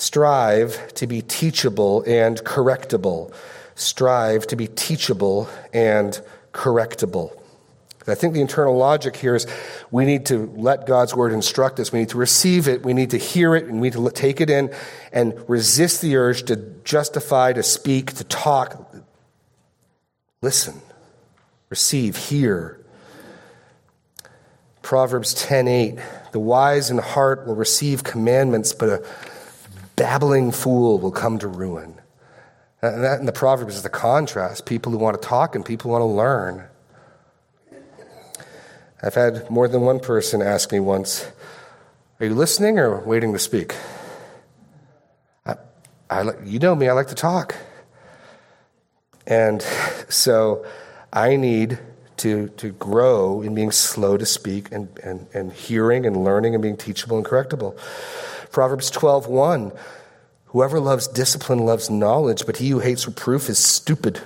Strive 0.00 0.94
to 0.94 1.06
be 1.06 1.20
teachable 1.20 2.02
and 2.06 2.38
correctable. 2.38 3.34
Strive 3.74 4.46
to 4.46 4.56
be 4.56 4.66
teachable 4.66 5.46
and 5.74 6.18
correctable. 6.54 7.36
I 8.08 8.14
think 8.14 8.32
the 8.32 8.40
internal 8.40 8.76
logic 8.78 9.14
here 9.14 9.34
is 9.34 9.46
we 9.90 10.06
need 10.06 10.24
to 10.26 10.50
let 10.56 10.86
God's 10.86 11.14
word 11.14 11.34
instruct 11.34 11.78
us. 11.80 11.92
We 11.92 11.98
need 11.98 12.08
to 12.08 12.16
receive 12.16 12.66
it. 12.66 12.82
We 12.82 12.94
need 12.94 13.10
to 13.10 13.18
hear 13.18 13.54
it 13.54 13.66
and 13.66 13.74
we 13.80 13.88
need 13.88 13.92
to 13.92 14.10
take 14.10 14.40
it 14.40 14.48
in 14.48 14.72
and 15.12 15.34
resist 15.46 16.00
the 16.00 16.16
urge 16.16 16.44
to 16.44 16.56
justify, 16.82 17.52
to 17.52 17.62
speak, 17.62 18.14
to 18.14 18.24
talk. 18.24 18.94
Listen, 20.40 20.80
receive, 21.68 22.16
hear. 22.16 22.79
Proverbs 24.82 25.34
10:8 25.34 25.98
The 26.32 26.40
wise 26.40 26.90
in 26.90 26.98
heart 26.98 27.46
will 27.46 27.54
receive 27.54 28.02
commandments, 28.02 28.72
but 28.72 28.88
a 28.88 29.04
babbling 29.96 30.52
fool 30.52 30.98
will 30.98 31.10
come 31.10 31.38
to 31.38 31.48
ruin. 31.48 32.00
And 32.82 33.04
that 33.04 33.20
in 33.20 33.26
the 33.26 33.32
Proverbs 33.32 33.76
is 33.76 33.82
the 33.82 33.90
contrast 33.90 34.64
people 34.64 34.92
who 34.92 34.98
want 34.98 35.20
to 35.20 35.28
talk 35.28 35.54
and 35.54 35.64
people 35.64 35.90
who 35.90 35.92
want 35.92 36.02
to 36.02 36.06
learn. 36.06 36.64
I've 39.02 39.14
had 39.14 39.50
more 39.50 39.68
than 39.68 39.82
one 39.82 40.00
person 40.00 40.42
ask 40.42 40.72
me 40.72 40.80
once, 40.80 41.26
Are 42.18 42.26
you 42.26 42.34
listening 42.34 42.78
or 42.78 43.00
waiting 43.00 43.32
to 43.32 43.38
speak? 43.38 43.74
I, 45.44 45.56
I, 46.08 46.30
you 46.44 46.58
know 46.58 46.74
me, 46.74 46.88
I 46.88 46.92
like 46.92 47.08
to 47.08 47.14
talk. 47.14 47.54
And 49.26 49.62
so 50.08 50.66
I 51.12 51.36
need 51.36 51.78
to, 52.20 52.48
to 52.48 52.70
grow 52.72 53.42
in 53.42 53.54
being 53.54 53.70
slow 53.70 54.16
to 54.16 54.26
speak 54.26 54.70
and, 54.72 54.88
and, 55.02 55.26
and 55.34 55.52
hearing 55.52 56.06
and 56.06 56.24
learning 56.24 56.54
and 56.54 56.62
being 56.62 56.76
teachable 56.76 57.16
and 57.16 57.26
correctable. 57.26 57.76
Proverbs 58.50 58.90
12:1 58.90 59.76
Whoever 60.46 60.80
loves 60.80 61.06
discipline 61.06 61.60
loves 61.60 61.88
knowledge, 61.88 62.44
but 62.44 62.56
he 62.56 62.70
who 62.70 62.80
hates 62.80 63.06
reproof 63.06 63.48
is 63.48 63.58
stupid. 63.58 64.20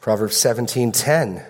Proverbs 0.00 0.36
17:10 0.36 1.44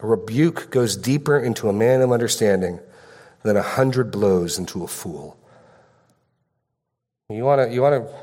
A 0.00 0.06
rebuke 0.06 0.70
goes 0.70 0.96
deeper 0.96 1.36
into 1.38 1.68
a 1.68 1.72
man 1.72 2.00
of 2.00 2.12
understanding 2.12 2.78
than 3.42 3.56
a 3.56 3.62
hundred 3.62 4.12
blows 4.12 4.58
into 4.58 4.84
a 4.84 4.86
fool. 4.86 5.36
You 7.28 7.42
want 7.44 7.68
to 7.68 7.74
you 7.74 7.82
want 7.82 8.04
to 8.04 8.14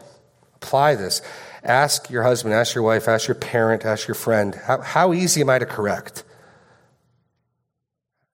apply 0.56 0.96
this. 0.96 1.22
Ask 1.64 2.10
your 2.10 2.24
husband, 2.24 2.54
ask 2.54 2.74
your 2.74 2.84
wife, 2.84 3.08
ask 3.08 3.28
your 3.28 3.36
parent, 3.36 3.86
ask 3.86 4.08
your 4.08 4.16
friend, 4.16 4.56
how, 4.56 4.82
how 4.82 5.14
easy 5.14 5.42
am 5.42 5.50
I 5.50 5.60
to 5.60 5.66
correct? 5.66 6.24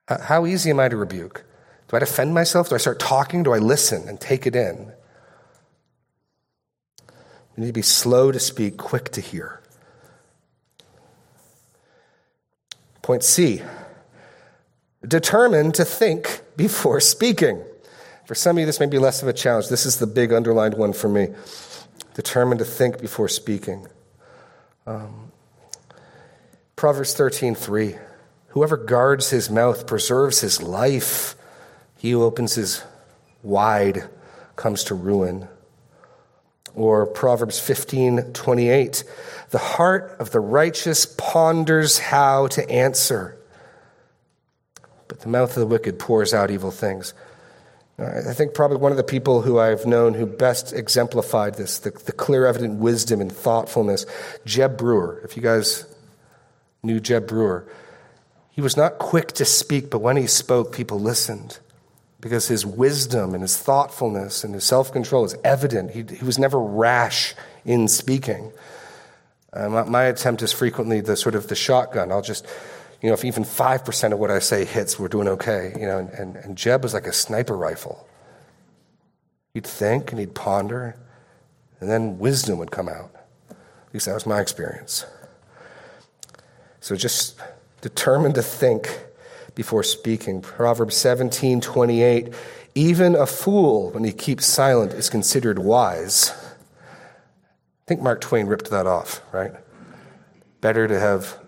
How 0.07 0.45
easy 0.45 0.69
am 0.69 0.79
I 0.79 0.87
to 0.87 0.95
rebuke? 0.95 1.43
Do 1.89 1.97
I 1.97 1.99
defend 1.99 2.33
myself? 2.33 2.69
Do 2.69 2.75
I 2.75 2.77
start 2.77 2.99
talking? 2.99 3.43
Do 3.43 3.53
I 3.53 3.57
listen 3.57 4.07
and 4.07 4.19
take 4.19 4.47
it 4.47 4.55
in? 4.55 4.93
We 7.55 7.61
need 7.61 7.67
to 7.67 7.73
be 7.73 7.81
slow 7.81 8.31
to 8.31 8.39
speak, 8.39 8.77
quick 8.77 9.09
to 9.11 9.21
hear. 9.21 9.61
Point 13.01 13.23
C 13.23 13.61
determined 15.05 15.75
to 15.75 15.85
think 15.85 16.41
before 16.57 16.99
speaking. 16.99 17.63
For 18.25 18.35
some 18.35 18.57
of 18.57 18.59
you, 18.59 18.65
this 18.65 18.79
may 18.79 18.87
be 18.87 18.99
less 18.99 19.21
of 19.21 19.27
a 19.27 19.33
challenge. 19.33 19.69
This 19.69 19.85
is 19.85 19.97
the 19.97 20.07
big 20.07 20.33
underlined 20.33 20.73
one 20.73 20.91
for 20.91 21.07
me. 21.07 21.29
Determined 22.13 22.59
to 22.59 22.65
think 22.65 22.99
before 22.99 23.27
speaking. 23.27 23.87
Um, 24.85 25.31
Proverbs 26.75 27.13
13 27.13 27.55
3. 27.55 27.95
Whoever 28.49 28.77
guards 28.77 29.29
his 29.29 29.49
mouth 29.49 29.85
preserves 29.85 30.41
his 30.41 30.61
life. 30.61 31.35
He 31.97 32.11
who 32.11 32.23
opens 32.23 32.55
his 32.55 32.83
wide 33.43 34.07
comes 34.55 34.83
to 34.85 34.95
ruin. 34.95 35.47
Or 36.75 37.05
Proverbs 37.05 37.59
15 37.59 38.33
28. 38.33 39.03
The 39.49 39.57
heart 39.57 40.15
of 40.19 40.31
the 40.31 40.39
righteous 40.39 41.05
ponders 41.05 41.97
how 41.97 42.47
to 42.47 42.69
answer, 42.69 43.37
but 45.07 45.21
the 45.21 45.29
mouth 45.29 45.51
of 45.51 45.61
the 45.61 45.67
wicked 45.67 45.97
pours 45.97 46.33
out 46.33 46.51
evil 46.51 46.71
things. 46.71 47.13
I 47.99 48.33
think 48.33 48.53
probably 48.53 48.77
one 48.77 48.91
of 48.91 48.97
the 48.97 49.03
people 49.03 49.41
who 49.41 49.57
I've 49.57 49.87
known 49.87 50.13
who 50.13 50.27
best 50.27 50.71
exemplified 50.71 51.55
this, 51.55 51.79
the, 51.79 51.89
the 51.89 52.11
clear, 52.11 52.45
evident 52.45 52.79
wisdom 52.79 53.21
and 53.21 53.31
thoughtfulness, 53.31 54.05
Jeb 54.45 54.77
Brewer. 54.77 55.19
If 55.23 55.35
you 55.35 55.41
guys 55.41 55.85
knew 56.83 56.99
Jeb 56.99 57.27
Brewer, 57.27 57.67
he 58.51 58.61
was 58.61 58.77
not 58.77 58.99
quick 58.99 59.31
to 59.33 59.45
speak, 59.45 59.89
but 59.89 59.99
when 59.99 60.15
he 60.15 60.27
spoke, 60.27 60.71
people 60.71 60.99
listened 60.99 61.57
because 62.19 62.47
his 62.47 62.65
wisdom 62.65 63.33
and 63.33 63.41
his 63.41 63.57
thoughtfulness 63.57 64.43
and 64.43 64.53
his 64.53 64.63
self 64.63 64.91
control 64.91 65.25
is 65.25 65.35
evident. 65.43 65.91
He, 65.91 66.03
he, 66.03 66.23
was 66.23 66.37
never 66.37 66.59
rash 66.59 67.33
in 67.65 67.87
speaking. 67.87 68.51
Uh, 69.53 69.69
my, 69.69 69.83
my 69.83 70.03
attempt 70.03 70.43
is 70.43 70.51
frequently 70.51 71.01
the 71.01 71.15
sort 71.15 71.33
of 71.33 71.47
the 71.47 71.55
shotgun. 71.55 72.11
I'll 72.11 72.21
just 72.21 72.45
you 73.01 73.09
know, 73.09 73.13
if 73.13 73.23
even 73.23 73.43
5% 73.43 74.11
of 74.11 74.19
what 74.19 74.31
I 74.31 74.39
say 74.39 74.65
hits, 74.65 74.97
we're 74.97 75.07
doing 75.07 75.27
okay. 75.27 75.73
You 75.79 75.85
know, 75.85 75.99
and, 75.99 76.09
and, 76.09 76.35
and 76.35 76.57
Jeb 76.57 76.83
was 76.83 76.93
like 76.93 77.05
a 77.05 77.13
sniper 77.13 77.55
rifle. 77.55 78.07
He'd 79.53 79.67
think 79.67 80.11
and 80.11 80.19
he'd 80.19 80.35
ponder, 80.35 80.95
and 81.79 81.89
then 81.89 82.17
wisdom 82.17 82.57
would 82.59 82.71
come 82.71 82.89
out. 82.89 83.11
At 83.49 83.93
least 83.93 84.07
that 84.07 84.13
was 84.13 84.25
my 84.25 84.41
experience. 84.41 85.05
So 86.79 86.95
just 86.95 87.39
determined 87.81 88.35
to 88.35 88.41
think 88.41 89.05
before 89.55 89.83
speaking. 89.83 90.41
Proverbs 90.41 90.95
17 90.95 91.61
28. 91.61 92.33
Even 92.75 93.15
a 93.15 93.25
fool, 93.25 93.89
when 93.89 94.03
he 94.03 94.13
keeps 94.13 94.45
silent, 94.45 94.93
is 94.93 95.09
considered 95.09 95.57
wise. 95.57 96.31
I 96.31 97.85
think 97.87 98.01
Mark 98.01 98.21
Twain 98.21 98.45
ripped 98.45 98.69
that 98.69 98.85
off, 98.85 99.21
right? 99.31 99.51
Better 100.61 100.87
to 100.87 100.99
have 100.99 101.39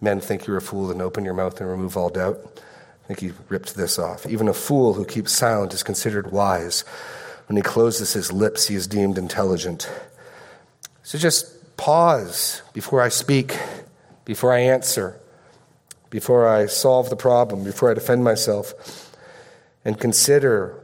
men 0.00 0.20
think 0.20 0.46
you're 0.46 0.56
a 0.56 0.62
fool 0.62 0.90
and 0.90 1.02
open 1.02 1.24
your 1.24 1.34
mouth 1.34 1.60
and 1.60 1.70
remove 1.70 1.96
all 1.96 2.08
doubt. 2.08 2.38
I 3.04 3.06
think 3.06 3.20
he 3.20 3.32
ripped 3.48 3.74
this 3.74 3.98
off. 3.98 4.26
Even 4.26 4.48
a 4.48 4.54
fool 4.54 4.94
who 4.94 5.04
keeps 5.04 5.32
silent 5.32 5.74
is 5.74 5.82
considered 5.82 6.30
wise. 6.30 6.82
When 7.46 7.56
he 7.56 7.62
closes 7.62 8.12
his 8.12 8.32
lips, 8.32 8.68
he 8.68 8.76
is 8.76 8.86
deemed 8.86 9.18
intelligent. 9.18 9.90
So 11.02 11.18
just 11.18 11.76
pause 11.76 12.62
before 12.72 13.02
I 13.02 13.08
speak, 13.08 13.58
before 14.24 14.52
I 14.52 14.60
answer, 14.60 15.18
before 16.10 16.48
I 16.48 16.66
solve 16.66 17.10
the 17.10 17.16
problem, 17.16 17.64
before 17.64 17.90
I 17.90 17.94
defend 17.94 18.22
myself, 18.22 19.16
and 19.84 19.98
consider 19.98 20.76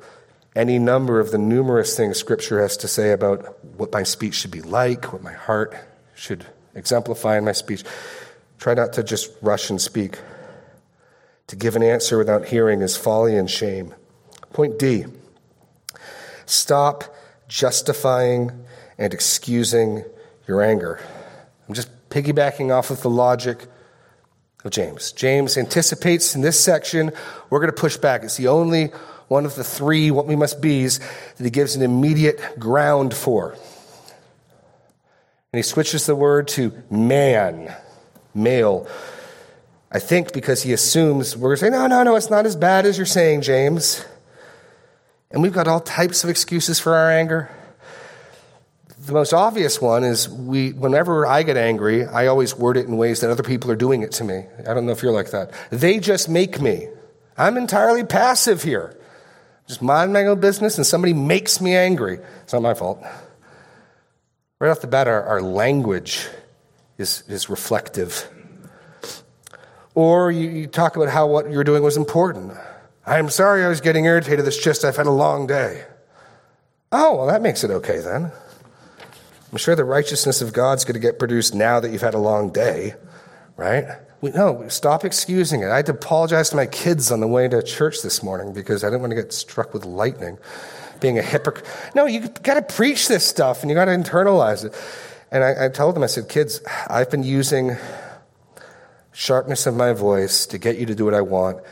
any 0.56 0.78
number 0.78 1.20
of 1.20 1.30
the 1.30 1.38
numerous 1.38 1.96
things 1.96 2.16
Scripture 2.16 2.60
has 2.62 2.76
to 2.78 2.88
say 2.88 3.12
about 3.12 3.62
what 3.76 3.92
my 3.92 4.02
speech 4.02 4.34
should 4.34 4.50
be 4.50 4.62
like, 4.62 5.12
what 5.12 5.22
my 5.22 5.34
heart 5.34 5.76
should 6.14 6.46
exemplify 6.74 7.36
in 7.36 7.44
my 7.44 7.52
speech. 7.52 7.84
Try 8.59 8.74
not 8.74 8.92
to 8.94 9.02
just 9.02 9.30
rush 9.42 9.70
and 9.70 9.80
speak. 9.80 10.18
To 11.48 11.57
give 11.57 11.76
an 11.76 11.82
answer 11.82 12.18
without 12.18 12.46
hearing 12.46 12.80
is 12.80 12.96
folly 12.96 13.36
and 13.36 13.50
shame. 13.50 13.94
Point 14.52 14.78
D 14.78 15.04
stop 16.46 17.04
justifying 17.48 18.64
and 18.98 19.12
excusing 19.12 20.04
your 20.46 20.62
anger. 20.62 21.00
I'm 21.68 21.74
just 21.74 21.90
piggybacking 22.09 22.72
off 22.72 22.90
of 22.90 23.02
the 23.02 23.11
logic 23.11 23.66
of 24.64 24.70
James. 24.70 25.12
James 25.12 25.57
anticipates 25.57 26.34
in 26.34 26.40
this 26.40 26.59
section, 26.59 27.12
we're 27.50 27.61
going 27.61 27.72
to 27.72 27.80
push 27.80 27.96
back. 27.96 28.22
It's 28.22 28.36
the 28.36 28.48
only 28.48 28.86
one 29.28 29.44
of 29.44 29.57
the 29.57 29.64
three 29.64 30.11
what 30.11 30.26
we 30.26 30.36
must 30.36 30.61
be's 30.61 30.98
that 30.98 31.44
he 31.44 31.50
gives 31.50 31.74
an 31.74 31.82
immediate 31.82 32.59
ground 32.59 33.12
for. 33.12 33.52
And 35.52 35.59
he 35.59 35.62
switches 35.62 36.07
the 36.07 36.14
word 36.14 36.48
to 36.48 36.72
man 36.90 37.74
male. 38.37 38.87
I 39.91 39.99
think 39.99 40.32
because 40.32 40.62
he 40.62 40.72
assumes 40.72 41.37
we're 41.37 41.49
going 41.49 41.57
to 41.57 41.61
say, 41.64 41.70
no, 41.70 41.87
no, 41.87 42.03
no, 42.03 42.16
it's 42.16 42.30
not 42.30 42.45
as 42.47 42.57
bad 42.57 42.87
as 42.87 42.99
you're 42.99 43.07
saying, 43.07 43.43
James. 43.43 44.05
And 45.30 45.43
we've 45.43 45.53
got 45.53 45.68
all 45.68 45.80
types 45.80 46.24
of 46.24 46.30
excuses 46.30 46.78
for 46.78 46.95
our 46.95 47.11
anger. 47.11 47.51
The 48.99 49.12
most 49.12 49.32
obvious 49.32 49.80
one 49.80 50.03
is 50.05 50.28
we, 50.28 50.72
whenever 50.72 51.26
I 51.26 51.43
get 51.45 51.57
angry, 51.57 52.05
I 52.05 52.26
always 52.26 52.57
word 52.57 52.76
it 52.76 52.87
in 52.87 52.97
ways 52.97 53.20
that 53.20 53.30
other 53.30 53.43
people 53.43 53.70
are 53.70 53.76
doing 53.76 54.03
it 54.03 54.12
to 54.12 54.24
me. 54.24 54.47
I 54.68 54.74
don't 54.74 54.87
know 54.87 54.93
if 54.93 55.03
you're 55.03 55.12
like 55.12 55.30
that. 55.30 55.53
They 55.70 55.99
just 55.99 56.28
make 56.28 56.61
me. 56.61 56.89
I'm 57.39 57.57
entirely 57.57 58.05
passive 58.05 58.62
here. 58.62 58.99
Just 59.68 59.82
mind 59.82 60.12
my 60.12 60.26
own 60.26 60.41
business 60.41 60.76
and 60.76 60.87
somebody 60.87 61.12
makes 61.12 61.61
me 61.61 61.74
angry. 61.74 62.18
It's 62.43 62.53
not 62.53 62.62
my 62.62 62.74
fault. 62.74 63.03
Right 64.59 64.70
off 64.70 64.80
the 64.80 64.87
bat, 64.87 65.07
our, 65.07 65.22
our 65.22 65.43
language 65.43 66.28
is, 66.99 67.24
is 67.28 67.49
reflective. 67.49 68.28
Or 69.94 70.30
you, 70.30 70.49
you 70.51 70.66
talk 70.66 70.97
about 70.97 71.09
how 71.09 71.26
what 71.26 71.51
you're 71.51 71.64
doing 71.64 71.82
was 71.82 71.97
important. 71.97 72.53
I'm 73.07 73.30
sorry 73.30 73.64
I 73.64 73.68
was 73.68 73.80
getting 73.80 74.05
irritated. 74.05 74.47
It's 74.47 74.62
just 74.62 74.84
I've 74.84 74.97
had 74.97 75.07
a 75.07 75.11
long 75.11 75.47
day. 75.47 75.84
Oh, 76.92 77.16
well, 77.16 77.26
that 77.26 77.42
makes 77.42 77.64
it 77.64 77.70
okay 77.70 77.99
then. 77.99 78.30
I'm 79.51 79.59
sure 79.59 79.74
the 79.74 79.84
righteousness 79.84 80.42
of 80.42 80.53
God's 80.53 80.84
going 80.84 80.94
to 80.94 81.01
get 81.01 81.18
produced 81.18 81.55
now 81.55 81.80
that 81.80 81.90
you've 81.90 82.03
had 82.03 82.14
a 82.14 82.18
long 82.18 82.51
day, 82.51 82.94
right? 83.57 83.86
We, 84.20 84.30
no, 84.30 84.66
stop 84.68 85.05
excusing 85.05 85.62
it. 85.62 85.68
I 85.68 85.76
had 85.76 85.86
to 85.86 85.92
apologize 85.92 86.51
to 86.51 86.57
my 86.57 86.66
kids 86.66 87.12
on 87.12 87.20
the 87.20 87.28
way 87.28 87.49
to 87.49 87.62
church 87.62 88.03
this 88.03 88.22
morning 88.22 88.53
because 88.53 88.82
I 88.82 88.88
didn't 88.88 89.01
want 89.01 89.12
to 89.12 89.14
get 89.14 89.32
struck 89.32 89.72
with 89.72 89.84
lightning, 89.84 90.38
being 91.01 91.18
a 91.18 91.22
hypocrite. 91.22 91.66
No, 91.94 92.07
you 92.07 92.28
got 92.42 92.55
to 92.55 92.74
preach 92.74 93.09
this 93.09 93.26
stuff 93.26 93.62
and 93.62 93.70
you 93.70 93.74
got 93.74 93.86
to 93.86 93.92
internalize 93.92 94.64
it. 94.64 94.74
And 95.31 95.43
I, 95.43 95.66
I 95.66 95.68
told 95.68 95.97
them, 95.97 96.03
I 96.03 96.07
said, 96.07 96.29
kids, 96.29 96.61
I've 96.89 97.11
been 97.11 97.22
using 97.22 97.77
sharpness 99.12 99.66
of 99.66 99.74
my 99.74 99.93
voice 99.93 100.47
to 100.47 100.59
get 100.59 100.79
you 100.79 100.87
to 100.87 100.95
do 100.95 101.05
what 101.05 101.14
I 101.14 101.22
want 101.22 101.62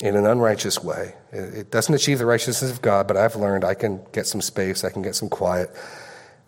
in 0.00 0.16
an 0.16 0.26
unrighteous 0.26 0.82
way. 0.82 1.14
It 1.32 1.70
doesn't 1.70 1.94
achieve 1.94 2.18
the 2.18 2.26
righteousness 2.26 2.70
of 2.70 2.82
God, 2.82 3.06
but 3.06 3.16
I've 3.16 3.36
learned 3.36 3.64
I 3.64 3.74
can 3.74 4.04
get 4.12 4.26
some 4.26 4.40
space, 4.40 4.84
I 4.84 4.90
can 4.90 5.02
get 5.02 5.14
some 5.14 5.28
quiet. 5.28 5.70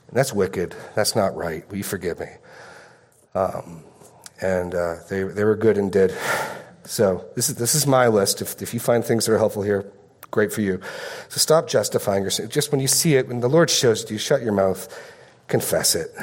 And 0.08 0.16
that's 0.16 0.32
wicked. 0.32 0.74
That's 0.94 1.16
not 1.16 1.34
right. 1.36 1.68
Will 1.68 1.78
you 1.78 1.84
forgive 1.84 2.20
me? 2.20 2.28
Um, 3.34 3.84
and 4.40 4.74
uh, 4.74 4.96
they, 5.08 5.22
they 5.22 5.44
were 5.44 5.56
good 5.56 5.78
and 5.78 5.90
did. 5.90 6.14
So 6.84 7.24
this 7.34 7.48
is, 7.48 7.56
this 7.56 7.74
is 7.74 7.86
my 7.86 8.08
list. 8.08 8.42
If, 8.42 8.60
if 8.60 8.74
you 8.74 8.80
find 8.80 9.04
things 9.04 9.26
that 9.26 9.32
are 9.32 9.38
helpful 9.38 9.62
here, 9.62 9.90
great 10.30 10.52
for 10.52 10.60
you. 10.60 10.80
So 11.28 11.38
stop 11.38 11.66
justifying 11.66 12.22
yourself. 12.22 12.50
Just 12.50 12.70
when 12.70 12.80
you 12.80 12.88
see 12.88 13.14
it, 13.14 13.28
when 13.28 13.40
the 13.40 13.48
Lord 13.48 13.70
shows 13.70 14.04
it, 14.04 14.10
you 14.10 14.18
shut 14.18 14.42
your 14.42 14.52
mouth 14.52 14.88
confess 15.48 15.94
it. 15.94 16.14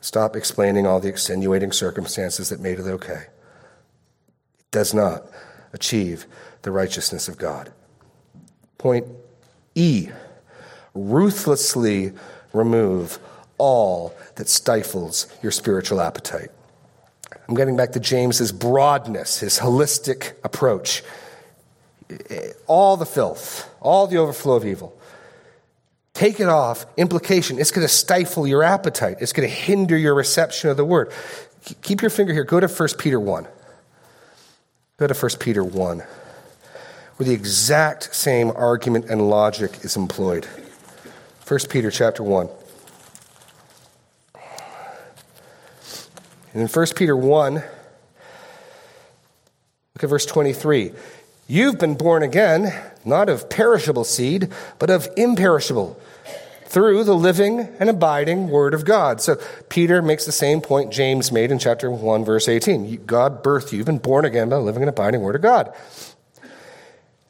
Stop 0.00 0.36
explaining 0.36 0.86
all 0.86 1.00
the 1.00 1.08
extenuating 1.08 1.72
circumstances 1.72 2.48
that 2.50 2.60
made 2.60 2.78
it 2.78 2.86
okay. 2.86 3.24
It 4.58 4.70
does 4.70 4.94
not 4.94 5.24
achieve 5.72 6.26
the 6.62 6.70
righteousness 6.70 7.28
of 7.28 7.38
God. 7.38 7.72
Point 8.78 9.06
E 9.74 10.08
ruthlessly 10.94 12.12
remove 12.52 13.18
all 13.58 14.14
that 14.36 14.48
stifles 14.48 15.26
your 15.42 15.52
spiritual 15.52 16.00
appetite. 16.00 16.50
I'm 17.48 17.54
getting 17.54 17.76
back 17.76 17.92
to 17.92 18.00
James's 18.00 18.52
broadness, 18.52 19.40
his 19.40 19.58
holistic 19.58 20.32
approach. 20.44 21.02
All 22.66 22.96
the 22.96 23.06
filth, 23.06 23.68
all 23.80 24.06
the 24.06 24.16
overflow 24.16 24.54
of 24.54 24.64
evil. 24.64 24.95
Take 26.16 26.40
it 26.40 26.48
off. 26.48 26.86
Implication 26.96 27.58
it's 27.58 27.70
going 27.70 27.86
to 27.86 27.92
stifle 27.92 28.46
your 28.46 28.62
appetite, 28.62 29.18
it's 29.20 29.34
going 29.34 29.46
to 29.46 29.54
hinder 29.54 29.98
your 29.98 30.14
reception 30.14 30.70
of 30.70 30.78
the 30.78 30.84
word. 30.84 31.12
Keep 31.82 32.00
your 32.00 32.08
finger 32.10 32.32
here. 32.32 32.42
Go 32.42 32.58
to 32.58 32.68
1 32.68 32.88
Peter 32.98 33.20
1. 33.20 33.46
Go 34.96 35.06
to 35.06 35.12
1 35.12 35.30
Peter 35.38 35.62
1, 35.62 35.98
where 35.98 37.26
the 37.26 37.34
exact 37.34 38.14
same 38.14 38.50
argument 38.52 39.10
and 39.10 39.28
logic 39.28 39.84
is 39.84 39.94
employed. 39.94 40.46
1 41.46 41.60
Peter 41.68 41.90
chapter 41.90 42.22
1. 42.22 42.48
And 46.54 46.62
in 46.62 46.66
1 46.66 46.86
Peter 46.96 47.14
1, 47.14 47.54
look 47.56 47.64
at 50.00 50.08
verse 50.08 50.24
23. 50.24 50.92
You've 51.48 51.78
been 51.78 51.94
born 51.94 52.22
again, 52.22 52.74
not 53.04 53.28
of 53.28 53.48
perishable 53.48 54.04
seed, 54.04 54.52
but 54.78 54.90
of 54.90 55.08
imperishable 55.16 55.98
through 56.64 57.04
the 57.04 57.14
living 57.14 57.60
and 57.78 57.88
abiding 57.88 58.48
Word 58.48 58.74
of 58.74 58.84
God. 58.84 59.20
So 59.20 59.36
Peter 59.68 60.02
makes 60.02 60.26
the 60.26 60.32
same 60.32 60.60
point 60.60 60.92
James 60.92 61.30
made 61.30 61.52
in 61.52 61.60
chapter 61.60 61.90
1, 61.90 62.24
verse 62.24 62.48
18. 62.48 63.04
God 63.06 63.44
birthed 63.44 63.70
you. 63.70 63.78
You've 63.78 63.86
been 63.86 63.98
born 63.98 64.24
again 64.24 64.48
by 64.48 64.56
the 64.56 64.62
living 64.62 64.82
and 64.82 64.90
abiding 64.90 65.20
Word 65.20 65.36
of 65.36 65.42
God. 65.42 65.72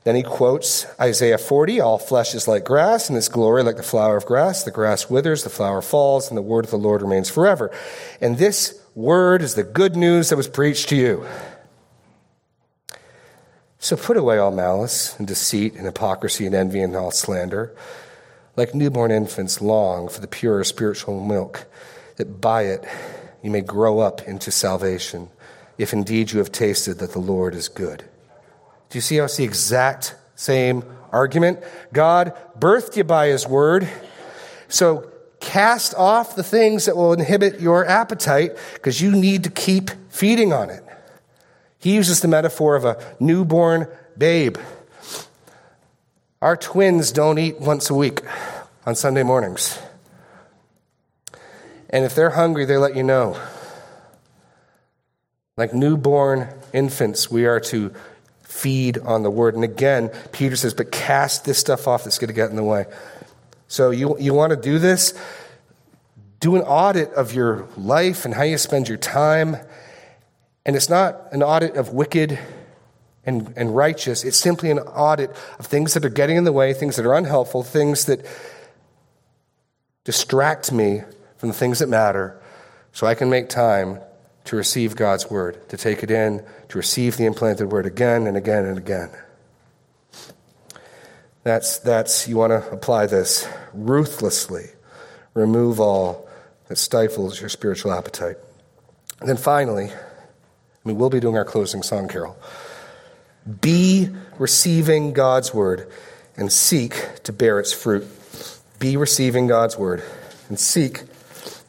Then 0.05 0.15
he 0.15 0.23
quotes 0.23 0.87
Isaiah 1.01 1.37
40 1.37 1.81
All 1.81 1.99
flesh 1.99 2.35
is 2.35 2.47
like 2.47 2.65
grass, 2.65 3.09
and 3.09 3.19
its 3.19 3.29
glory 3.29 3.65
like 3.65 3.77
the 3.77 3.83
flower 3.83 4.17
of 4.17 4.25
grass. 4.25 4.63
The 4.63 4.71
grass 4.71 5.11
withers, 5.11 5.43
the 5.43 5.51
flower 5.51 5.83
falls, 5.83 6.29
and 6.29 6.39
the 6.39 6.43
word 6.43 6.65
of 6.65 6.71
the 6.71 6.79
Lord 6.79 7.03
remains 7.03 7.29
forever. 7.29 7.73
And 8.21 8.39
this 8.39 8.81
word 8.95 9.43
is 9.43 9.57
the 9.57 9.65
good 9.65 9.97
news 9.97 10.31
that 10.31 10.37
was 10.37 10.47
preached 10.47 10.89
to 10.91 10.97
you. 10.97 11.27
So 13.87 13.97
put 13.97 14.17
away 14.17 14.39
all 14.39 14.51
malice 14.51 15.17
and 15.17 15.29
deceit 15.29 15.77
and 15.77 15.87
hypocrisy 15.87 16.45
and 16.45 16.57
envy 16.57 16.81
and 16.81 16.97
all 16.97 17.13
slander. 17.13 17.73
Like 18.57 18.75
newborn 18.75 19.13
infants, 19.13 19.61
long 19.61 20.09
for 20.09 20.21
the 20.21 20.27
pure 20.27 20.65
spiritual 20.65 21.25
milk, 21.25 21.67
that 22.17 22.41
by 22.41 22.63
it 22.63 22.85
you 23.45 23.51
may 23.53 23.61
grow 23.61 24.01
up 24.01 24.23
into 24.23 24.51
salvation, 24.51 25.29
if 25.79 25.93
indeed 25.93 26.33
you 26.33 26.41
have 26.41 26.51
tasted 26.51 26.99
that 26.99 27.13
the 27.13 27.21
Lord 27.21 27.55
is 27.55 27.69
good. 27.69 28.03
Do 28.91 28.99
you 28.99 29.01
see 29.01 29.19
how 29.19 29.27
it's 29.27 29.37
the 29.37 29.45
exact 29.45 30.17
same 30.35 30.83
argument? 31.13 31.63
God 31.93 32.37
birthed 32.59 32.97
you 32.97 33.05
by 33.05 33.29
his 33.29 33.47
word. 33.47 33.89
So 34.67 35.09
cast 35.39 35.95
off 35.95 36.35
the 36.35 36.43
things 36.43 36.87
that 36.87 36.97
will 36.97 37.13
inhibit 37.13 37.61
your 37.61 37.87
appetite 37.87 38.59
because 38.75 39.01
you 39.01 39.13
need 39.13 39.45
to 39.45 39.51
keep 39.51 39.93
feeding 40.09 40.53
on 40.53 40.71
it. 40.71 40.83
He 41.87 41.95
uses 41.95 42.21
the 42.21 42.27
metaphor 42.27 42.75
of 42.75 42.85
a 42.85 43.01
newborn 43.21 43.87
babe. 44.19 44.57
Our 46.43 46.57
twins 46.57 47.13
don't 47.13 47.39
eat 47.39 47.61
once 47.61 47.91
a 47.91 47.95
week 47.95 48.23
on 48.85 48.97
Sunday 48.97 49.23
mornings. 49.23 49.79
And 51.89 52.05
if 52.05 52.17
they're 52.17 52.31
hungry, 52.31 52.65
they 52.65 52.77
let 52.77 52.97
you 52.97 53.05
know. 53.05 53.41
Like 55.57 55.75
newborn 55.75 56.49
infants, 56.73 57.31
we 57.31 57.47
are 57.47 57.61
to 57.61 57.95
feed 58.43 58.99
on 58.99 59.23
the 59.23 59.31
word. 59.31 59.55
And 59.55 59.63
again, 59.63 60.11
Peter 60.33 60.57
says, 60.57 60.75
but 60.75 60.91
cast 60.91 61.45
this 61.45 61.59
stuff 61.59 61.87
off 61.87 62.03
that's 62.03 62.19
going 62.19 62.27
to 62.27 62.35
get 62.35 62.51
in 62.51 62.57
the 62.57 62.65
way. 62.65 62.87
So 63.69 63.91
you, 63.91 64.19
you 64.19 64.35
want 64.35 64.51
to 64.51 64.57
do 64.57 64.81
this? 64.81 65.15
Do 66.41 66.57
an 66.57 66.63
audit 66.63 67.13
of 67.13 67.33
your 67.33 67.69
life 67.77 68.25
and 68.25 68.35
how 68.35 68.43
you 68.43 68.59
spend 68.59 68.89
your 68.89 68.99
time. 68.99 69.59
And 70.67 70.75
it's 70.75 70.91
not 70.91 71.33
an 71.33 71.45
audit 71.45 71.77
of 71.77 71.91
wicked 71.91 72.39
and, 73.25 73.53
and 73.57 73.75
righteous, 73.75 74.25
it's 74.25 74.37
simply 74.37 74.71
an 74.71 74.79
audit 74.79 75.31
of 75.59 75.67
things 75.67 75.95
that 75.95 76.05
are 76.05 76.11
getting 76.11 76.37
in 76.37 76.45
the 76.45 76.53
way, 76.53 76.73
things 76.73 76.97
that 76.97 77.07
are 77.07 77.15
unhelpful, 77.15 77.63
things 77.63 78.05
that 78.05 78.25
distract 80.05 80.71
me 80.71 81.03
from 81.37 81.49
the 81.49 81.55
things 81.55 81.81
that 81.81 81.89
matter, 81.89 82.41
so 82.93 83.07
I 83.07 83.15
can 83.15 83.29
make 83.29 83.49
time 83.49 84.01
to 84.45 84.57
receive 84.57 84.95
God's 84.95 85.29
word, 85.29 85.69
to 85.71 85.77
take 85.77 86.05
it 86.05 86.11
in, 86.11 86.45
to 86.69 86.79
receive 86.79 87.17
the 87.17 87.27
implanted 87.27 87.73
word 87.73 87.85
again 87.85 88.27
and 88.29 88.37
again 88.37 88.65
and 88.65 88.79
again. 88.79 89.11
That's, 91.43 91.79
that's 91.79 92.29
you 92.29 92.37
want 92.37 92.51
to 92.51 92.71
apply 92.71 93.07
this 93.07 93.49
ruthlessly. 93.73 94.67
Remove 95.35 95.81
all 95.81 96.29
that 96.69 96.77
stifles 96.77 97.41
your 97.41 97.51
spiritual 97.51 97.93
appetite. 97.93 98.37
And 99.21 99.29
then 99.29 99.37
finally, 99.37 99.91
Mean, 100.87 100.99
we'll 100.99 101.11
be 101.11 101.19
doing 101.19 101.37
our 101.37 101.45
closing 101.45 101.83
song, 101.83 102.07
Carol. 102.07 102.39
Be 103.61 104.09
receiving 104.39 105.13
God's 105.13 105.53
word 105.53 105.91
and 106.37 106.53
seek 106.53 107.23
to 107.25 107.33
bear 107.33 107.59
its 107.59 107.73
fruit. 107.73 108.07
Be 108.79 108.97
receiving 108.97 109.49
God's 109.49 109.77
word 109.77 110.05
and 110.49 110.61
seek 110.61 111.03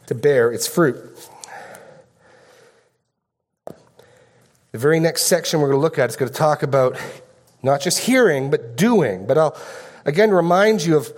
to 0.06 0.14
bear 0.14 0.52
its 0.52 0.68
fruit. 0.68 0.96
The 4.70 4.78
very 4.78 5.00
next 5.00 5.22
section 5.22 5.60
we're 5.60 5.68
going 5.68 5.78
to 5.78 5.82
look 5.82 5.98
at 5.98 6.10
is 6.10 6.16
going 6.16 6.30
to 6.30 6.38
talk 6.38 6.62
about 6.62 6.96
not 7.60 7.80
just 7.80 7.98
hearing, 7.98 8.50
but 8.50 8.76
doing. 8.76 9.26
But 9.26 9.36
I'll 9.36 9.56
again 10.04 10.30
remind 10.30 10.84
you 10.84 10.96
of 10.96 11.12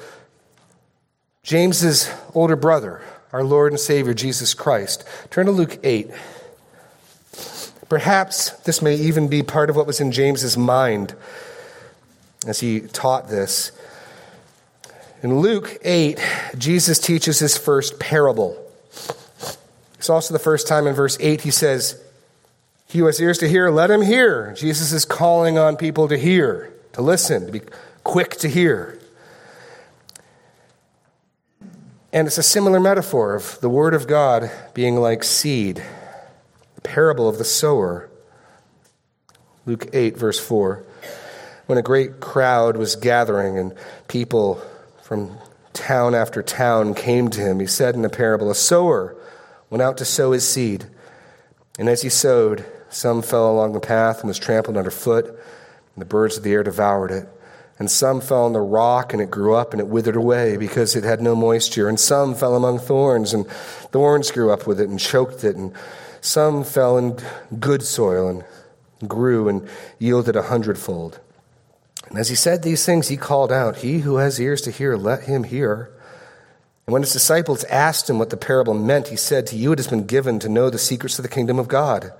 James's 1.42 2.11
older 2.34 2.57
brother, 2.57 3.03
our 3.32 3.44
Lord 3.44 3.72
and 3.72 3.80
Savior, 3.80 4.14
Jesus 4.14 4.55
Christ. 4.55 5.05
Turn 5.30 5.44
to 5.44 5.53
Luke 5.53 5.78
8. 5.82 6.11
Perhaps 7.91 8.51
this 8.61 8.80
may 8.80 8.95
even 8.95 9.28
be 9.28 9.43
part 9.43 9.68
of 9.68 9.74
what 9.74 9.86
was 9.86 10.01
in 10.01 10.12
James's 10.12 10.57
mind 10.57 11.14
as 12.47 12.61
he 12.61 12.80
taught 12.80 13.28
this. 13.28 13.72
In 15.22 15.41
Luke 15.41 15.76
8, 15.82 16.18
Jesus 16.57 17.01
teaches 17.01 17.41
his 17.41 17.59
first 17.59 17.99
parable. 17.99 18.57
It's 19.99 20.09
also 20.09 20.32
the 20.32 20.38
first 20.38 20.68
time 20.68 20.86
in 20.86 20.95
verse 20.95 21.18
8 21.20 21.43
he 21.43 21.51
says, 21.51 22.01
he 22.86 23.01
who 23.01 23.07
has 23.07 23.20
ears 23.20 23.38
to 23.38 23.49
hear, 23.49 23.70
let 23.70 23.91
him 23.91 24.03
hear. 24.03 24.55
Jesus 24.55 24.93
is 24.93 25.05
calling 25.05 25.59
on 25.59 25.76
people 25.76 26.07
to 26.09 26.16
hear, 26.16 26.72
to 26.93 27.03
listen, 27.03 27.47
to 27.47 27.53
be 27.53 27.61
quick 28.05 28.36
to 28.36 28.49
hear. 28.49 29.01
And 32.12 32.28
it's 32.28 32.38
a 32.38 32.43
similar 32.43 32.78
metaphor 32.78 33.34
of 33.34 33.61
the 33.61 33.68
Word 33.68 33.95
of 33.95 34.07
God 34.07 34.49
being 34.74 34.97
like 34.97 35.24
seed, 35.24 35.82
parable 36.83 37.28
of 37.28 37.39
the 37.39 37.45
sower. 37.45 38.09
Luke 39.66 39.89
8, 39.93 40.16
verse 40.16 40.41
4. 40.41 40.85
When 41.66 41.78
a 41.78 41.83
great 41.83 42.20
crowd 42.20 42.76
was 42.76 42.97
gathering 42.97 43.59
and 43.59 43.74
people 44.09 44.62
from 45.03 45.37
town 45.72 46.14
after 46.14 46.43
town 46.43 46.95
came 46.95 47.28
to 47.31 47.41
him, 47.41 47.61
he 47.61 47.66
said 47.66 47.95
in 47.95 48.05
a 48.05 48.09
parable, 48.09 48.51
A 48.51 48.55
sower 48.55 49.16
went 49.68 49.83
out 49.83 49.97
to 49.99 50.05
sow 50.05 50.33
his 50.33 50.49
seed. 50.49 50.87
And 51.78 51.89
as 51.89 52.03
he 52.03 52.09
sowed, 52.09 52.64
some 52.91 53.22
fell 53.22 53.51
along 53.51 53.72
the 53.72 53.81
path 53.81 54.20
and 54.20 54.28
was 54.28 54.39
trampled 54.39 54.76
underfoot, 54.76 55.26
and 55.26 56.03
the 56.03 56.05
birds 56.05 56.37
of 56.37 56.43
the 56.43 56.53
air 56.53 56.64
devoured 56.64 57.12
it. 57.12 57.28
And 57.78 57.91
some 57.91 58.20
fell 58.20 58.45
on 58.45 58.53
the 58.53 58.61
rock, 58.61 59.12
and 59.14 59.22
it 59.22 59.31
grew 59.31 59.55
up 59.55 59.72
and 59.72 59.81
it 59.81 59.87
withered 59.87 60.16
away 60.16 60.59
because 60.59 60.95
it 60.95 61.05
had 61.05 61.22
no 61.22 61.35
moisture. 61.35 61.89
And 61.89 61.99
some 61.99 62.35
fell 62.35 62.55
among 62.55 62.78
thorns, 62.78 63.33
and 63.33 63.49
thorns 63.91 64.31
grew 64.31 64.51
up 64.51 64.66
with 64.66 64.81
it 64.81 64.91
and 64.91 65.01
choked 65.01 65.45
it. 65.45 65.57
And 65.57 65.72
some 66.21 66.64
fell 66.64 66.99
in 66.99 67.18
good 67.59 67.83
soil 67.83 68.29
and 68.29 69.09
grew 69.09 69.49
and 69.49 69.68
yielded 69.99 70.37
a 70.37 70.43
hundredfold. 70.43 71.21
And 72.09 72.18
as 72.18 72.29
he 72.29 72.35
said 72.35 72.62
these 72.62 72.85
things, 72.85 73.09
he 73.09 73.16
called 73.16 73.53
out, 73.53 73.79
He 73.79 74.01
who 74.01 74.16
has 74.16 74.41
ears 74.41 74.61
to 74.62 74.71
hear, 74.71 74.97
let 74.97 75.25
him 75.25 75.45
hear. 75.45 75.91
And 76.87 76.93
when 76.93 77.03
his 77.03 77.12
disciples 77.12 77.64
asked 77.64 78.11
him 78.11 78.18
what 78.18 78.31
the 78.31 78.37
parable 78.37 78.75
meant, 78.75 79.09
he 79.09 79.16
said, 79.16 79.47
To 79.47 79.57
you 79.57 79.73
it 79.73 79.79
has 79.79 79.87
been 79.87 80.07
given 80.07 80.39
to 80.41 80.49
know 80.49 80.71
the 80.71 80.79
secrets 80.79 81.18
of 81.18 81.23
the 81.23 81.29
kingdom 81.29 81.59
of 81.59 81.68
God. 81.68 82.12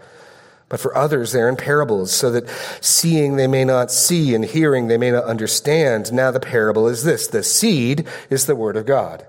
But 0.69 0.79
for 0.79 0.97
others, 0.97 1.33
they're 1.33 1.49
in 1.49 1.57
parables, 1.57 2.13
so 2.13 2.31
that 2.31 2.49
seeing 2.81 3.35
they 3.35 3.49
may 3.49 3.65
not 3.65 3.91
see 3.91 4.37
and 4.37 4.45
hearing 4.45 4.87
they 4.87 4.97
may 4.97 5.11
not 5.11 5.25
understand. 5.25 6.13
Now 6.13 6.31
the 6.31 6.39
parable 6.39 6.87
is 6.87 7.03
this 7.03 7.27
the 7.27 7.43
seed 7.43 8.07
is 8.31 8.47
the 8.47 8.55
word 8.55 8.77
of 8.77 8.87
God. 8.87 9.27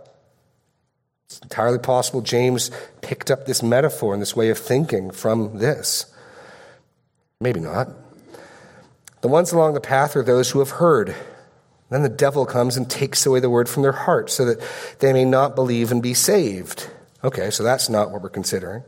It's 1.32 1.40
entirely 1.40 1.80
possible 1.80 2.20
James 2.20 2.72
picked 3.00 3.32
up 3.32 3.46
this 3.46 3.64
metaphor 3.64 4.12
and 4.12 4.22
this 4.22 4.36
way 4.36 4.50
of 4.50 4.58
thinking 4.58 5.12
from 5.12 5.60
this. 5.60 6.14
Maybe 7.40 7.62
not. 7.62 7.88
The 9.22 9.30
ones 9.30 9.54
along 9.54 9.74
the 9.74 9.80
path 9.80 10.18
are 10.18 10.24
those 10.24 10.52
who 10.52 10.60
have 10.60 10.72
heard. 10.72 11.16
Then 11.90 12.04
the 12.04 12.10
devil 12.10 12.46
comes 12.46 12.76
and 12.76 12.90
takes 12.90 13.26
away 13.26 13.40
the 13.40 13.50
word 13.50 13.70
from 13.70 13.82
their 13.82 13.94
heart 13.94 14.30
so 14.30 14.44
that 14.44 14.60
they 15.00 15.14
may 15.14 15.24
not 15.24 15.56
believe 15.56 15.90
and 15.90 16.04
be 16.04 16.14
saved. 16.14 16.90
Okay, 17.24 17.50
so 17.50 17.64
that's 17.64 17.88
not 17.88 18.12
what 18.12 18.22
we're 18.22 18.30
considering. 18.30 18.84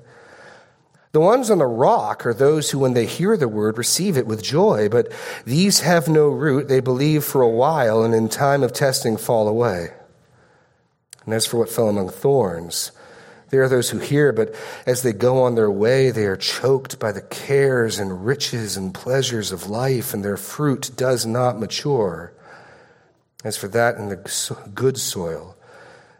The 1.14 1.22
ones 1.22 1.50
on 1.50 1.60
the 1.60 1.66
rock 1.66 2.26
are 2.26 2.34
those 2.34 2.72
who, 2.72 2.80
when 2.80 2.94
they 2.94 3.06
hear 3.06 3.38
the 3.38 3.48
word, 3.48 3.78
receive 3.78 4.18
it 4.18 4.28
with 4.28 4.44
joy, 4.44 4.90
but 4.90 5.14
these 5.46 5.80
have 5.80 6.10
no 6.10 6.28
root. 6.28 6.68
They 6.68 6.82
believe 6.82 7.24
for 7.24 7.42
a 7.42 7.48
while, 7.48 8.04
and 8.04 8.14
in 8.14 8.28
time 8.28 8.64
of 8.64 8.74
testing 8.74 9.16
fall 9.16 9.48
away. 9.48 9.92
And 11.26 11.34
as 11.34 11.46
for 11.46 11.58
what 11.58 11.70
fell 11.70 11.90
among 11.90 12.10
thorns, 12.10 12.92
there 13.50 13.62
are 13.62 13.70
those 13.70 13.92
who 13.92 14.00
hear, 14.00 14.34
but 14.34 14.56
as 14.88 15.04
they 15.04 15.14
go 15.14 15.44
on 15.44 15.54
their 15.54 15.70
way, 15.70 16.10
they 16.10 16.26
are 16.26 16.36
choked 16.36 17.00
by 17.00 17.12
the 17.12 17.22
cares 17.22 18.00
and 18.00 18.26
riches 18.26 18.76
and 18.76 18.94
pleasures 18.94 19.52
of 19.52 19.70
life, 19.70 20.14
and 20.14 20.26
their 20.26 20.38
fruit 20.38 20.90
does 20.96 21.26
not 21.26 21.60
mature. 21.60 22.34
As 23.44 23.56
for 23.56 23.68
that 23.68 23.98
in 23.98 24.10
the 24.10 24.58
good 24.74 24.98
soil, 24.98 25.56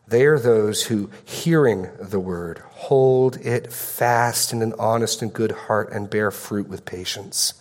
they 0.08 0.26
are 0.26 0.38
those 0.38 0.84
who, 0.84 1.10
hearing 1.26 1.90
the 2.00 2.20
word, 2.20 2.60
hold 2.70 3.38
it 3.38 3.74
fast 3.74 4.54
in 4.54 4.62
an 4.62 4.74
honest 4.78 5.24
and 5.24 5.34
good 5.34 5.52
heart 5.52 5.92
and 5.92 6.10
bear 6.10 6.30
fruit 6.30 6.68
with 6.68 6.86
patience. 6.86 7.54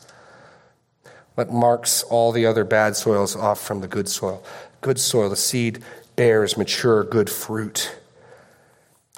What 1.35 1.51
marks 1.51 2.03
all 2.03 2.31
the 2.31 2.45
other 2.45 2.65
bad 2.65 2.95
soils 2.95 3.35
off 3.35 3.59
from 3.59 3.81
the 3.81 3.89
good 3.89 4.09
soil? 4.09 4.45
Good 4.83 4.99
soil, 4.99 5.31
the 5.31 5.37
seed 5.37 5.83
bears 6.17 6.57
mature, 6.57 7.05
good 7.05 7.31
fruit. 7.31 7.95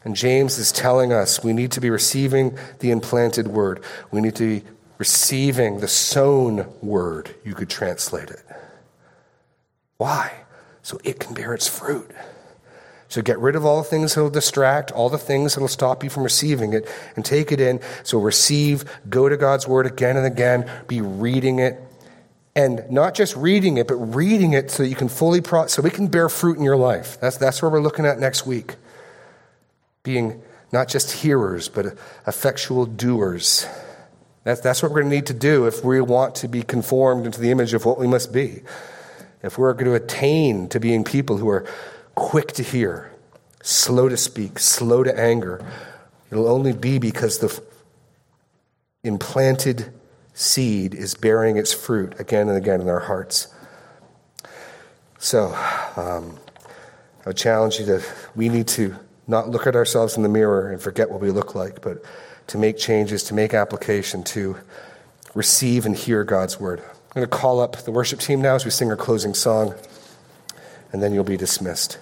And 0.05 0.17
James 0.17 0.59
is 0.59 0.73
telling 0.73 1.13
us 1.13 1.43
we 1.43 1.53
need 1.53 1.73
to 1.73 1.81
be 1.81 1.91
receiving 1.91 2.59
the 2.81 2.91
implanted 2.91 3.49
word. 3.49 3.83
We 4.11 4.21
need 4.21 4.37
to 4.37 4.61
be 4.61 4.67
receiving 4.99 5.81
the 5.81 5.89
sown 5.89 6.67
word, 6.83 7.35
you 7.45 7.55
could 7.55 7.71
translate 7.71 8.31
it. 8.31 8.43
Why? 9.97 10.33
So 10.83 10.99
it 11.05 11.21
can 11.21 11.35
bear 11.35 11.55
its 11.55 11.69
fruit 11.69 12.11
So 13.09 13.23
get 13.23 13.39
rid 13.39 13.55
of 13.55 13.65
all 13.65 13.79
the 13.79 13.89
things 13.89 14.15
that 14.15 14.23
will 14.23 14.31
distract, 14.31 14.91
all 14.91 15.09
the 15.09 15.19
things 15.19 15.55
that 15.55 15.61
will 15.61 15.69
stop 15.69 16.03
you 16.03 16.11
from 16.11 16.25
receiving 16.25 16.73
it, 16.73 16.89
and 17.15 17.25
take 17.25 17.53
it 17.53 17.61
in. 17.61 17.81
So 18.03 18.19
receive, 18.19 18.85
go 19.09 19.29
to 19.29 19.37
God's 19.37 19.69
word 19.69 19.87
again 19.87 20.17
and 20.17 20.27
again, 20.27 20.69
be 20.89 21.01
reading 21.01 21.61
it. 21.61 21.81
And 22.57 22.89
not 22.89 23.15
just 23.15 23.35
reading 23.37 23.79
it, 23.79 23.89
but 23.89 23.97
reading 23.97 24.53
it 24.53 24.71
so 24.71 24.85
that 24.85 24.89
you 24.89 24.95
can 24.95 25.09
fully, 25.09 25.41
pro- 25.41 25.67
so 25.67 25.83
we 25.83 25.91
can 25.91 26.07
bear 26.07 26.29
fruit 26.29 26.57
in 26.57 26.63
your 26.63 26.77
life. 26.77 27.19
That's, 27.21 27.37
that's 27.37 27.61
where 27.61 27.71
we're 27.71 27.81
looking 27.81 28.07
at 28.07 28.19
next 28.21 28.47
week. 28.47 28.77
Being 30.05 30.41
not 30.71 30.89
just 30.89 31.11
hearers, 31.11 31.69
but 31.69 31.97
effectual 32.27 32.87
doers. 32.87 33.67
That's, 34.45 34.61
that's 34.61 34.83
what 34.83 34.93
we're 34.93 35.01
going 35.01 35.11
to 35.11 35.17
need 35.17 35.27
to 35.27 35.35
do 35.35 35.67
if 35.67 35.85
we 35.85 36.01
want 36.01 36.37
to 36.37 36.49
be 36.49 36.63
conformed 36.63 37.27
into 37.27 37.41
the 37.41 37.51
image 37.51 37.75
of 37.75 37.85
what 37.85 37.99
we 37.99 38.07
must 38.07 38.33
be. 38.33 38.63
If 39.43 39.59
we're 39.59 39.73
going 39.73 39.87
to 39.87 39.95
attain 39.95 40.69
to 40.69 40.79
being 40.79 41.03
people 41.03 41.39
who 41.39 41.49
are 41.49 41.67
quick 42.15 42.53
to 42.53 42.63
hear, 42.63 43.11
slow 43.63 44.09
to 44.09 44.17
speak, 44.17 44.59
slow 44.59 45.03
to 45.03 45.19
anger, 45.19 45.65
it'll 46.31 46.49
only 46.49 46.73
be 46.73 46.99
because 46.99 47.39
the 47.39 47.63
implanted 49.03 49.93
seed 50.35 50.95
is 50.95 51.15
bearing 51.15 51.57
its 51.57 51.73
fruit 51.73 52.19
again 52.21 52.49
and 52.49 52.59
again 52.59 52.81
in 52.81 52.89
our 52.89 53.01
hearts. 53.01 53.49
So, 55.19 55.47
um, 55.97 56.39
I 57.25 57.31
would 57.31 57.37
challenge 57.37 57.79
you 57.79 57.87
to, 57.87 58.03
we 58.35 58.51
need 58.51 58.69
to 58.69 58.95
not 59.27 59.49
look 59.49 59.67
at 59.67 59.75
ourselves 59.75 60.17
in 60.17 60.23
the 60.23 60.29
mirror 60.29 60.71
and 60.71 60.83
forget 60.83 61.11
what 61.11 61.21
we 61.21 61.31
look 61.31 61.55
like, 61.55 61.81
but 61.81 62.05
to 62.49 62.59
make 62.59 62.77
changes, 62.77 63.23
to 63.25 63.35
make 63.35 63.55
application, 63.55 64.23
to 64.25 64.59
receive 65.35 65.87
and 65.87 65.97
hear 65.97 66.25
God's 66.25 66.61
word. 66.61 66.81
I'm 66.81 67.15
going 67.15 67.27
to 67.27 67.35
call 67.35 67.61
up 67.61 67.77
the 67.85 67.93
worship 67.93 68.19
team 68.19 68.43
now 68.43 68.57
as 68.57 68.65
we 68.65 68.71
sing 68.71 68.91
our 68.91 68.97
closing 68.97 69.35
song, 69.35 69.75
and 70.93 71.03
then 71.03 71.15
you'll 71.15 71.25
be 71.25 71.37
dismissed. 71.37 71.99